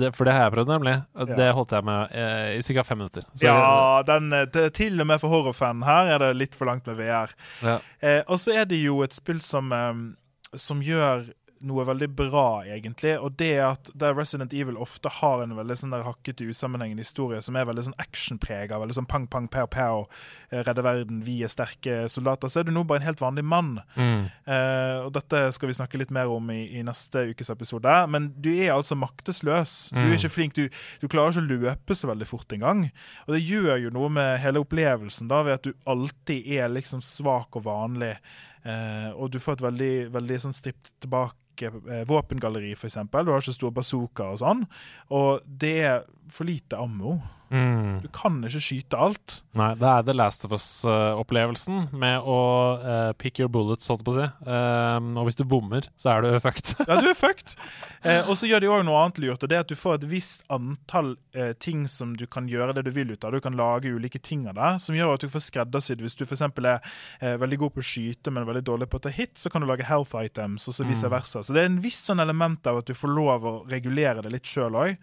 Det, 0.00 0.10
for 0.16 0.24
det 0.28 0.32
har 0.36 0.46
jeg 0.46 0.54
prøvd, 0.56 0.72
nemlig. 0.72 0.94
Ja. 1.18 1.24
Det 1.42 1.50
holdt 1.56 1.72
jeg 1.76 1.84
med 1.88 2.16
eh, 2.16 2.56
i 2.58 2.62
ca. 2.64 2.82
fem 2.88 2.98
minutter. 3.02 3.24
Så, 3.34 3.44
Ja, 3.48 4.02
den, 4.08 4.32
eh, 4.32 4.46
det, 4.52 4.66
til 4.78 5.00
og 5.00 5.06
med 5.08 5.20
for 5.20 5.32
horrorfanen 5.32 5.84
her 5.88 6.14
er 6.14 6.18
det 6.26 6.32
litt 6.40 6.54
for 6.56 6.68
langt 6.70 6.86
med 6.88 6.96
VR. 7.00 7.32
ja. 7.62 7.78
Eh, 8.00 8.22
og 8.28 8.38
så 8.40 8.56
er 8.62 8.64
det 8.68 8.80
jo 8.82 9.02
et 9.04 9.12
spill 9.16 9.40
som, 9.44 9.72
eh, 9.72 10.56
som 10.56 10.80
gjør 10.84 11.28
noe 11.62 11.84
veldig 11.86 12.08
bra, 12.18 12.62
egentlig. 12.66 13.14
Og 13.22 13.36
det 13.38 13.50
er 13.56 13.66
at 13.72 13.90
der 13.98 14.14
Resident 14.18 14.52
Evil 14.52 14.76
ofte 14.80 15.08
har 15.20 15.42
en 15.44 15.54
veldig 15.56 15.76
sånn 15.78 15.92
der 15.94 16.04
hakkete, 16.06 16.46
usammenhengende 16.50 17.04
historie 17.04 17.40
som 17.42 17.56
er 17.56 17.64
veldig 17.68 17.84
sånn 17.88 17.96
actionprega, 18.02 18.78
veldig 18.82 18.96
sånn 18.98 19.08
pang, 19.10 19.26
pang, 19.30 19.46
pow, 19.52 19.66
pow, 19.70 20.06
eh, 20.50 20.62
redde 20.66 20.82
verden, 20.84 21.22
vi 21.26 21.40
er 21.46 21.52
sterke 21.52 22.08
soldater, 22.12 22.48
så 22.52 22.60
er 22.60 22.68
du 22.68 22.72
nå 22.74 22.84
bare 22.86 23.00
en 23.02 23.06
helt 23.06 23.22
vanlig 23.22 23.44
mann. 23.44 23.76
Mm. 23.96 24.26
Eh, 24.46 24.98
og 25.06 25.12
dette 25.16 25.44
skal 25.56 25.70
vi 25.70 25.78
snakke 25.78 25.98
litt 26.02 26.10
mer 26.14 26.30
om 26.32 26.50
i, 26.50 26.64
i 26.78 26.82
neste 26.86 27.26
ukes 27.32 27.50
episode. 27.54 27.94
Men 28.12 28.30
du 28.42 28.50
er 28.56 28.72
altså 28.74 28.98
maktesløs. 28.98 29.90
Du 29.92 29.98
Mm. 30.02 30.10
er 30.12 30.18
ikke 30.18 30.34
flink. 30.34 30.54
Du, 30.54 30.68
du 31.00 31.08
klarer 31.08 31.30
ikke 31.32 31.42
å 31.46 31.50
løpe 31.62 31.94
så 31.94 32.08
veldig 32.10 32.26
fort 32.26 32.52
engang. 32.52 32.90
Og 33.28 33.34
det 33.36 33.42
gjør 33.46 33.76
jo 33.84 33.90
noe 33.94 34.08
med 34.10 34.40
hele 34.42 34.60
opplevelsen, 34.64 35.28
da, 35.30 35.42
ved 35.46 35.54
at 35.60 35.62
du 35.68 35.72
alltid 35.86 36.46
er 36.58 36.68
liksom 36.68 37.00
svak 37.02 37.54
og 37.56 37.64
vanlig. 37.64 38.16
Eh, 38.62 39.10
og 39.16 39.32
du 39.32 39.40
får 39.42 39.58
et 39.58 39.66
veldig, 39.66 39.94
veldig 40.14 40.40
sånn 40.44 40.56
stript 40.56 40.92
tilbake 41.02 41.70
eh, 41.70 42.04
våpengalleri, 42.08 42.74
eksempel. 42.88 43.26
Du 43.26 43.32
har 43.34 43.42
ikke 43.42 43.56
stor 43.58 43.74
bazooka 43.74 44.30
og 44.32 44.42
sånn. 44.42 44.66
Og 45.14 45.46
det 45.46 45.76
er 45.88 46.04
for 46.32 46.48
lite 46.48 46.78
ammo. 46.80 47.18
Mm. 47.52 48.00
Du 48.00 48.08
kan 48.16 48.38
ikke 48.48 48.62
skyte 48.64 48.98
alt. 48.98 49.38
Nei, 49.58 49.68
det 49.76 49.88
er 49.88 50.06
The 50.08 50.14
Last 50.16 50.46
of 50.48 50.54
Us-opplevelsen 50.56 51.90
med 51.92 52.24
å 52.24 52.38
uh, 52.80 53.12
pick 53.20 53.42
your 53.42 53.52
bullets, 53.52 53.90
holdt 53.92 54.02
jeg 54.02 54.08
på 54.08 54.14
å 54.14 54.16
si. 54.16 54.28
Um, 54.48 55.12
og 55.20 55.28
hvis 55.28 55.38
du 55.38 55.44
bommer, 55.48 55.88
så 56.00 56.14
er 56.14 56.24
du 56.24 56.30
fucked. 56.46 56.74
Ja, 56.80 56.96
du 56.96 57.10
er 57.10 57.18
fucked. 57.18 57.56
Uh, 58.02 58.24
og 58.24 58.34
så 58.40 58.48
gjør 58.48 58.64
de 58.64 58.72
òg 58.72 58.86
noe 58.88 59.02
annet 59.04 59.20
lurt, 59.22 59.44
og 59.44 59.52
det 59.52 59.58
er 59.58 59.66
at 59.66 59.70
du 59.70 59.78
får 59.78 60.00
et 60.00 60.08
visst 60.10 60.46
antall 60.52 61.12
uh, 61.36 61.52
ting 61.60 61.84
som 61.90 62.16
du 62.18 62.24
kan 62.26 62.48
gjøre 62.50 62.78
det 62.78 62.86
du 62.88 62.92
vil 62.96 63.12
ut 63.12 63.28
av. 63.28 63.36
Du 63.36 63.44
kan 63.44 63.58
lage 63.58 63.92
ulike 63.92 64.22
ting 64.22 64.48
av 64.50 64.56
det, 64.58 64.72
som 64.86 64.96
gjør 64.96 65.14
at 65.18 65.26
du 65.26 65.30
får 65.32 65.46
skreddersydd. 65.50 66.02
Hvis 66.02 66.16
du 66.18 66.24
f.eks. 66.24 66.42
er 66.42 67.38
veldig 67.42 67.60
god 67.66 67.76
på 67.76 67.84
å 67.84 67.90
skyte, 67.92 68.32
men 68.32 68.48
veldig 68.48 68.64
dårlig 68.66 68.88
på 68.90 68.98
å 68.98 69.04
ta 69.04 69.12
hit, 69.12 69.36
så 69.38 69.52
kan 69.52 69.62
du 69.62 69.68
lage 69.68 69.86
health 69.86 70.16
items, 70.18 70.66
og 70.70 70.78
så 70.78 70.88
vice 70.88 71.02
Mm. 71.12 71.44
Så 71.44 71.52
det 71.52 71.62
er 71.62 71.68
en 71.68 71.82
viss 71.82 72.00
sånn 72.06 72.22
element 72.22 72.66
av 72.66 72.80
at 72.80 72.88
du 72.88 72.94
får 72.96 73.10
lov 73.12 73.44
å 73.44 73.54
regulere 73.68 74.22
det 74.24 74.32
litt 74.32 74.48
sjøl 74.48 74.76
òg. 74.78 74.96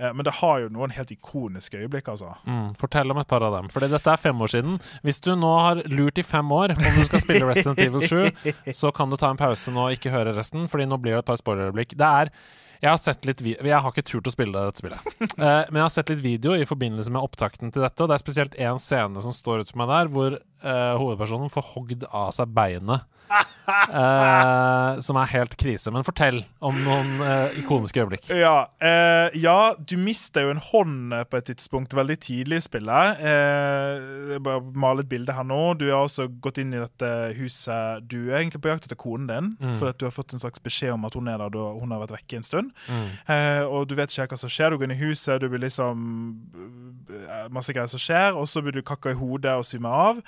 Eh, 0.00 0.12
men 0.16 0.24
det 0.24 0.32
har 0.40 0.62
jo 0.62 0.70
noen 0.72 0.94
helt 0.96 1.12
ikoniske 1.12 1.82
øyeblikk, 1.82 2.08
altså. 2.08 2.32
Mm, 2.48 2.70
fortell 2.80 3.12
om 3.12 3.20
et 3.20 3.28
par 3.28 3.44
av 3.44 3.58
dem. 3.58 3.68
Fordi 3.72 3.90
dette 3.92 4.14
er 4.14 4.22
fem 4.22 4.40
år 4.40 4.54
siden. 4.54 4.78
Hvis 5.04 5.20
du 5.24 5.34
nå 5.36 5.50
har 5.60 5.82
lurt 5.92 6.20
i 6.20 6.24
fem 6.26 6.56
år 6.56 6.74
om 6.78 6.80
du 6.96 7.04
skal 7.08 7.24
spille 7.26 7.50
Resident 7.50 7.82
Evil 7.84 8.06
7, 8.08 8.48
så 8.80 8.94
kan 8.96 9.12
du 9.12 9.18
ta 9.20 9.32
en 9.32 9.40
pause 9.40 9.74
nå 9.74 9.90
og 9.90 9.98
ikke 9.98 10.14
høre 10.14 10.34
resten, 10.36 10.68
Fordi 10.70 10.88
nå 10.88 11.00
blir 11.02 11.18
det 11.18 11.24
et 11.24 11.30
par 11.32 11.40
spoilerøyeblikk. 11.40 11.96
Det 12.00 12.10
er 12.24 12.34
jeg 12.80 12.88
har 12.88 12.96
sett 12.96 13.26
litt 13.28 13.42
vi 13.44 13.50
Jeg 13.52 13.76
har 13.76 13.92
ikke 13.92 14.06
turt 14.08 14.28
å 14.28 14.32
spille 14.32 14.56
dette 14.56 14.80
spillet. 14.80 15.16
Eh, 15.40 15.64
men 15.70 15.78
jeg 15.80 15.84
har 15.84 15.92
sett 15.92 16.10
litt 16.12 16.24
video 16.24 16.54
i 16.56 16.66
forbindelse 16.68 17.12
med 17.12 17.22
opptakten 17.22 17.72
til 17.72 17.84
dette, 17.84 18.02
og 18.02 18.10
det 18.10 18.16
er 18.16 18.22
spesielt 18.22 18.56
én 18.60 18.80
scene 18.80 19.20
som 19.20 19.32
står 19.32 19.62
ut 19.62 19.70
for 19.72 19.80
meg 19.80 19.90
der, 19.92 20.10
hvor 20.12 20.36
eh, 20.36 20.94
hovedpersonen 21.00 21.52
får 21.52 21.68
hogd 21.74 22.04
av 22.08 22.32
seg 22.36 22.52
beinet. 22.56 23.04
Eh, 23.70 24.98
som 25.04 25.18
er 25.20 25.28
helt 25.30 25.52
krise. 25.60 25.92
Men 25.94 26.04
fortell 26.06 26.40
om 26.64 26.76
noen 26.84 27.12
uh, 27.22 27.52
ikoniske 27.60 28.02
øyeblikk. 28.02 28.26
Ja, 28.34 28.64
uh, 28.82 29.36
ja, 29.38 29.56
du 29.78 29.94
mister 30.00 30.46
jo 30.46 30.54
en 30.54 30.62
hånd 30.70 31.14
på 31.30 31.38
et 31.38 31.46
tidspunkt 31.52 31.94
veldig 31.96 32.16
tidlig 32.22 32.58
i 32.60 32.64
spillet. 32.64 33.22
Jeg 33.22 34.42
bare 34.44 34.62
male 34.74 35.04
et 35.04 35.10
bilde 35.10 35.34
her 35.36 35.46
nå. 35.46 35.60
Du 35.78 35.86
har 35.88 36.02
også 36.02 36.26
gått 36.42 36.58
inn 36.62 36.74
i 36.74 36.82
dette 36.82 37.10
huset. 37.38 38.06
Du 38.10 38.18
er 38.30 38.40
egentlig 38.40 38.62
på 38.64 38.72
jakt 38.72 38.88
etter 38.88 38.98
konen 38.98 39.28
din, 39.30 39.50
Mm. 39.60 39.74
for 39.76 39.90
at 39.90 39.98
du 39.98 40.06
har 40.06 40.14
fått 40.14 40.32
en 40.32 40.40
slags 40.40 40.58
beskjed 40.62 40.92
om 40.94 41.04
at 41.04 41.14
hun 41.14 41.28
er 41.28 41.38
der 41.38 41.50
da 41.52 41.64
hun 41.76 41.90
har 41.92 42.00
vært 42.02 42.14
vekke 42.18 42.36
en 42.38 42.46
stund. 42.46 42.70
Mm. 42.88 43.66
Og 43.68 43.88
du 43.88 43.94
vet 43.98 44.10
ikke 44.10 44.34
hva 44.34 44.38
som 44.40 44.52
skjer. 44.52 44.70
Du 44.70 44.78
går 44.78 44.88
inn 44.88 44.96
i 44.96 45.00
huset, 45.04 45.40
du 45.40 45.48
blir 45.48 45.62
liksom 45.62 46.04
Masse 47.50 47.74
greier 47.74 47.90
som 47.90 48.00
skjer, 48.00 48.36
og 48.38 48.46
så 48.48 48.62
blir 48.62 48.76
du 48.76 48.82
kakka 48.86 49.10
i 49.10 49.18
hodet 49.18 49.56
og 49.58 49.64
svimmer 49.66 49.90
av. 50.10 50.20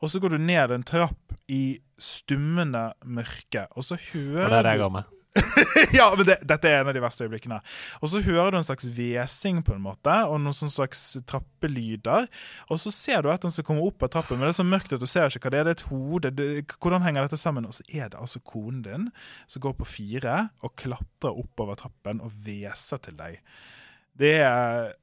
Og 0.00 0.10
så 0.12 0.20
går 0.22 0.36
du 0.36 0.38
ned 0.38 0.70
en 0.70 0.84
trapp 0.86 1.34
i 1.50 1.80
stummende 1.98 2.90
mørke, 3.04 3.66
og 3.76 3.86
så 3.86 3.98
hører 4.12 4.44
Og 4.44 4.50
Det 4.50 4.58
er 4.58 4.68
det 4.68 4.74
jeg 4.76 4.84
går 4.86 4.98
med. 4.98 5.14
ja, 5.92 6.06
men 6.16 6.26
det, 6.26 6.38
dette 6.48 6.70
er 6.70 6.80
en 6.80 6.90
av 6.90 6.96
de 6.96 7.02
verste 7.02 7.26
øyeblikkene. 7.26 7.58
Og 8.00 8.10
så 8.10 8.20
hører 8.24 8.52
du 8.52 8.58
en 8.58 8.66
slags 8.66 8.88
hvesing, 8.94 9.60
på 9.64 9.74
en 9.74 9.82
måte, 9.84 10.14
og 10.26 10.40
noen 10.42 10.72
slags 10.72 11.02
trappelyder. 11.28 12.28
Og 12.72 12.80
så 12.82 12.92
ser 12.94 13.22
du 13.22 13.30
et 13.32 13.46
som 13.54 13.66
kommer 13.66 13.88
opp 13.88 14.06
av 14.06 14.12
trappen, 14.14 14.38
men 14.38 14.48
det 14.48 14.54
er 14.54 14.60
så 14.60 14.66
mørkt 14.66 14.94
at 14.96 15.02
du 15.02 15.08
ser 15.10 15.28
ikke 15.28 15.48
hva 15.48 15.54
det 15.54 15.60
er. 15.60 15.68
Det 15.68 15.74
er 15.74 15.80
et 15.80 15.88
hode. 15.90 16.32
Det, 16.34 16.48
hvordan 16.76 17.04
henger 17.06 17.28
dette 17.28 17.40
sammen? 17.40 17.68
Og 17.68 17.76
så 17.76 17.86
er 17.88 18.12
det 18.12 18.20
altså 18.20 18.42
konen 18.44 18.84
din 18.86 19.10
som 19.50 19.64
går 19.64 19.76
på 19.78 19.88
fire 19.88 20.38
og 20.64 20.74
klatrer 20.80 21.42
oppover 21.44 21.78
trappen 21.80 22.22
og 22.24 22.32
hveser 22.44 23.02
til 23.04 23.18
deg. 23.18 23.42
Det 24.18 24.38
er 24.42 24.94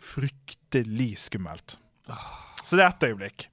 fryktelig 0.00 1.12
skummelt. 1.26 1.78
Så 2.64 2.76
det 2.76 2.84
er 2.84 2.92
ett 2.92 3.08
øyeblikk. 3.10 3.48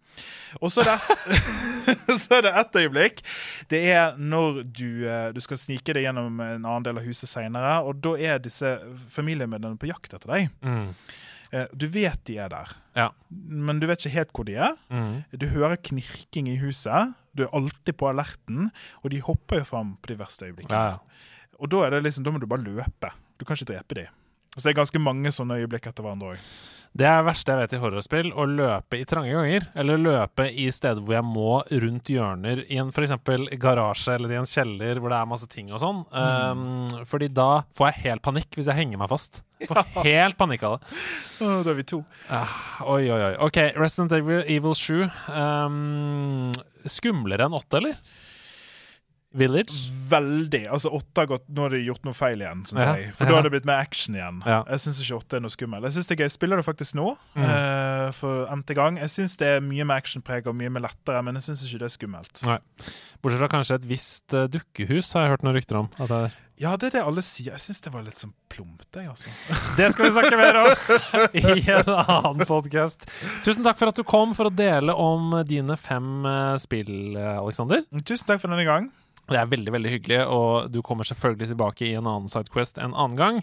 Og 0.61 0.71
så 0.73 0.81
er, 0.83 0.89
det, 0.93 1.97
så 2.23 2.37
er 2.39 2.41
det 2.47 2.53
ett 2.61 2.79
øyeblikk. 2.81 3.21
Det 3.69 3.81
er 3.93 4.17
når 4.17 4.63
du, 4.65 4.87
eh, 5.07 5.29
du 5.35 5.39
skal 5.43 5.59
snike 5.61 5.93
deg 5.97 6.07
gjennom 6.07 6.39
en 6.43 6.63
annen 6.65 6.85
del 6.87 6.99
av 7.01 7.05
huset 7.07 7.29
seinere, 7.31 7.77
og 7.85 8.01
da 8.03 8.15
er 8.17 8.39
disse 8.43 8.75
familiemedlemmene 9.13 9.79
på 9.81 9.89
jakt 9.91 10.13
etter 10.17 10.33
deg. 10.33 10.49
Mm. 10.65 10.89
Eh, 11.51 11.67
Du 11.79 11.87
vet 11.87 12.19
de 12.27 12.37
er 12.43 12.49
der, 12.51 12.73
Ja. 12.97 13.09
men 13.29 13.79
du 13.79 13.87
vet 13.87 13.99
ikke 14.03 14.15
helt 14.17 14.33
hvor 14.35 14.45
de 14.49 14.55
er. 14.55 14.75
Mm. 14.91 15.23
Du 15.31 15.47
hører 15.53 15.77
knirking 15.77 16.49
i 16.51 16.57
huset. 16.59 17.13
Du 17.37 17.43
er 17.45 17.53
alltid 17.53 17.95
på 17.99 18.09
alerten, 18.09 18.71
og 19.03 19.11
de 19.13 19.19
hopper 19.21 19.59
jo 19.61 19.63
fram 19.69 19.97
på 20.01 20.07
de 20.11 20.17
verste 20.19 20.47
øyeblikkene. 20.49 20.73
Ja. 20.73 20.97
Og 21.59 21.69
da, 21.69 21.89
det 21.89 22.03
liksom, 22.03 22.23
da 22.25 22.31
må 22.33 22.39
du 22.41 22.47
bare 22.49 22.65
løpe. 22.65 23.11
Du 23.37 23.45
kan 23.45 23.55
ikke 23.55 23.71
drepe 23.73 23.95
de. 23.95 24.07
Så 24.57 24.65
det 24.65 24.71
er 24.73 24.79
ganske 24.81 24.99
mange 24.99 25.29
sånne 25.33 25.59
øyeblikk 25.61 25.85
etter 25.89 26.01
hverandre 26.05 26.33
òg. 26.33 26.39
Det 26.97 27.05
er 27.05 27.19
det 27.19 27.27
verste 27.27 27.53
jeg 27.53 27.61
vet 27.61 27.73
i 27.75 27.79
horrorspill. 27.81 28.29
Å 28.33 28.45
løpe 28.49 28.99
i 28.99 29.05
trange 29.09 29.33
ganger. 29.35 29.67
Eller 29.77 30.01
løpe 30.01 30.47
i 30.49 30.67
steder 30.73 31.03
hvor 31.03 31.17
jeg 31.17 31.27
må 31.27 31.57
rundt 31.83 32.11
hjørner, 32.13 32.63
i 32.67 32.79
en 32.81 32.93
f.eks. 32.93 33.15
garasje 33.61 34.15
eller 34.17 34.33
i 34.33 34.39
en 34.39 34.49
kjeller 34.49 35.01
hvor 35.01 35.13
det 35.13 35.19
er 35.19 35.29
masse 35.29 35.49
ting 35.51 35.71
og 35.73 35.81
sånn. 35.83 36.03
Um, 36.11 36.87
fordi 37.09 37.29
da 37.33 37.63
får 37.77 37.91
jeg 37.91 38.03
helt 38.07 38.25
panikk 38.25 38.57
hvis 38.57 38.71
jeg 38.71 38.79
henger 38.79 39.01
meg 39.01 39.11
fast. 39.11 39.41
Får 39.65 40.05
helt 40.05 40.37
panikk 40.39 40.65
av 40.67 40.77
det. 40.77 40.95
Da 41.67 41.71
er 41.73 41.77
vi 41.77 41.85
to. 41.87 41.99
Uh, 42.29 42.55
oi, 42.93 43.03
oi, 43.11 43.19
oi. 43.31 43.33
OK, 43.45 43.59
Resident 43.77 44.13
Evil, 44.17 44.41
Evil 44.49 44.75
7. 44.77 45.03
Um, 45.33 46.53
skumlere 46.89 47.47
enn 47.47 47.57
8, 47.57 47.79
eller? 47.81 47.99
Village? 49.35 49.75
Veldig. 50.07 50.61
Altså, 50.71 50.89
åtte 50.95 51.19
har 51.19 51.27
gått 51.27 51.43
Nå 51.51 51.65
har 51.65 51.73
de 51.75 51.81
gjort 51.83 52.05
noe 52.07 52.15
feil 52.15 52.39
igjen, 52.39 52.61
syns 52.69 52.79
Ja. 52.79 52.93
jeg. 52.95 53.11
For 53.17 53.25
da 53.27 53.35
har 53.35 53.43
det 53.43 53.51
blitt 53.51 53.65
mer 53.67 53.81
action 53.83 54.15
igjen. 54.15 54.39
Ja. 54.47 54.63
Jeg 54.71 54.79
syns 54.79 55.01
ikke 55.03 55.17
åtte 55.19 55.35
er 55.37 55.43
noe 55.43 55.51
skummel. 55.51 55.83
Jeg 55.83 55.91
synes 55.97 56.07
det 56.07 56.15
er 56.19 56.23
gøy. 56.23 56.31
Spiller 56.31 56.55
det 56.61 56.65
faktisk 56.65 56.95
nå, 56.95 57.17
Mm. 57.35 57.43
uh, 57.43 58.11
for 58.11 58.47
n-te 58.55 58.73
gang. 58.73 58.97
Jeg 58.97 59.09
syns 59.09 59.35
det 59.37 59.47
er 59.47 59.59
mye 59.59 59.83
mer 59.85 59.99
actionpreg 60.01 60.47
og 60.47 60.55
mye 60.55 60.69
mer 60.71 60.81
lettere, 60.87 61.21
men 61.23 61.35
jeg 61.35 61.43
syns 61.43 61.65
ikke 61.67 61.79
det 61.83 61.89
er 61.91 61.95
skummelt. 61.97 62.43
Nei. 62.47 62.59
Bortsett 63.21 63.39
fra 63.43 63.47
kanskje 63.51 63.75
et 63.75 63.87
visst 63.87 64.33
uh, 64.33 64.47
dukkehus, 64.47 65.11
har 65.13 65.23
jeg 65.27 65.31
hørt 65.35 65.43
noen 65.43 65.55
rykter 65.59 65.75
om. 65.83 65.89
At 65.99 66.07
det 66.07 66.21
er 66.25 66.31
Ja, 66.57 66.71
det 66.75 66.87
er 66.87 66.89
det 66.97 67.03
alle 67.05 67.21
sier. 67.21 67.51
Jeg 67.51 67.59
syns 67.61 67.81
det 67.85 67.91
var 67.93 68.01
litt 68.01 68.17
sånn 68.17 68.33
plumpt, 68.49 68.87
jeg, 68.95 69.05
altså. 69.11 69.29
Det 69.77 69.91
skal 69.93 70.05
vi 70.07 70.11
snakke 70.15 70.37
mer 70.39 70.55
om 70.57 70.71
i 71.37 71.69
en 71.69 71.91
annen 71.93 72.47
podkast. 72.49 73.05
Tusen 73.45 73.61
takk 73.61 73.77
for 73.77 73.89
at 73.91 73.95
du 73.99 74.01
kom 74.07 74.33
for 74.33 74.49
å 74.49 74.55
dele 74.55 74.95
om 74.95 75.35
dine 75.45 75.75
fem 75.77 76.25
eh, 76.25 76.55
spill, 76.57 77.13
Aleksander. 77.13 77.83
Alexander. 77.83 77.83
Tusen 78.07 78.25
takk 78.25 78.41
for 78.41 78.49
denne 78.49 78.65
gang. 78.65 78.89
Det 79.27 79.39
er 79.39 79.49
veldig 79.51 79.73
veldig 79.75 79.93
hyggelig, 79.95 80.19
og 80.31 80.69
du 80.71 80.81
kommer 80.85 81.07
selvfølgelig 81.07 81.51
tilbake 81.51 81.87
i 81.87 81.95
en 81.99 82.07
annen 82.07 82.31
Sidequest 82.31 82.79
en 82.79 82.93
annen 82.93 83.17
gang. 83.19 83.41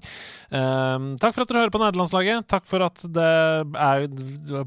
Um, 0.49 1.11
takk 1.21 1.37
for 1.37 1.45
at 1.45 1.51
dere 1.51 1.65
hører 1.65 1.75
på 1.75 1.83
Nederlandslaget. 1.83 2.47
Takk 2.51 2.69
for 2.69 2.87
at 2.87 3.05
det 3.05 3.33
er 3.89 4.07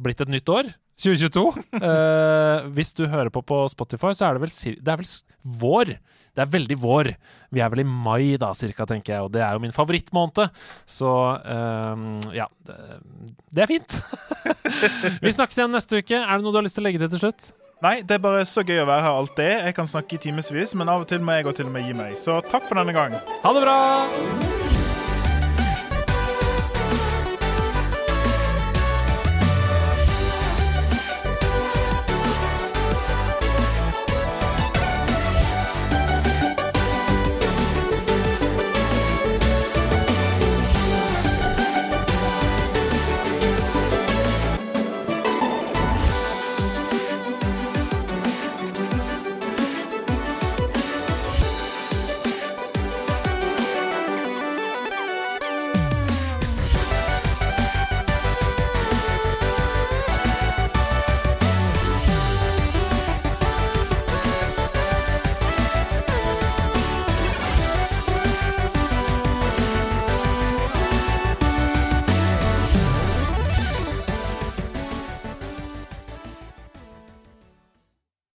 blitt 0.03 0.21
et 0.21 0.33
nytt 0.33 0.53
år. 0.53 0.69
2022. 0.97 1.47
Uh, 1.77 2.67
hvis 2.77 2.93
du 2.97 3.05
hører 3.09 3.33
på 3.33 3.43
på 3.45 3.63
Spotify, 3.73 4.13
så 4.17 4.29
er 4.29 4.37
det 4.37 4.45
vel, 4.45 4.53
det 4.77 4.93
er 4.93 5.01
vel 5.01 5.11
vår. 5.63 5.97
Det 6.37 6.43
er 6.43 6.53
veldig 6.53 6.77
vår. 6.77 7.11
Vi 7.49 7.61
er 7.65 7.69
vel 7.73 7.81
i 7.81 7.87
mai, 7.89 8.37
da, 8.37 8.51
cirka, 8.53 8.85
tenker 8.85 9.15
jeg, 9.15 9.25
og 9.25 9.31
det 9.33 9.41
er 9.41 9.55
jo 9.57 9.63
min 9.63 9.73
favorittmåned. 9.73 10.51
Så 10.85 11.09
um, 11.41 12.09
ja. 12.35 12.45
Det, 12.67 12.77
det 13.57 13.65
er 13.65 13.71
fint. 13.71 14.01
Vi 15.25 15.33
snakkes 15.33 15.57
igjen 15.57 15.73
neste 15.73 16.03
uke. 16.03 16.19
Er 16.19 16.37
det 16.37 16.45
noe 16.45 16.53
du 16.53 16.59
har 16.61 16.67
lyst 16.67 16.77
til 16.77 16.85
å 16.85 16.89
legge 16.91 17.01
til 17.01 17.15
til 17.15 17.25
slutt? 17.25 17.49
Nei, 17.85 18.01
det 18.01 18.17
er 18.17 18.21
bare 18.23 18.45
så 18.49 18.63
gøy 18.65 18.79
å 18.81 18.87
være 18.89 19.05
her 19.05 19.19
alltid. 19.19 19.51
Jeg 19.69 19.77
kan 19.77 19.89
snakke 19.89 20.17
i 20.17 20.21
timevis, 20.23 20.73
men 20.73 20.89
av 20.89 21.05
og 21.05 21.09
til 21.11 21.21
må 21.21 21.37
jeg 21.37 21.45
og 21.45 21.57
til 21.59 21.69
og 21.69 21.75
med 21.77 21.85
gi 21.85 21.97
meg. 21.97 22.17
Så 22.17 22.39
takk 22.49 22.65
for 22.65 22.81
denne 22.81 22.95
gang. 22.97 23.19
Ha 23.43 23.53
det 23.53 23.67
bra! 23.67 24.56